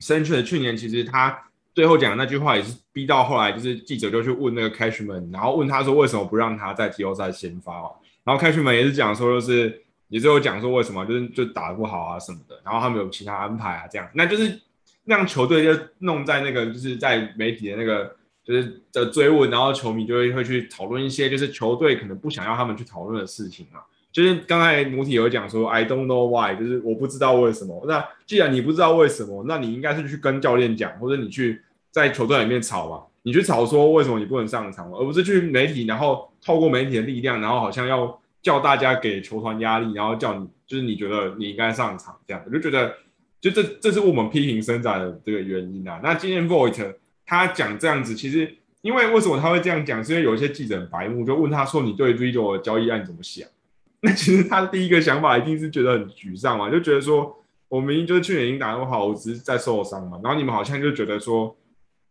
[0.00, 1.36] 申铉去年，其实他
[1.74, 7.96] 最后讲的那句话也是逼到后来，就是记者就去问那个 Cashman，然后问他说为什么不让他在季后赛先发哦。
[8.24, 9.80] 然后 Cashman 也是讲说，就是。
[10.08, 14.60] 也是有讲说为什么就是就打得不好啊什么的，然后他们有其他安排啊这样，那就是
[15.06, 23.80] 让球队就弄在那个就是在媒体的那个就是的追问，然后球迷就会会去讨论一些就是球队可能不想要他们去讨论的事情啊。
[24.10, 27.84] 就是刚才母体有讲说 I don't know why，就是我不知道为什么。
[27.86, 38.18] 那既然你不知道为什么，那你应该是去跟教练讲，或者你去在球队里面吵嘛，你去吵说为什么你不能上场，而不是去媒体，然后透过媒体的力量，然后好像要。
[38.42, 42.92] 叫大家给球团压力，然后叫你就是你觉得你应该上场这样，我就觉得
[43.40, 46.00] 就这这是我们批评生仔的这个原因啊。
[46.02, 46.92] 那今天 Voigt
[47.26, 50.02] 他讲这样子，其实因为为什么他会这样讲？
[50.04, 53.48] 是因为有一些记者很白目，就问他说：“你对 Rido 的交易案怎么想？”
[54.00, 57.36] 那其实他第一个想法一定是觉得很沮丧嘛，就觉得说
[57.68, 60.20] 我明明就是去年已经打那么好，我只是在受伤嘛。
[60.22, 61.56] 然后你们好像就觉得说，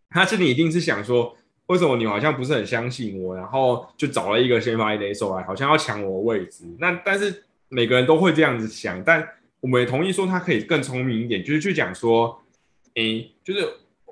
[0.10, 1.36] 他心里一定是想说。
[1.68, 6.66] 为什么你好像不是很相信我，然后就找了一个先发一垒手来，好像要抢我的位置？
[6.80, 9.26] 那但是每个人都会这样子想，但
[9.62, 12.44] 我们也同意说他可以更聪明一点，就是去讲说，
[12.96, 13.66] 诶，就是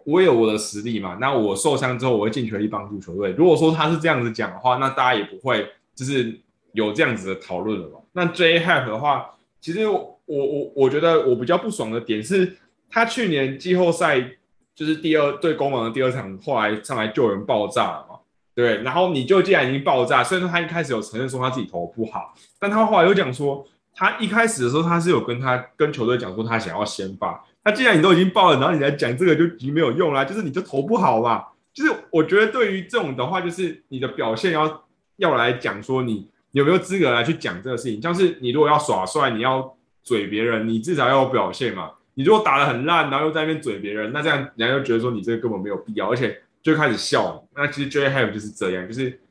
[0.09, 3.31] 我有我的实力嘛，那我受伤之后我会尽全力帮助球队。
[3.31, 6.39] 如果说他是这样子讲的话，那大家也不会就是
[6.73, 7.99] 有这样子的讨论了嘛。
[8.13, 9.31] 那 J Hap 的话，
[9.61, 12.57] 其实我我我觉得我比较不爽的点是，
[12.89, 14.31] 他去年季后赛。
[14.75, 18.15] 就是第二对攻王的第二场，后来上来救人爆炸了嘛，
[18.55, 18.81] 对。
[18.81, 27.43] 然后你就既然已经爆炸，虽然说他一开始有承认说他自己投不好，但他后来又讲说，他一开始的时候他是有跟他跟球队讲说他想要先发。
[27.69, 31.45] 那既然你都已经爆了，然后你来讲这个就已经没有用啦，就是你就投不好嘛。
[31.71, 34.85] 就是我觉得对于这种的话，就是你的表现要
[35.17, 38.01] 要来讲说你有没有资格来去讲这个事情。
[38.01, 41.91] 像是你如果要耍帅，你要嘴别人，你至少要有表现嘛。
[42.15, 47.45] 你如果打的很烂，然后又在那边嘴别人，那这样人家就觉得说你这个根本没有必要，而且就开始笑。
[47.55, 49.21] 那其实 J Have 就是这样，就是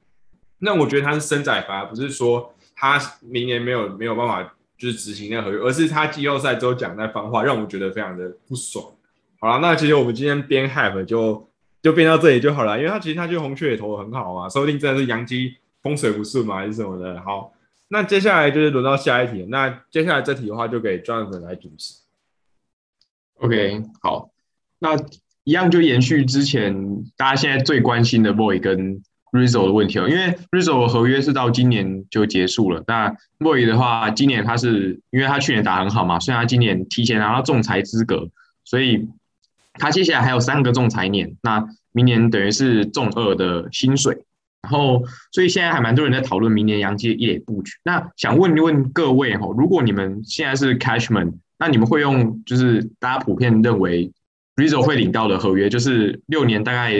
[0.60, 8.84] 那我觉得他是生仔法，不是说他明年没有没有办法就是执行那个合约，而是他季后赛之后讲那番话，让我们觉得非常的不爽。
[9.40, 11.50] 好了，那其实我们今天编 Have 就
[11.82, 17.20] 就编到这里就好了，因为他其实他去红雀也投的很好嘛，说不定真的是杨基风水不顺嘛，还是什么的。
[17.22, 17.52] 好，
[17.88, 21.94] 那接下来就是轮到下一题，那接下来这题的话就给钻粉来主持。
[23.40, 24.30] OK，好，
[24.78, 24.96] 那
[25.44, 29.02] 一样就延续之前大家现在最关心的 Boy 跟
[29.32, 32.82] Rizzo 的问题哦，因为 Rizzo 合约是到今年就结束了。
[32.86, 38.28] 那莫伊的话，今年他是因为他去年打很好嘛，所以他今年提前拿到仲裁资格，
[38.64, 39.08] 所以
[39.74, 41.36] 他接下来还有三个仲裁年。
[41.42, 44.18] 那明年等于是中二的薪水。
[44.60, 47.72] 然后，所以现在还蛮多人在讨论明年洋基的一垒布局。
[47.84, 54.12] 那想问一问各位哈，如果你们现在是 Cashman，那你们会用就是大家普遍认为
[54.56, 56.92] Rizzo 会领到的合约，就是六年大概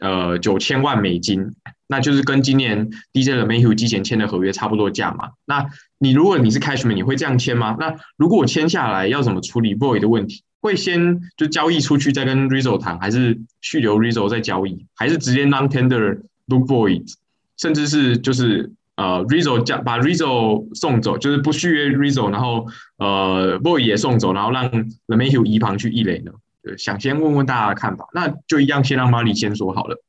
[0.00, 1.52] 呃九千万美金，
[1.86, 5.30] 那就是跟今年 DJ 的 Mayhew 之前签的合约差不多价嘛？
[5.46, 5.66] 那
[5.98, 7.76] 你如果你是 Cashman，你会这样签吗？
[7.78, 10.42] 那如果我签下来要怎么处理 Boy 的问题？
[10.62, 17.10] 会先就交易出去再跟 Rizzo 谈，还是续留 Rizzo 再交易，还是直接 non tender？Luke Boyd，
[17.56, 22.66] 甚至是就是呃，Rizzo 将把 Rizzo 送走，就是不续约 Rizzo，然后
[22.98, 26.32] 呃，Boyd 也送走，然后让 l e m a y h u 移旁去一垒呢？
[26.62, 30.02] 对想先问问大家的看法，那就一样先让马里先说好了。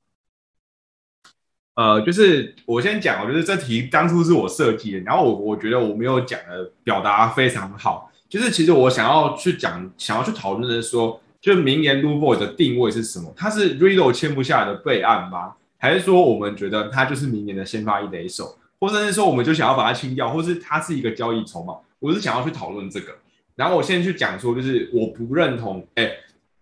[1.76, 13.34] 呃，就是我先讲，我觉得这题当初是我设计的，然后我我觉得我没有讲的表达非常好，就是其实我想要去讲，想要去讨论的是说，就明年 Luke Boyd 的定位是什么？
[13.36, 15.54] 他是 Rizzo 签不下来的备案吗？
[15.78, 21.74] 还是说我们觉得他就是明年的先发一垒手，或者是说我们就想要把它清掉，或是他是一个交易筹码？
[22.00, 23.16] 我是想要去讨论这个。
[23.56, 26.12] 然后我现在去讲说，就是我不认同，哎，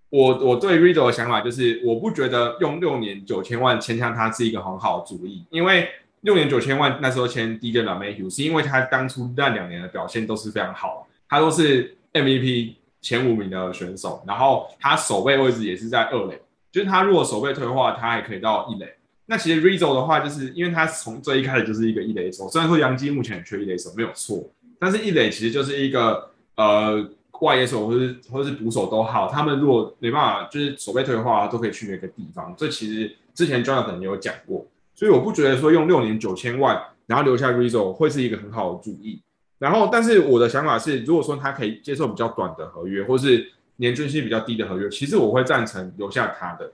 [0.10, 5.88] 我我对 Rizzo 的想法就是，我不觉得用六年九千万签下他是一个很好的主意，因为
[6.22, 16.42] 六年九千万那时候签 DJ l a m a y h u 是因为他当初那两年的表现都是非常好，他都是 MVP 前五名的选手，然后他守备位置也是在二垒，
[16.72, 18.92] 就是他如果守备退化，他还可以到一垒。
[19.28, 24.44] 那其实 Rizzo 的话，就是因为他从最一开始就是一个一垒手，虽然说杨基目前缺一垒手没有错，
[24.80, 27.08] 但是一垒其实就是一个呃
[27.42, 32.54] 外野手或是或者是捕手都好，他们如果没办法就是守备退化，都可以去那个地方。
[32.58, 39.22] 这其实之前 Jonathan 也有讲过，所以我不觉得说用六年九千万然后留下 Rizzo 会是一个很好的主意。
[39.58, 46.72] 然后，但是我的想法是，如果说他可以接受比较短的合约，或是年均薪比较低的合约，其实我会赞成留下他的，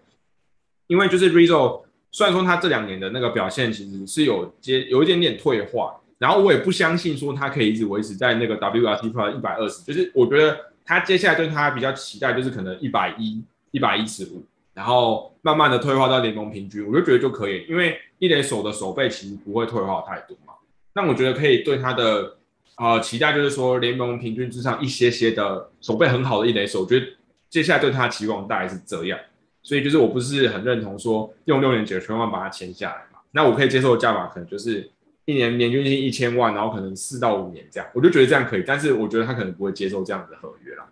[0.87, 1.81] 因为就是 Rizzo。
[2.11, 20.53] 虽然说他这两年的那个表现其实是有接有一点点退化，然后我也不相信说他可以一直维持在那个 WRC plus 一百二十，就是我觉得他接下来对他比较期待就是可能一百一、一百一十五，然后慢慢的退化到联盟平均，我就觉得就可以，因为一垒手的手背其实不会退化太多嘛。
[20.95, 22.37] 那我觉得可以对他的
[22.77, 27.05] 呃期待就是说联盟平均之上一些些的手背很好的一垒手，我觉得
[27.51, 29.19] 接下来对他期望大概是这样。
[29.61, 34.89] 所以就是我不是很认同说用六年级的千万把它签下来嘛，那我可以接受的价码可能就是
[35.25, 38.63] 一年年均薪一千万，然后可能四到五年这样，我就觉得这样可以。
[38.65, 40.87] 但是我觉得他可能不会接受这样的合约啦。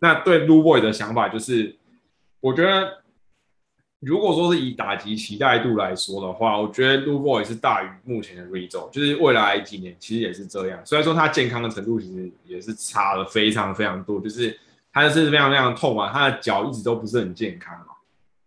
[0.00, 1.74] 那对 Lu Boy 的想法就是，
[2.40, 3.02] 我觉得
[4.00, 10.80] 如果说是以打击期待度来说的话，我觉得 Lu Boy 是大于目前的 Rizzo，就是未来几年其实也是这样。
[10.84, 14.56] 虽然说他健康的程度其实也是差了非常非常多，就是
[14.92, 17.74] 他是非常非常痛嘛，他的脚一直都不是很健康。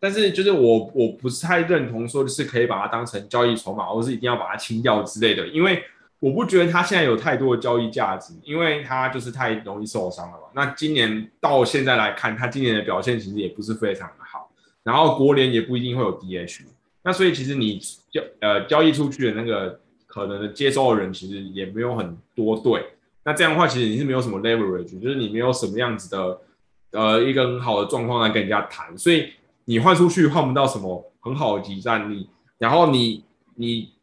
[0.02, 5.84] 但是就是我我不是太认同说的是可以把它当成交易筹码，或是一定要把它清掉之类的，因为
[6.18, 10.44] 我不觉得他现在有太多的交易价值，因为他就是太容易受伤了嘛。
[10.56, 14.50] 那今年到现在来看，他今年的表现其实也不是非常的好，
[14.82, 16.62] 然后国联也不一定会有 DH，
[17.04, 17.78] 那所以其实你
[18.12, 22.84] 交呃交易出去的那个可能的接收的人其实也没有很多对，
[23.24, 26.42] 那这样的话其实你是没有什么 leverage，就是你没有什么样子的
[27.00, 29.32] 呃一个很好的状况来跟人家谈，所以。
[29.66, 33.24] 你换出去换不到什么很好的集战力，然后你
[33.56, 33.94] 你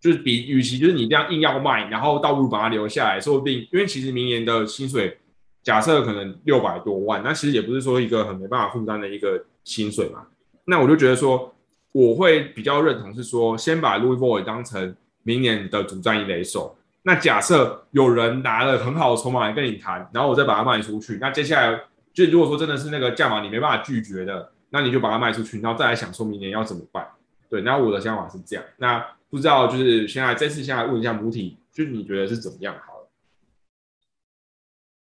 [0.00, 5.18] 就是比与其就是你这样硬要卖，然后倒不如把它留下来，说不定因为其实明年的薪水
[5.62, 10.26] 假设可能六百多万，那其实也不是说一个很没办法负担的一个薪水嘛。
[10.64, 11.54] 那我就觉得说，
[11.92, 16.76] 我会比较认同是说，先把 Louis Boy 当成明年的主战一垒手。
[17.02, 21.80] 那假设有人拿了很好的筹码来跟你谈，然后我再把它卖出去，那接下来
[22.14, 24.52] 就如果说真的是那个价码你没办法拒绝的。
[24.70, 27.08] 那你就把它卖出去，然后再来想说明年要怎么办。
[27.48, 28.64] 对，那我的想法是这样。
[28.76, 28.98] 那
[29.30, 32.74] 不知道就是现在这次先来问一下母体，就是你觉得是怎么样？
[32.84, 33.08] 好了，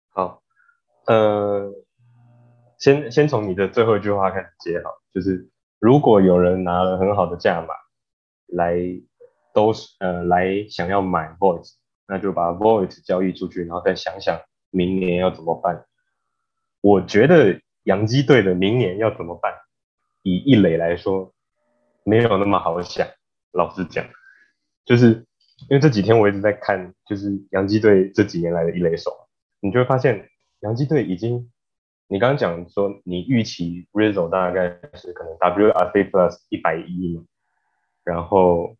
[0.09, 0.41] 好，
[1.07, 1.73] 呃，
[2.77, 5.49] 先先从你的最后一句话开始接好，就是
[5.79, 7.73] 如果有人拿了很好的价码
[8.47, 8.77] 来
[9.53, 11.73] 都是呃来想要买 Voice，
[12.07, 14.39] 那就把 Voice 交易出去，然后再想想
[14.69, 15.85] 明年要怎么办。
[16.79, 17.59] 我觉得。
[17.83, 19.53] 洋基队的明年要怎么办？
[20.23, 21.33] 以一垒来说，
[22.03, 23.07] 没有那么好想。
[23.53, 24.05] 老实讲，
[24.85, 25.25] 就是
[25.67, 29.11] 因为这几天我一直在看，就是洋基队这几年来的一垒手，
[29.59, 30.29] 你就会发现，
[30.59, 31.51] 洋基队已经，
[32.07, 37.23] 你刚刚讲说，你预期 Rizzo 大概是可能 WRC plus 一百一嘛，
[38.03, 38.75] 然后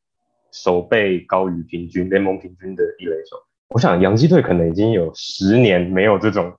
[0.52, 3.36] 手背高于平均联盟平均的一垒手，
[3.70, 6.56] 我想洋基队可能已经有十年没有这种。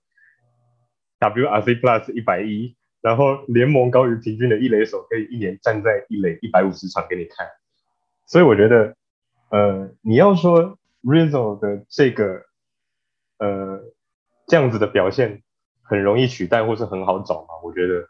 [1.23, 7.47] WRC Plus 一百一，然后联盟高于平均的一垒手可以一年站在一垒一百五十场给你看，
[8.27, 8.97] 所以我觉得，
[9.51, 12.43] 呃，你要说 Rizzo 的这个，
[13.39, 13.81] 呃，
[14.49, 15.43] 这样子的表现
[15.83, 17.49] 很容易取代或是很好找吗？
[17.63, 18.09] 我觉得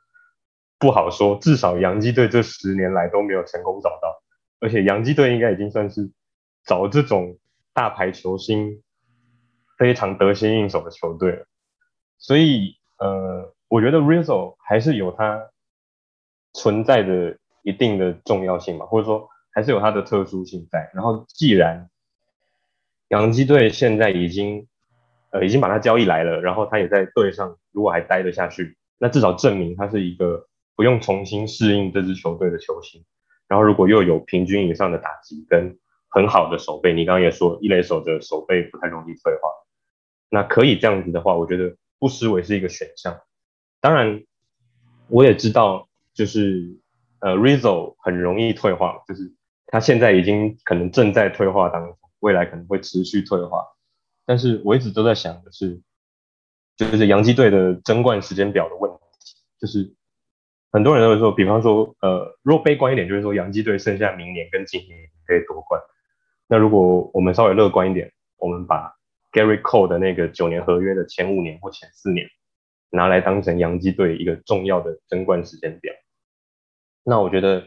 [0.78, 1.38] 不好说。
[1.38, 4.22] 至少洋基队这十年来都没有成功找到，
[4.60, 6.10] 而且洋基队应该已经算是
[6.64, 7.38] 找这种
[7.74, 8.82] 大牌球星
[9.76, 11.46] 非常得心应手的球队了。
[12.18, 15.50] 所以，呃，我觉得 Rizzo 还是有他
[16.53, 20.88] 存在的一定的重要性嘛，或者说还是有它的特殊性在。
[20.94, 21.90] 然后，既然
[23.09, 24.68] 洋基队现在已经
[25.30, 30.46] 呃已经把他交易来了，然后他也在队上，如果还待得下去，那至少证明他是一个
[30.76, 33.05] 不用重新适应这支球队的球星。
[33.48, 35.76] 然后，如果又有平均以上的打击跟
[36.09, 39.48] 很好的手背，你刚刚也说一垒手的手背不太容易退化，
[40.30, 43.16] 那可以这样子的话，我觉得不失为是一个选项。
[43.80, 44.24] 当然，
[45.07, 46.80] 我也知道，就是
[47.20, 49.32] 呃，Rizzo 很容易退化，就是
[49.68, 53.64] 他现在已经可能正在退化当中，未来可能会持续退化。
[54.26, 55.80] 但是我一直都在想的是，
[56.76, 59.94] 就是洋基队的争冠时间表的问题，就是
[60.72, 65.80] 很多人都会说，比方说，呃，如果悲观一点，就是说洋基队剩下明年跟今年可以夺冠。
[66.48, 68.92] 那如果我们稍微乐观一点，我们把
[69.32, 72.28] Gary Cole 的那个九年合约的前五年或前四年。
[72.94, 75.94] 拿来当成洋基队一个重要的争冠时间表，
[77.02, 77.66] 那我觉得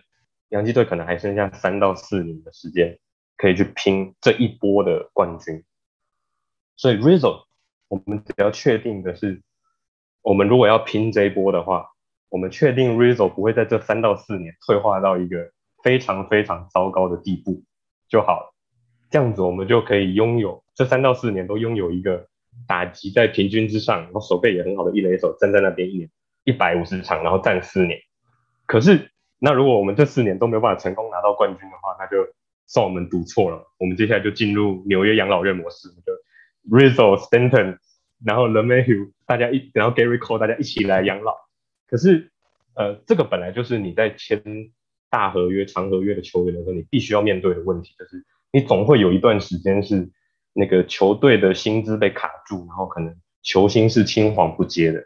[0.49, 2.99] 洋基队可能还剩下三到四年的时间
[3.35, 5.63] 可以去拼这一波的冠军。
[6.77, 7.45] 所以 Rizzo，
[7.87, 9.41] 我们只要确定的是，
[10.21, 11.89] 我们如果要拼这一波的话，
[12.29, 15.51] 我们确定 Rizzo 不会在这三到四年退化到一个
[15.83, 17.63] 非常非常糟糕的地步
[18.07, 18.54] 就好了。
[19.15, 22.27] 这样子我们就可以拥有这三到四年都拥有一个。
[22.67, 26.09] 打击在平均之上，然后手背也很好的一垒手站在那边一年
[26.45, 27.99] 一百五十场，然后站四年。
[28.65, 32.25] 可是，那如果我们这四年都没有办法成功拿到冠军的话，那就
[32.65, 33.61] 算我们赌错了。
[33.77, 36.13] 我们接下来就进入纽约养老院模式，就
[36.77, 37.77] Rizzo Stanton，
[38.23, 41.35] 然后 LeMahieu，大家一然后 Gary Cole，大家一起来养老。
[41.89, 42.31] 可是，
[42.75, 44.41] 呃，这个本来就是你在签
[45.09, 48.25] 大合约、长合约的球员的时候，你必须要面对的问题，就是
[48.55, 50.09] 你总会有一段时间是。
[50.57, 55.03] 那个球队的薪资被卡住，然后可能球星是青黄不接的。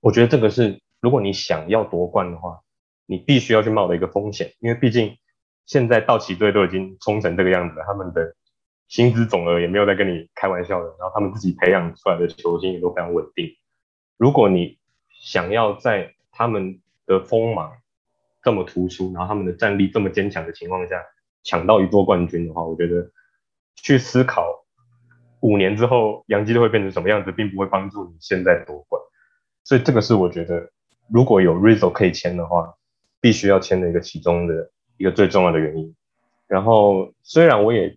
[0.00, 2.60] 我觉得这个是，如果你想要夺冠的话，
[3.04, 4.54] 你必须要去冒的一个风险。
[4.60, 5.14] 因为毕竟
[5.66, 8.34] 现在道奇队都已经冲成这个样子了，他们的
[8.88, 10.86] 薪资总额也没有在跟你开玩笑的。
[10.98, 13.50] 然后他们自己培养出来的球星也都非常稳定。
[14.16, 14.78] 如果你
[15.10, 17.74] 想要在他们的锋芒
[18.42, 21.04] 这么突出，然后他们的战力这么坚强的情况下
[21.46, 23.10] 抢到一座冠军的话，我觉得。
[23.78, 24.64] 去思考
[25.40, 29.00] 五年之后杨基队会变成什么样子，并不会帮助你现在夺冠。
[29.64, 30.72] 所以这个是我觉得
[31.08, 32.74] 如果有 Rizzo 可以签的话，
[33.20, 35.94] 必须要签的一个其中的一个最重要的原因。
[36.48, 37.96] 然后虽然我也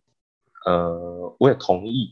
[0.65, 2.09] 呃我也同意，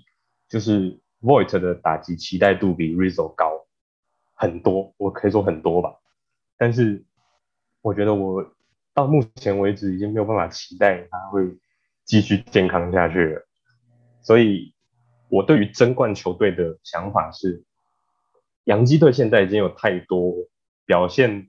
[0.47, 3.67] 就是 Voit 的打击期待度比 Rizzo 高
[4.33, 5.93] 很多，我可以说很多吧。
[6.57, 7.03] 但是
[7.81, 8.43] 我觉得我
[8.97, 11.55] 到目前为止已经没有办法期待他会
[12.03, 13.47] 继续健康下去了。
[14.23, 14.73] 所以，
[15.29, 17.63] 我对于争冠球队的想法是，
[18.63, 20.34] 洋基队现在已经有太多
[20.88, 21.47] 表现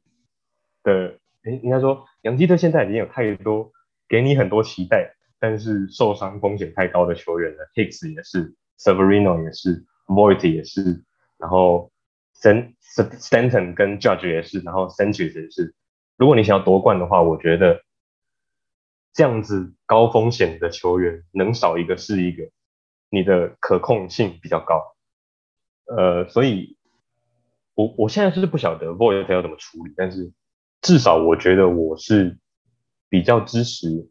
[0.83, 3.73] 的，哎，应该说，洋基队现在已经有太多
[4.11, 7.67] 给你很多期待，但是受伤风险太高的球员了。
[7.75, 11.03] Hicks 也是，Severino 也是，Voit 也是，
[11.39, 11.91] 然后
[12.35, 12.75] St
[13.19, 15.75] Stanton 跟 Judge 也是，然后 Sanchez 也是。
[16.19, 17.81] 如果你想要夺冠的话，我觉得
[19.15, 22.51] 这样子高风险的球员能少一个是一个。
[23.11, 24.95] 你的可控性比较高，
[25.87, 26.77] 呃，所以，
[27.73, 30.31] 我我现在是不晓得 Void 要怎么处理，但是
[30.83, 32.39] 至少我觉得我是
[33.09, 34.11] 比较支持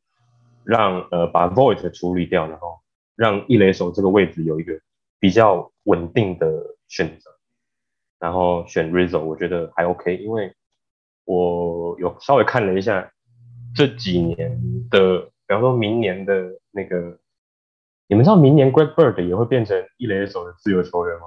[0.64, 2.80] 让呃把 Void 处理掉，然后
[3.16, 4.82] 让一垒手这个位置有一个
[5.20, 6.48] 比较稳定的
[6.88, 7.30] 选择，
[8.18, 10.56] 然后选 Rizzo，我觉得还 OK，因为
[11.26, 13.12] 我有稍微看了一下
[13.76, 14.60] 这几年
[14.90, 17.20] 的，比方说明年的那个。
[18.10, 21.26] 你们知道明年 Greg Bird 也会变成一垒手的自由球员吗？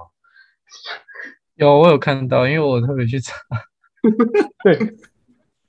[1.53, 3.35] 有，我有看到，因为我特别去查。
[4.65, 4.95] 对，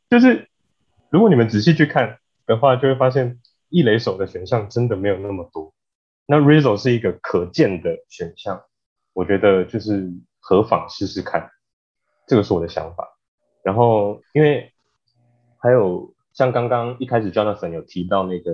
[0.09, 0.49] 就是
[1.11, 3.39] 如果你们仔细去看的话，就会发现
[3.69, 5.75] 一垒手的选项真的没有那么多。
[6.25, 8.65] 那 Rizzo 是一个可见的选项，
[9.13, 10.11] 我觉得就是
[10.41, 11.51] 何妨试试看，
[12.27, 13.07] 这个是我的想法。
[13.63, 14.72] 然后，因为
[15.63, 18.53] 还有像刚刚一开始 Jonathan 有提到那个。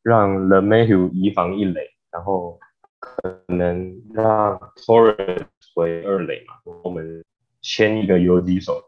[0.00, 1.80] 让 The Mayhew 移防一垒，
[2.10, 2.58] 然后
[2.98, 5.44] 可能让 Torres
[5.74, 7.24] 回二垒嘛，我们
[7.60, 8.80] 签一个游击手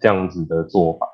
[0.00, 1.06] 这样子的做法。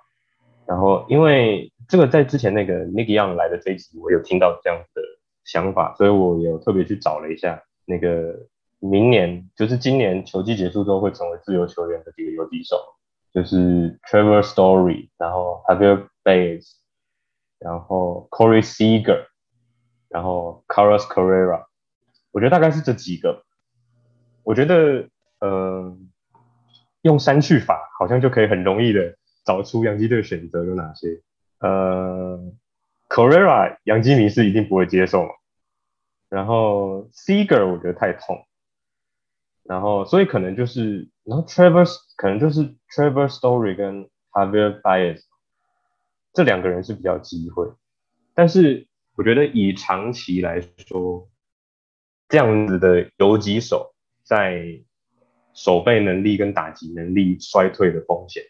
[0.65, 5.03] 然后因为这个在之前那个 Nick Young 来的这一集，我有听到这样的
[5.44, 8.47] 想法，所以我有特别去找了一下那个
[8.78, 12.77] 明年，就是今年球季结束之后会成为自由球员的这个游击手，
[13.32, 16.66] 就是 Trevor Story，然后 Javier Baez，
[17.59, 19.26] 然后 Corey Seager，
[20.09, 21.64] 然后 Carlos Carrera，
[22.30, 23.44] 我觉得大概是这几个。
[24.44, 25.09] 我觉得，
[25.40, 25.96] 呃，
[27.02, 31.22] 用删去法好像就可以很容易的找出洋基队选择有哪些。
[31.60, 32.52] 呃
[33.09, 35.30] ，Carrera 杨基迷是一定不会接受嘛。
[36.28, 38.44] 然后 Seager 我觉得太痛。
[39.64, 45.22] 然后所以可能就是，然后 Trevor 可能就是 Trevor Story 跟 Javier Bias
[46.32, 47.66] 这两个人是比较机会。
[48.34, 51.28] 但是我觉得以长期来说，
[52.28, 53.94] 这样子的游击手
[54.24, 54.82] 在
[55.52, 58.43] 守备能力跟打击能力衰退的风险，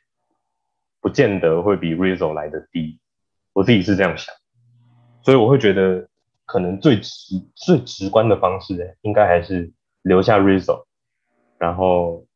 [1.01, 3.01] 不见得会比 Rizzo 来的低。
[3.53, 4.33] 我自己是这样想，
[5.23, 6.09] 所以我会觉得
[6.47, 9.73] 可能最直最直观的方式，应该还是
[10.03, 10.85] 留下 Rizzo，
[11.63, 12.27] 然后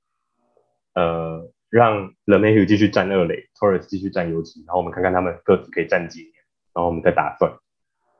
[0.94, 6.32] 呃让 l e m a y h u 继续占二垒，Torres 继续占游击，然后我们看看他们各自可以占几年，
[6.74, 7.52] 然后我们再打算。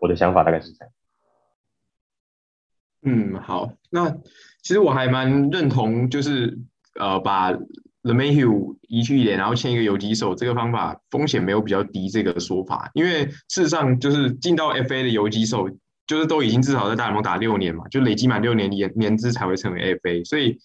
[0.01, 0.93] 我的想法大概是这样。
[3.03, 4.11] 嗯，好，那
[4.63, 6.59] 其实我还蛮认同，就是
[6.99, 7.53] 呃把。
[8.07, 12.09] The Mayhew 移去一点，然后签一个游击手，这个方法风险没有比较低。
[12.09, 15.69] 这个说法，因为事实上就是进到 FA 的游击手，
[16.07, 20.25] 就是都已经至少在大联盟打六年嘛，就累积满六年年年资才会成为 FA。
[20.25, 20.57] 所以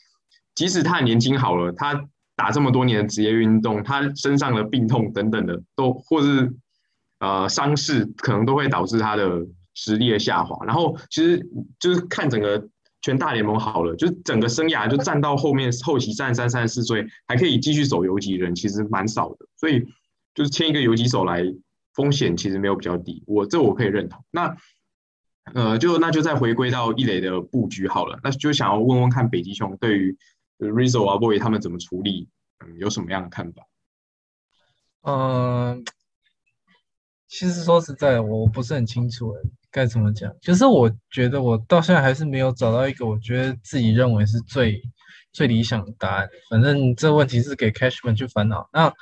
[0.56, 6.54] 即使他年轻好了，他打这么多年的职业运动，他身上的病痛等等的，都或是
[7.20, 10.66] 呃伤势，可能都会导致他的实力的下滑。
[10.66, 11.48] 然后其实
[11.80, 12.68] 就是看整个。
[13.04, 19.48] 全大联盟好了，就整个生涯就站到后面后期三三三四岁还可以继续走游击人，其实蛮少的。
[19.58, 19.84] 所以
[20.36, 21.44] 就是签一个游击手来，
[21.96, 23.24] 风险其实没有比较低。
[23.26, 24.24] 我这我可以认同。
[24.30, 24.56] 那
[25.56, 28.20] 呃，就那就再回归到一垒的布局好了。
[28.24, 30.16] 那就想要问问看北极熊对于
[30.70, 32.30] Rizzo 啊 Boy 他们怎么处理，
[32.66, 33.64] 嗯，有什么样的看法？
[35.04, 35.84] 嗯，
[37.28, 39.34] 其实说实在，我不是很清楚
[39.72, 40.32] 该怎么讲？
[40.42, 44.82] 就是我觉得我到现在还是没有找到一个我觉得自己认为是最
[45.32, 46.30] 最理想的答案。
[46.50, 48.70] 反正这问题是给 Cashman 去烦恼。
[48.72, 48.94] 那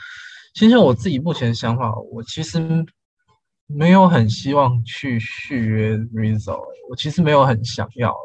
[0.53, 2.59] 先生我自己目前想法，我其实
[3.71, 6.59] 没有很希望去续约 Rizzo，
[6.89, 8.15] 我其实没有很想要，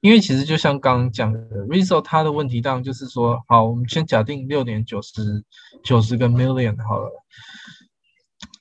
[0.00, 5.42] 因为其实就像刚刚讲的，Rizzo 他的问题当然就是说，好，我们先假定六年九十
[5.82, 7.10] 九十个 million 好了，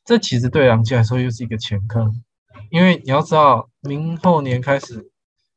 [0.06, 2.24] 这其实对杨基来说又是一个前坑。
[2.72, 5.12] 因为你要知道，明后年开始，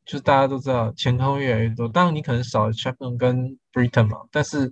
[0.05, 1.89] 就大家都知道前坑越来越多。
[1.89, 4.71] 当然，你可能少了 Chapman 跟 Britain 嘛，但是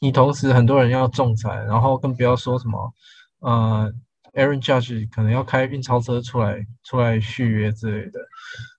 [0.00, 2.94] 你同时很多人要仲裁，然后更不要说什么，
[3.40, 3.92] 呃
[4.34, 8.20] ，Aaron Judge 可能要开运钞车出来出来续约之类的。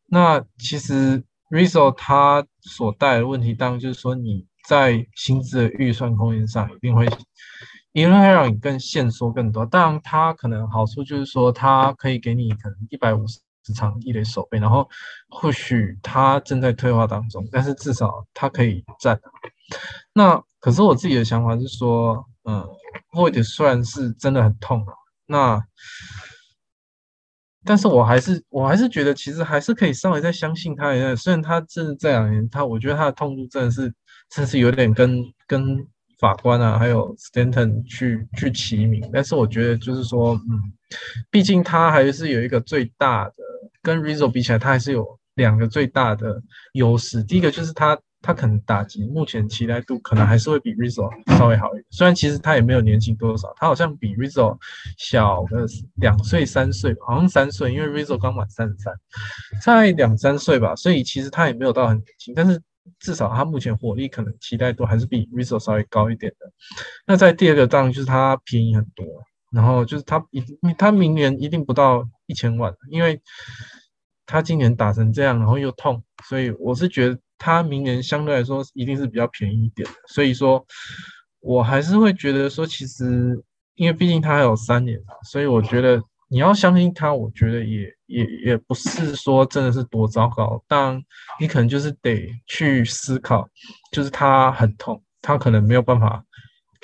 [0.07, 7.07] 那其实 Rizzo 他所带的问题，当然就是说你在薪资的预算空间上一定会。
[7.94, 13.40] 因为会让你更限缩更多，当然它可能好处就是说，它可以给你可能一百五十
[13.73, 14.86] 场一垒守备，然后
[15.30, 19.18] 或许它正在退化当中，但是至少它可以站。
[20.11, 22.68] 那可是我自己的想法是说，嗯，
[23.14, 24.86] 或者虽然是真的很痛，
[25.27, 25.64] 那
[27.64, 33.81] 但是我还是我还是觉得其实还是可以稍微再相信他一下，虽然他真的这两年他，我觉得他的痛度真的是
[34.30, 35.88] 真的是有点跟跟。
[36.18, 40.61] 法官啊，还有 Stanton 去去齐名，但是我觉得就是说，嗯，
[41.30, 43.34] 毕竟他还是有一个最大的，
[43.81, 46.41] 跟 Rizzo 比起来，他还是有两个最大的
[46.72, 47.22] 优势。
[47.22, 54.57] 第一个就是他他可能打击目前期待度可能还是会比 Rizzo 稍微好一点，虽然其实他也没有年轻多少，他好像比 Rizzo
[54.97, 55.65] 小个
[55.95, 58.93] 两岁三岁，好像三岁，因为 Rizzo 刚满三十三，
[59.61, 62.61] 在两三岁吧，所以其实他也没有到很年轻，但是。
[62.99, 66.45] 至少他目前火力可能期待度还是比 Rizzo 稍微高一点的。
[67.07, 69.03] 那在第二个当然就是他便宜很多，
[69.52, 70.43] 然后就是他一
[70.77, 73.19] 他明年一定不到一千万，因为
[74.27, 79.95] 他今年打成这样，然后又痛，所以我是觉得它明年相对来说一定是比较便宜一点的。
[80.07, 80.66] 所以说，
[81.40, 83.38] 我还是会觉得说，其实
[83.76, 86.02] 因为毕竟它还有三年嘛，所以我觉得。
[86.28, 90.99] 你要相信它，我觉得也也也不是说真的是多糟糕，但
[91.40, 93.48] 你可能就是得去思考，
[93.91, 96.24] 就是它很痛，它可能没有办法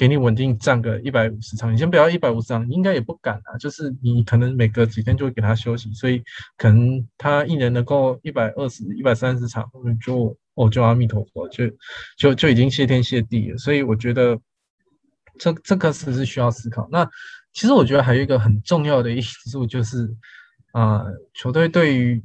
[0.01, 1.71] 给你稳定站个一百五十场。
[1.71, 3.55] 你先不要一百五十场，应该也不敢啊。
[3.59, 6.23] 就是你可能每隔几天就会给他休息，所以
[6.57, 9.69] 可能他一年能够一百二十一百三十场，
[10.03, 11.65] 就哦就阿弥陀佛，就
[12.17, 13.57] 就就已经谢天谢地了。
[13.59, 14.35] 所以我觉得
[15.37, 16.89] 这这个是是需要思考。
[16.91, 17.07] 那
[17.53, 20.11] 其实我觉得还有一个很重要的因素就是，
[20.71, 21.03] 啊，
[21.35, 22.19] 球队对于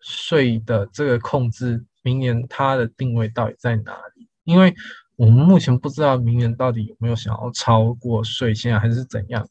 [0.00, 4.28] 税的这个控制，明年它的定位到底在哪里？
[4.42, 4.74] 因为
[5.20, 9.50] 我们目前不知道明年到底有没有想要超过税线还是怎样的。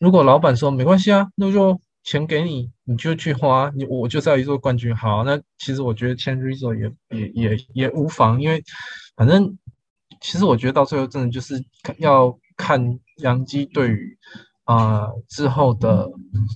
[0.00, 4.96] 如果老板说没关系啊，那就钱给你，你就去花，你我就是要一座冠军。
[4.96, 8.64] 好，那其实我觉得签 Rizzo 也也也也无妨，因为
[9.14, 9.58] 反正
[10.22, 11.62] 其实我觉得到最后真的就是
[11.98, 14.16] 要看杨基对于。
[14.64, 16.08] 啊，之后的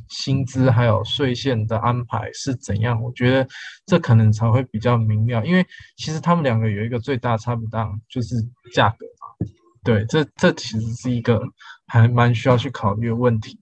[0.08, 3.00] 薪资还有税线的安排是怎样？
[3.02, 3.46] 我觉得
[3.86, 5.66] 这可能才会比较明了，因为
[5.96, 8.34] 其实他们两个有一个最大差不大，就是
[8.72, 9.46] 价格嘛。
[9.84, 11.40] 对，这这其实是一个
[11.86, 13.58] 还蛮需要去考虑的问题。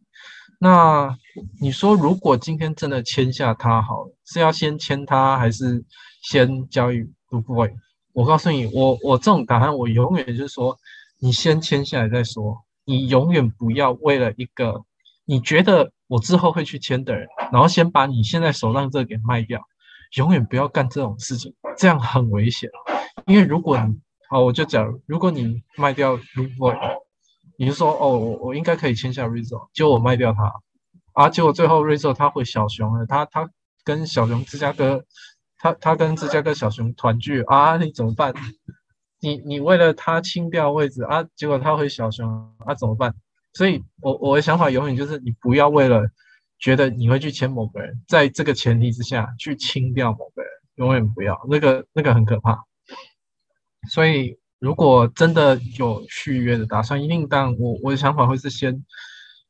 [0.58, 1.14] 那
[1.60, 5.84] 你说，如果今天真的签下他，好，是要先签他，还是
[6.22, 7.70] 先交易 b o y
[8.12, 10.76] 我告诉你，我我这种答案，我永远就是说，
[11.18, 12.65] 你先签下来再说。
[12.86, 14.84] 你永远不要为了一个
[15.24, 19.60] 你觉得我之后会去签的人，然后先把你现在手上这个给卖掉，
[20.16, 22.70] 永远不要干这种事情，这样很危险。
[23.26, 24.00] 因为如果你
[24.30, 26.74] 好，我就讲，如果你卖掉 r e v o
[27.58, 30.52] 你就说哦，我我应该可以签下 Rizzo，结果我卖掉他，
[31.12, 33.50] 啊，结果最后 Rizzo 他回小熊了，他他
[33.82, 35.04] 跟小熊芝加哥，
[35.58, 38.32] 他他跟芝加哥小熊团聚啊，你怎么办？
[39.20, 42.28] 你你为了他清掉位置啊，结果他回小熊
[42.58, 43.14] 啊，怎么办？
[43.54, 46.02] 所以，我我的想法永远就是，你不要为了
[46.58, 52.62] 觉得你会去签某个人，在这个前提之下去清掉某个人，永远不要，那个那个很可怕。
[53.88, 58.84] 所以，如果真的有续约的打算，一定当我我的想法会是先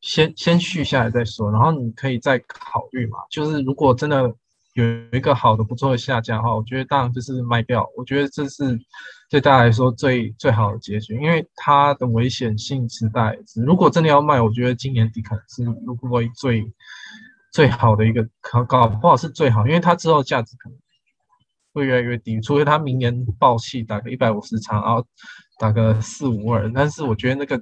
[0.00, 3.18] 先先续下来再说，然后你可以再考虑嘛。
[3.28, 4.32] 就是如果真的
[4.74, 8.78] 有一个好的不错的下家的话，我觉得当然就是卖掉，我觉得这是。
[9.28, 13.36] 对大家来说最最好的结局，因为它的危险性实在。
[13.64, 16.64] 如果真的要卖，我觉得今年底可能是如果最
[17.52, 20.78] 最好的一个可搞不好是最好，因为它之后价值可能
[21.72, 25.04] 会越来越低，除非它明年爆气打个一百五十场，然后
[25.58, 27.60] 打个四五二，但是我觉得那个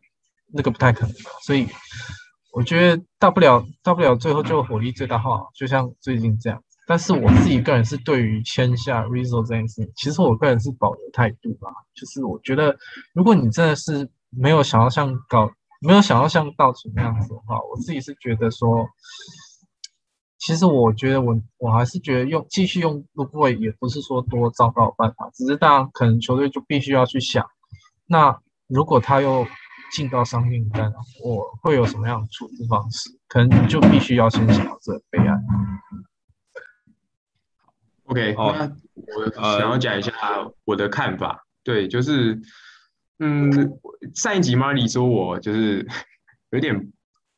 [0.52, 1.14] 那个不太可能，
[1.46, 1.66] 所以
[2.52, 6.62] 我觉得大不了大不了最后就火力最大化，就像最近这样。
[6.86, 11.70] 但是我自己个人是对于签下 Rizzo 这件事情，其实我个人是保留态度吧。
[11.94, 12.76] 就是我觉得，
[13.14, 15.50] 如果你真的是没有想要像搞，
[15.80, 18.86] 没有想要像道奇那样子的话，我自己是觉得说，
[20.38, 27.46] 其实我觉得我我还是觉得用继续用 l o o 也不是说多糟糕的办法，只是当然可能球队就必须要去想，
[28.06, 29.46] 那如果他又
[29.92, 30.92] 进到伤病单，
[31.22, 33.10] 我会有什么样的处置方式？
[33.28, 35.38] 可能就必须要先想到这个备案。
[38.14, 38.72] OK，那
[39.16, 40.12] 我想要讲一下
[40.64, 41.44] 我的看法。
[41.64, 42.40] 对，就是，
[43.18, 43.50] 嗯，
[44.14, 45.86] 上一集 Marley 说我就是
[46.52, 46.92] 有点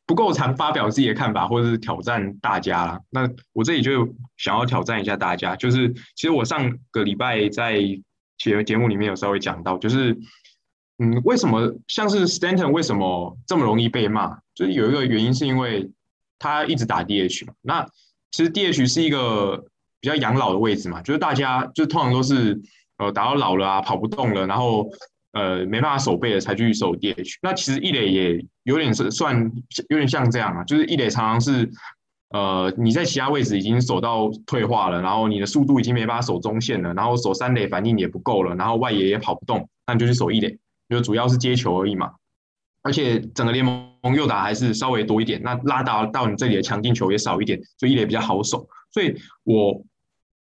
[0.05, 2.99] 不够常发表自己的看法，或者是挑战大家啦。
[3.09, 7.79] 那我这里就想要挑战一下大家，就是其实我上个礼拜在
[8.37, 10.15] 节节目里面有稍微讲到，就是，
[10.99, 14.37] 嗯，为什么像是 Stanton 为什么这么容易被骂？
[14.53, 15.89] 就是有一个原因是因为
[16.37, 17.53] 他一直打 DH 嘛。
[17.61, 17.87] 那
[18.31, 19.65] 其实 DH 是一个。
[19.99, 22.59] 比较养老的位置嘛，就是大家就通常都是
[22.97, 24.89] 呃打到老了啊，跑不动了，然后
[25.33, 27.37] 呃没办法守备了才去守 DH。
[27.41, 29.51] 那其实一垒也有点是算
[29.89, 31.69] 有点像这样啊，就是一垒常常是
[32.29, 40.57] 呃你在其他位置已经守到退化了，然后你的速度已经没办法守中线了，然后守三垒反应也不够了，然后外野也跑不动，那你就去守一垒，
[40.89, 42.11] 就主要是接球而已嘛。
[42.83, 48.65] 而且整个联盟右打还是稍微多一点，那拉到到你这里的强劲球也少一点，所以一垒比较好守。
[48.97, 49.85] 所以我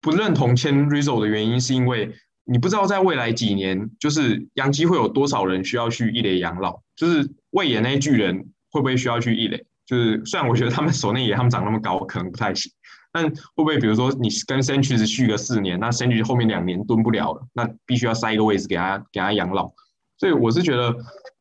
[0.00, 2.14] 不认同签 Rizzo 的原因，是因为
[2.44, 9.62] 你不知道在未来几年，就是杨基会有多少人需要去一垒养老，就是魏野那些巨人会不会需要去一垒？
[9.84, 12.72] 就是虽然我觉得他们守内野他们长那么高，可能不太行，
[13.12, 19.70] 但会不会比如说你跟 Century 续个四年，那 Century 后面两年蹲不了了，那必须要塞一个位置给他给他养老。
[20.16, 20.96] 所以我是觉得，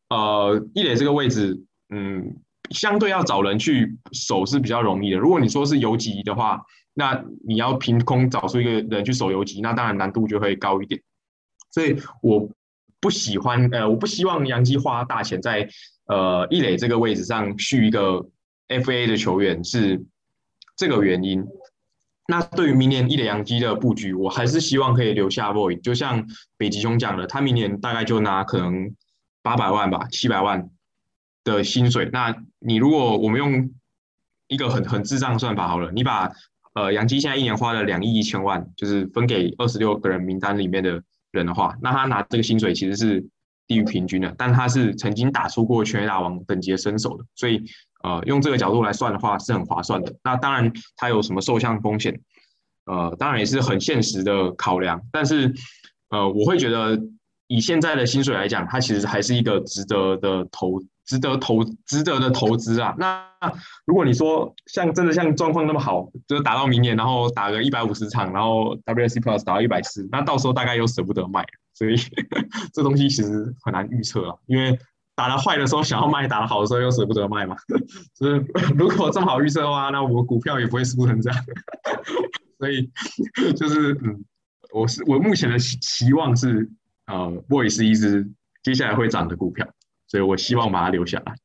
[0.10, 1.58] 呃，一垒这个位置，
[1.90, 2.36] 嗯，
[2.72, 5.18] 相对要找人去守是比较容易的。
[5.18, 6.62] 如果你说是游击的话，
[6.98, 10.99] 那你要凭空找出一个人去守游击，那当然难度就会高一点。
[11.69, 12.49] 所以我
[12.99, 15.69] 不喜欢，呃，我不希望杨基花大钱在
[16.07, 18.28] 呃一垒这个位置上续一个
[18.68, 20.03] FA 的球员，是
[20.76, 21.45] 这个原因。
[22.28, 28.95] 那对于明年一垒杨基的布局，我还是希望可以留下 Boy，就像北极熊讲的，他明年大概就拿可能
[29.44, 30.68] 八百万吧，七百万
[31.44, 32.10] 的薪水。
[32.11, 33.69] 那你如果我们用
[34.48, 36.32] 一个很很智障算法好了，你把
[36.78, 41.02] 呃，杨基现在一年花了两亿一千万，就是分给二十六个人名单里面的
[41.32, 43.20] 人的话，那他拿这个薪水其实是
[43.66, 44.32] 低于平均的。
[44.38, 47.64] 但他是曾经打出过全垒打王等级的身手的，所以
[48.04, 50.16] 呃，用这个角度来算的话是很划算的。
[50.24, 52.16] 那当然，它有什么受伤风险，
[52.86, 55.02] 呃，当然也是很现实的考量。
[55.12, 55.52] 但是，
[56.10, 57.02] 呃，我会觉得
[57.48, 60.80] 以现在的薪水来讲，它其实还是一个值得的投。
[61.08, 62.94] 值得投值得的投资啊！
[63.00, 63.26] 那
[63.86, 71.96] 如果你说像真的像状况那么好，就是打到明年，然后打个一百五十场，然后 W S C Plus 打到一百四，那到时候大概又舍不得卖，所以
[72.74, 74.36] 这东西其实很难预测啊。
[74.48, 74.78] 因为
[75.16, 77.56] 打的坏的时候想要卖，打的好的时候又舍不得卖嘛。
[78.14, 78.46] 就是
[78.78, 81.46] 如果这么好预测的话，那我股票也不会输成这样。
[82.60, 82.92] 所以
[83.56, 84.26] 就是嗯，
[84.74, 86.70] 我是我目前的期望是，
[87.06, 88.30] 呃，Boy 是一只
[88.62, 89.66] 接下来会涨的股票。
[90.08, 91.36] 所以我希望把它留下来。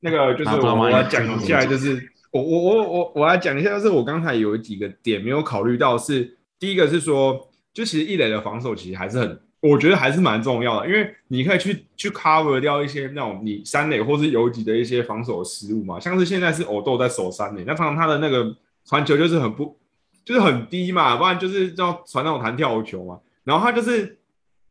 [0.00, 18.56] 那个就是我要讲一下，就是我我我我我要讲一下，就是我刚才有几个点没有考虑到，是第一个是说，就其实一垒的防守其实还是很，我觉得还是蛮重要的，因为你可以去去 cover 掉一些那种你三垒或是游击的一些防守失误嘛，像是现在是偶豆在守三垒，那常常他的那个
[18.86, 19.76] 传球就是很不
[20.24, 24.18] 就是很低嘛，不然就是要传那种弹跳球嘛，然后他就是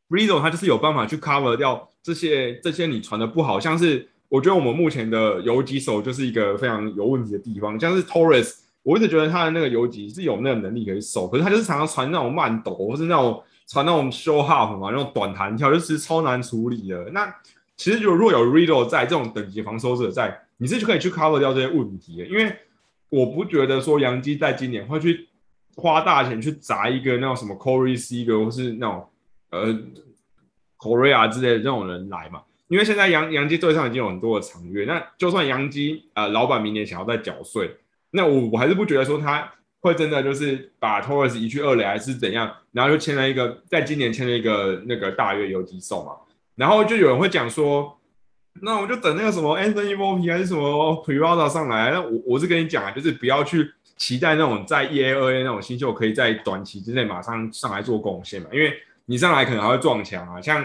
[0.10, 1.88] Rizzo 他就是有办法去 cover 掉。
[2.02, 17.10] 这些这些你传的不好，像是我觉得我们目前的游击手就是一个非常有问题的地方，像是 Torres，我一直觉得他的那个游击是有那个能力可以守，可是他就是常常传那种慢抖，或是那种传那种 show half 嘛，那种短弹跳，就是超难处理的。
[17.11, 17.31] 那
[17.76, 22.56] 其实就如果有 Riddle 在这种等级防守者在，你是就可以去 cover 掉这些问题的，因为
[23.10, 25.27] 我不觉得说杨基在今年会去
[25.76, 29.06] 花大钱去砸一个那种什么 Corey Seager 或是那种
[29.52, 29.80] 呃。
[30.82, 32.42] Korea 之类的这种人来嘛？
[32.70, 37.76] 因为现在杨杨基队上已经有很多的长约，那就算杨基呃老板明年想要再缴税，
[38.12, 39.52] 那我我还是不觉得说他
[39.82, 46.14] 会真的就是把 Torres 移去二垒还是怎样，然后就签了一个在今年签了一个那个大约游击手嘛，
[46.56, 48.00] 然后就有人会讲说，
[48.62, 58.74] 那我就等那个什么 Anthony Volpe 还是什么 Privada 上来，那我我是跟你讲啊，就是不要去期待那种在 E A 二 A 那种新秀可以在短期之内马上上来做贡献嘛，因为。
[59.10, 60.64] 你上来可能还会撞墙啊，像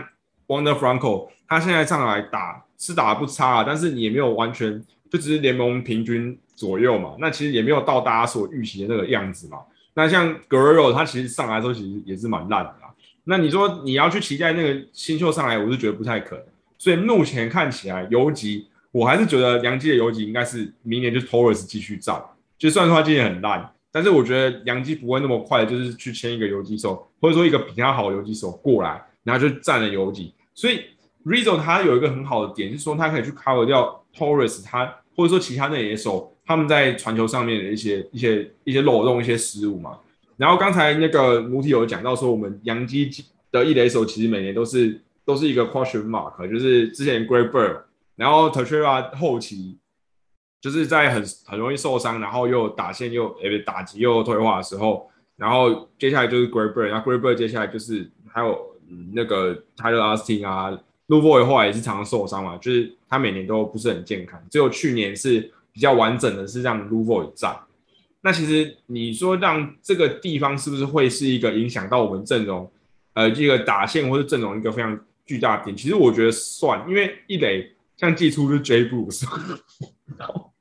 [0.48, 4.78] Wonder Franco，他现在上来打是打的不差啊，但是你也没有完全
[5.10, 9.60] 就只是联盟平均左右嘛，那其实也没有到大家所预期的那个样子嘛。
[9.94, 12.92] 那像 Guerrero，他其实上来的时候其实也是蛮烂的啦。
[13.24, 16.44] 那你说你要去期待那个新秀上来，我是觉得不太可能。
[16.76, 22.22] 所以目前看起来游击，我还是觉得杨基的游击应该是明年就 Torres 继续战，
[22.58, 23.70] 就算说他今年很烂。
[23.94, 30.34] 但是我觉得杨基不会那么快，就是去签一个游击手，或者说一个比他好的游击手过来，然后就占了游击。
[30.52, 30.80] 所以
[31.24, 39.96] Rizzo 他有一个很好的点，就是说他可以去 cover 掉 Torres，他或者说其他那些手他们在传球上面的一些一些一些漏洞、一些失误嘛。
[40.36, 43.08] 然后刚才那个母体有讲到说，我们杨基
[43.52, 47.82] 的一垒手其实每年都是都是一个 question mark，就是之前 Great Bird，
[48.16, 49.78] 然后 t e r a 后期。
[50.64, 58.58] 就是在很很容易受伤，然后又打线又诶打击又退化的时候，然后接下来就是 Great Bird，那 Great Bird 接下来就是还有
[59.12, 60.70] 那个 Tyler Austin 啊
[61.08, 67.54] l u v o y 后来也是常常受伤嘛，就是他每年都不是很健康，只有去年是比较完整的，是让 l u v o y 在。
[68.22, 72.72] 那其实你说让这个地方是不是会是一个影响到我们阵容，
[73.12, 75.76] 呃，这个打线或者阵容一个非常巨大的点？
[75.76, 79.26] 其实我觉得算，因为一垒像季初是 J Bruce。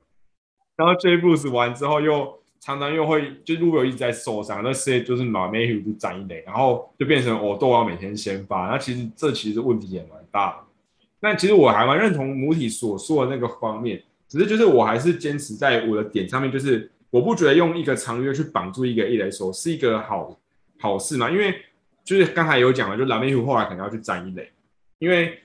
[0.76, 8.68] J Bruce 完之后，又常常又会就如果一直在受伤，那些就是马梅胡就站一垒，然后就变成我都要每天先发。
[8.68, 10.58] 那其实这其实问题也蛮大的。
[11.20, 20.36] 那其实我还蛮认同母体所说的那个方面，只是就是我还是坚持在我的点上面，就是我不觉得用一个长约去绑住一个一垒手是一个好
[20.80, 21.30] 好事嘛。
[21.30, 21.54] 因为
[22.04, 24.50] 就是刚才有讲了，就蓝梅胡后来可能要去站一垒，
[24.98, 25.38] 因为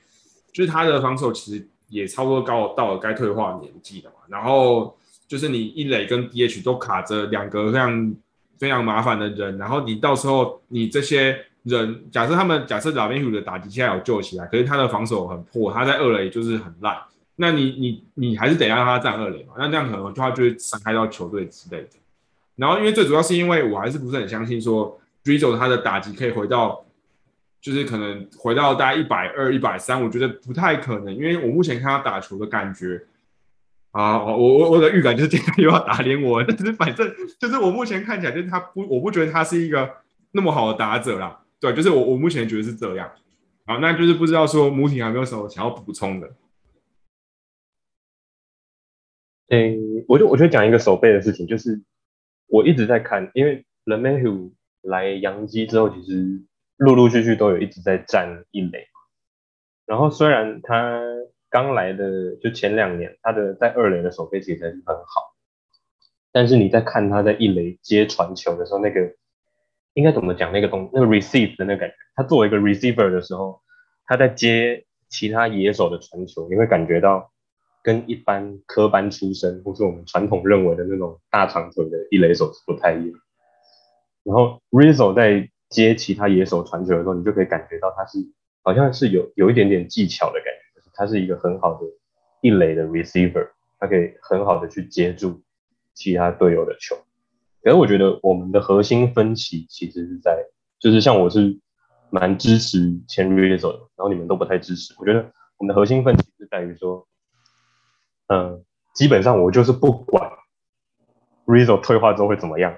[0.53, 4.95] 就是他的防守其实也差不多高到了该退化的年纪了嘛，然后。
[5.29, 8.17] 就是你一垒跟 DH 都卡着两个非常
[8.59, 16.97] 非常麻烦的人，然后你到时候你这些人，假设他们假设老边虎的打击现在有救起来，可是他的防守很破，他在二垒就是很烂，
[17.37, 21.91] 那你你你还是得让他站二垒嘛，那这样可能就他就会伤害到球队之类的。
[22.57, 26.85] 然后因为最主要是因为我还是不是很相信说 Rizzo 他的打击可以回到，
[27.61, 33.05] 就是可能回到大概一百二、一百三，我觉得不太可能，因为我目前看他打球的感觉。
[33.93, 37.11] 啊，我我我的预感就是今天又要打脸我， 但是反正
[37.41, 39.91] 就是我目前看起来就是他不，我不觉得他是一个
[40.33, 41.43] 那么好的打者啦。
[41.61, 43.11] 对，就是我我目前觉得是这样。
[43.67, 46.31] 好，那就是不知道说母体有没有什么想要补充的。
[49.49, 51.81] 诶，我就我就讲一个手背的事情，就是
[52.47, 54.53] 我一直在看，因为 l e m a h u
[54.83, 56.43] 来阳基之后，其实
[56.77, 58.87] 陆陆续续都有一直在站一垒。
[59.87, 61.03] 然后虽然他
[61.51, 65.35] 刚来的就前两年，他的在二垒的守备其实还是很好，
[66.33, 69.15] 但是你在看他在一垒接传球的时候，那个
[69.95, 70.53] 应该怎么讲？
[70.53, 73.61] 那个东那个 receive 的那个感觉，他作为一个 receiver 的时候，
[74.07, 77.33] 他在接其他野手的传球，你会感觉到
[77.83, 83.21] 跟一般科班出身或是我们传统认为的那种大长腿的一垒手是不太一样。
[84.25, 88.19] 然后 Rizzo 在接其他野手传球的时候，你就可以感觉到他是
[88.63, 90.58] 好像是有有一点点技巧的感觉，
[90.99, 91.87] 他是一个很好的
[92.43, 93.49] 一垒的 receiver，
[93.79, 95.41] 他可以很好的去接住
[95.95, 96.97] 其他队友的球。
[97.63, 100.45] 可是我觉得我们的核心分歧其实是在，
[100.79, 101.59] 就是像我是
[102.11, 104.95] 蛮支持签 Rizzo，然后你们都不太支持。
[104.99, 105.21] 我觉得
[105.57, 107.07] 我们的核心分歧是在于说，
[108.27, 108.65] 嗯，
[108.95, 110.31] 基本上我就是不管
[111.47, 112.77] Rizzo 退化之后会怎么样，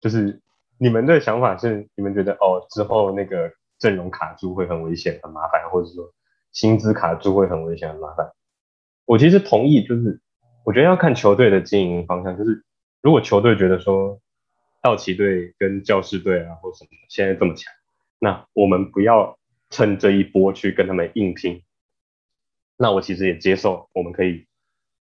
[0.00, 0.42] 就是。
[0.78, 6.12] 你们的想法是，你们觉得哦，之后那个阵容卡住会很危险、很麻烦，或者说
[6.56, 8.32] 薪资卡住会很危险、很麻烦。
[9.04, 10.22] 我其实同意，就是
[10.64, 12.34] 我觉得要看球队的经营方向。
[12.38, 12.64] 就是
[13.02, 14.18] 如果球队觉得说
[14.82, 17.70] 道奇队跟教士队啊，或什么现在这么强，
[18.18, 19.38] 那我们不要
[19.68, 21.62] 趁这一波去跟他们硬拼。
[22.78, 24.46] 那我其实也接受，我们可以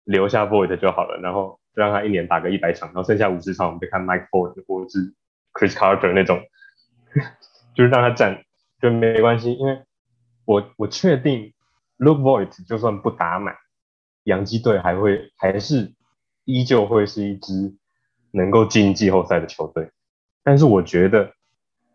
[0.06, 5.14] 留下 Void 就好了，然后让他一年打个一百场，然后剩下五十场我们就看 Mike Ford 或者是。
[5.54, 6.42] Chris Carter 那种，
[7.78, 8.44] 就是让他站
[8.82, 9.84] 就没关系，因为
[10.46, 11.54] 我我确定
[11.98, 13.56] Luke Voigt 就算不打满，
[14.24, 15.94] 洋基队还会还是
[16.46, 17.76] 依旧会是一支
[18.32, 19.92] 能够进季后赛的球队。
[20.44, 21.34] 但是我觉得，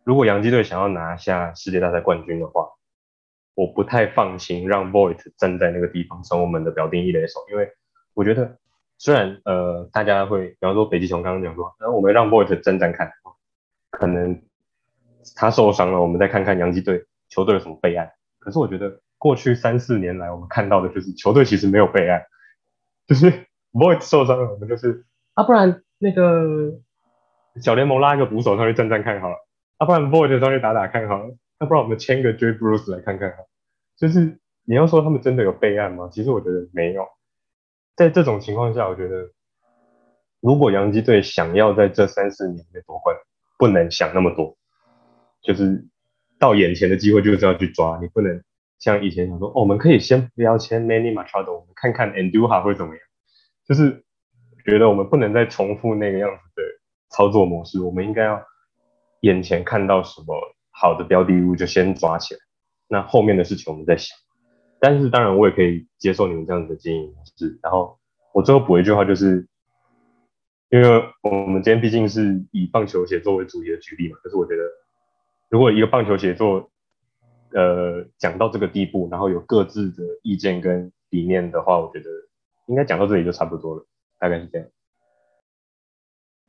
[0.04, 2.68] 如果洋基队想要拿下世界大赛冠军的话，
[3.54, 7.68] 我不太放心让 Voigt 站在那个地方成我们的表定一垒手，因为
[8.14, 8.58] 我觉得
[8.96, 13.12] 虽然呃大家会，比方说北极熊刚刚讲说，那我们让 Voigt 站站看。
[13.90, 14.42] 可能
[15.34, 18.12] 他受伤了，我们再看看洋基队球队有什么备案。
[18.38, 22.22] 可是我觉得过去三四年来，我们看到的就是球队其实没有备案，
[23.06, 23.30] 就是
[23.72, 25.04] Void 受伤了，我们就是
[25.34, 26.80] 啊，不然那个
[27.60, 29.36] 小联盟拉一个捕手上去站站看好了，
[29.78, 33.44] 啊，不然 Void 上去打打看好了，要不然我们签个 Jay Bruce 来看看好。
[33.96, 36.08] 就是你要说他们真的有备案吗？
[36.12, 37.04] 其实我觉得没有。
[37.96, 39.32] 在这种情况下，我觉得
[40.40, 43.16] 如果洋基队想要在这三四年内夺冠，
[43.58, 44.56] 不能想那么多，
[45.42, 45.84] 就是
[46.38, 48.42] 到眼前的机会就是要去抓，你不能
[48.78, 53.02] 像以前想说，哦，我们可以先不要签 Manny Machado，我们看看 Anduha 会怎么样。
[53.66, 54.04] 就是
[54.64, 56.62] 觉得我们不能再重复那个样子的
[57.10, 58.42] 操作模式，我们应该要
[59.20, 60.34] 眼前看到什么
[60.70, 62.40] 好的标的物就先抓起来，
[62.88, 64.16] 那后面的事情我们再想。
[64.80, 67.58] 但是当然我也可以接受你们这样子的经营模式。
[67.62, 67.98] 然后
[68.32, 69.46] 我最后补一句话就是。
[70.70, 74.62] 因为我们今天毕竟是以棒球鞋作为主题的举例嘛，可是我觉得，
[75.48, 76.70] 如果一个棒球协作，
[77.52, 82.10] 呃，讲到这个地步，然后有各自的意见跟理念的话，我觉得
[82.66, 83.86] 应该讲到这里就差不多了，
[84.18, 84.66] 大概是这样。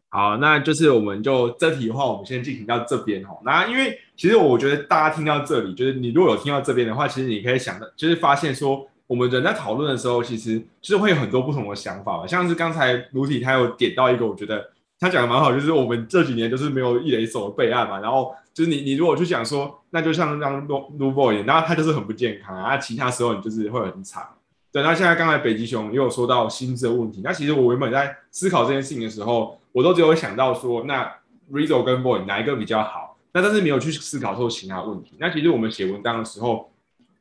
[0.09, 3.39] 好，那就是我们就这题的话，我们先进行到这边哈。
[3.45, 8.87] 那因为其实我觉得大家听到这里，就是你如果有听到这边的话，其实你可以想的，就是发现说。
[9.09, 12.27] 我们人在讨论的时候，其实就是会有很多不同的想法嘛。
[12.27, 14.69] 像是刚才卢体他有点到一个，我觉得
[14.99, 17.99] 他讲的蛮好，就是我们这几年就是没有一雷手的备案嘛。
[17.99, 24.27] 然后就是你你如果去讲说，那就像让卢卢 boy，然后他就是很不健康啊，其他时候你就是会很惨。
[24.69, 27.21] 对，那现在刚才北极熊也有说到薪资的问题。
[27.23, 31.09] 那其实我原本在思考这件事情的时候，我都只有想到说，那
[31.49, 33.17] Rizzo 跟 boy 哪一个比较好？
[33.31, 35.15] 那但是没有去思考说其他问题。
[35.19, 36.69] 那其实我们写文章的时候，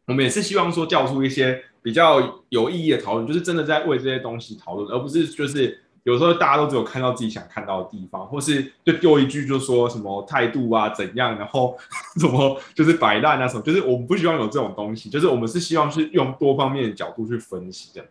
[0.06, 1.62] 我们也是希望说叫出一些。
[1.81, 11.76] 比较有意义的讨论，就是真的在为这些东西讨论，而不是就是有时候大家都只有看到自己想看到的地方，或是就丢一句就说什么态度啊怎样，然后
[12.18, 18.05] 怎么就是摆烂啊什么，就是我们不希望有这种东西，就是我们是希望是用多方面的角度去分析的。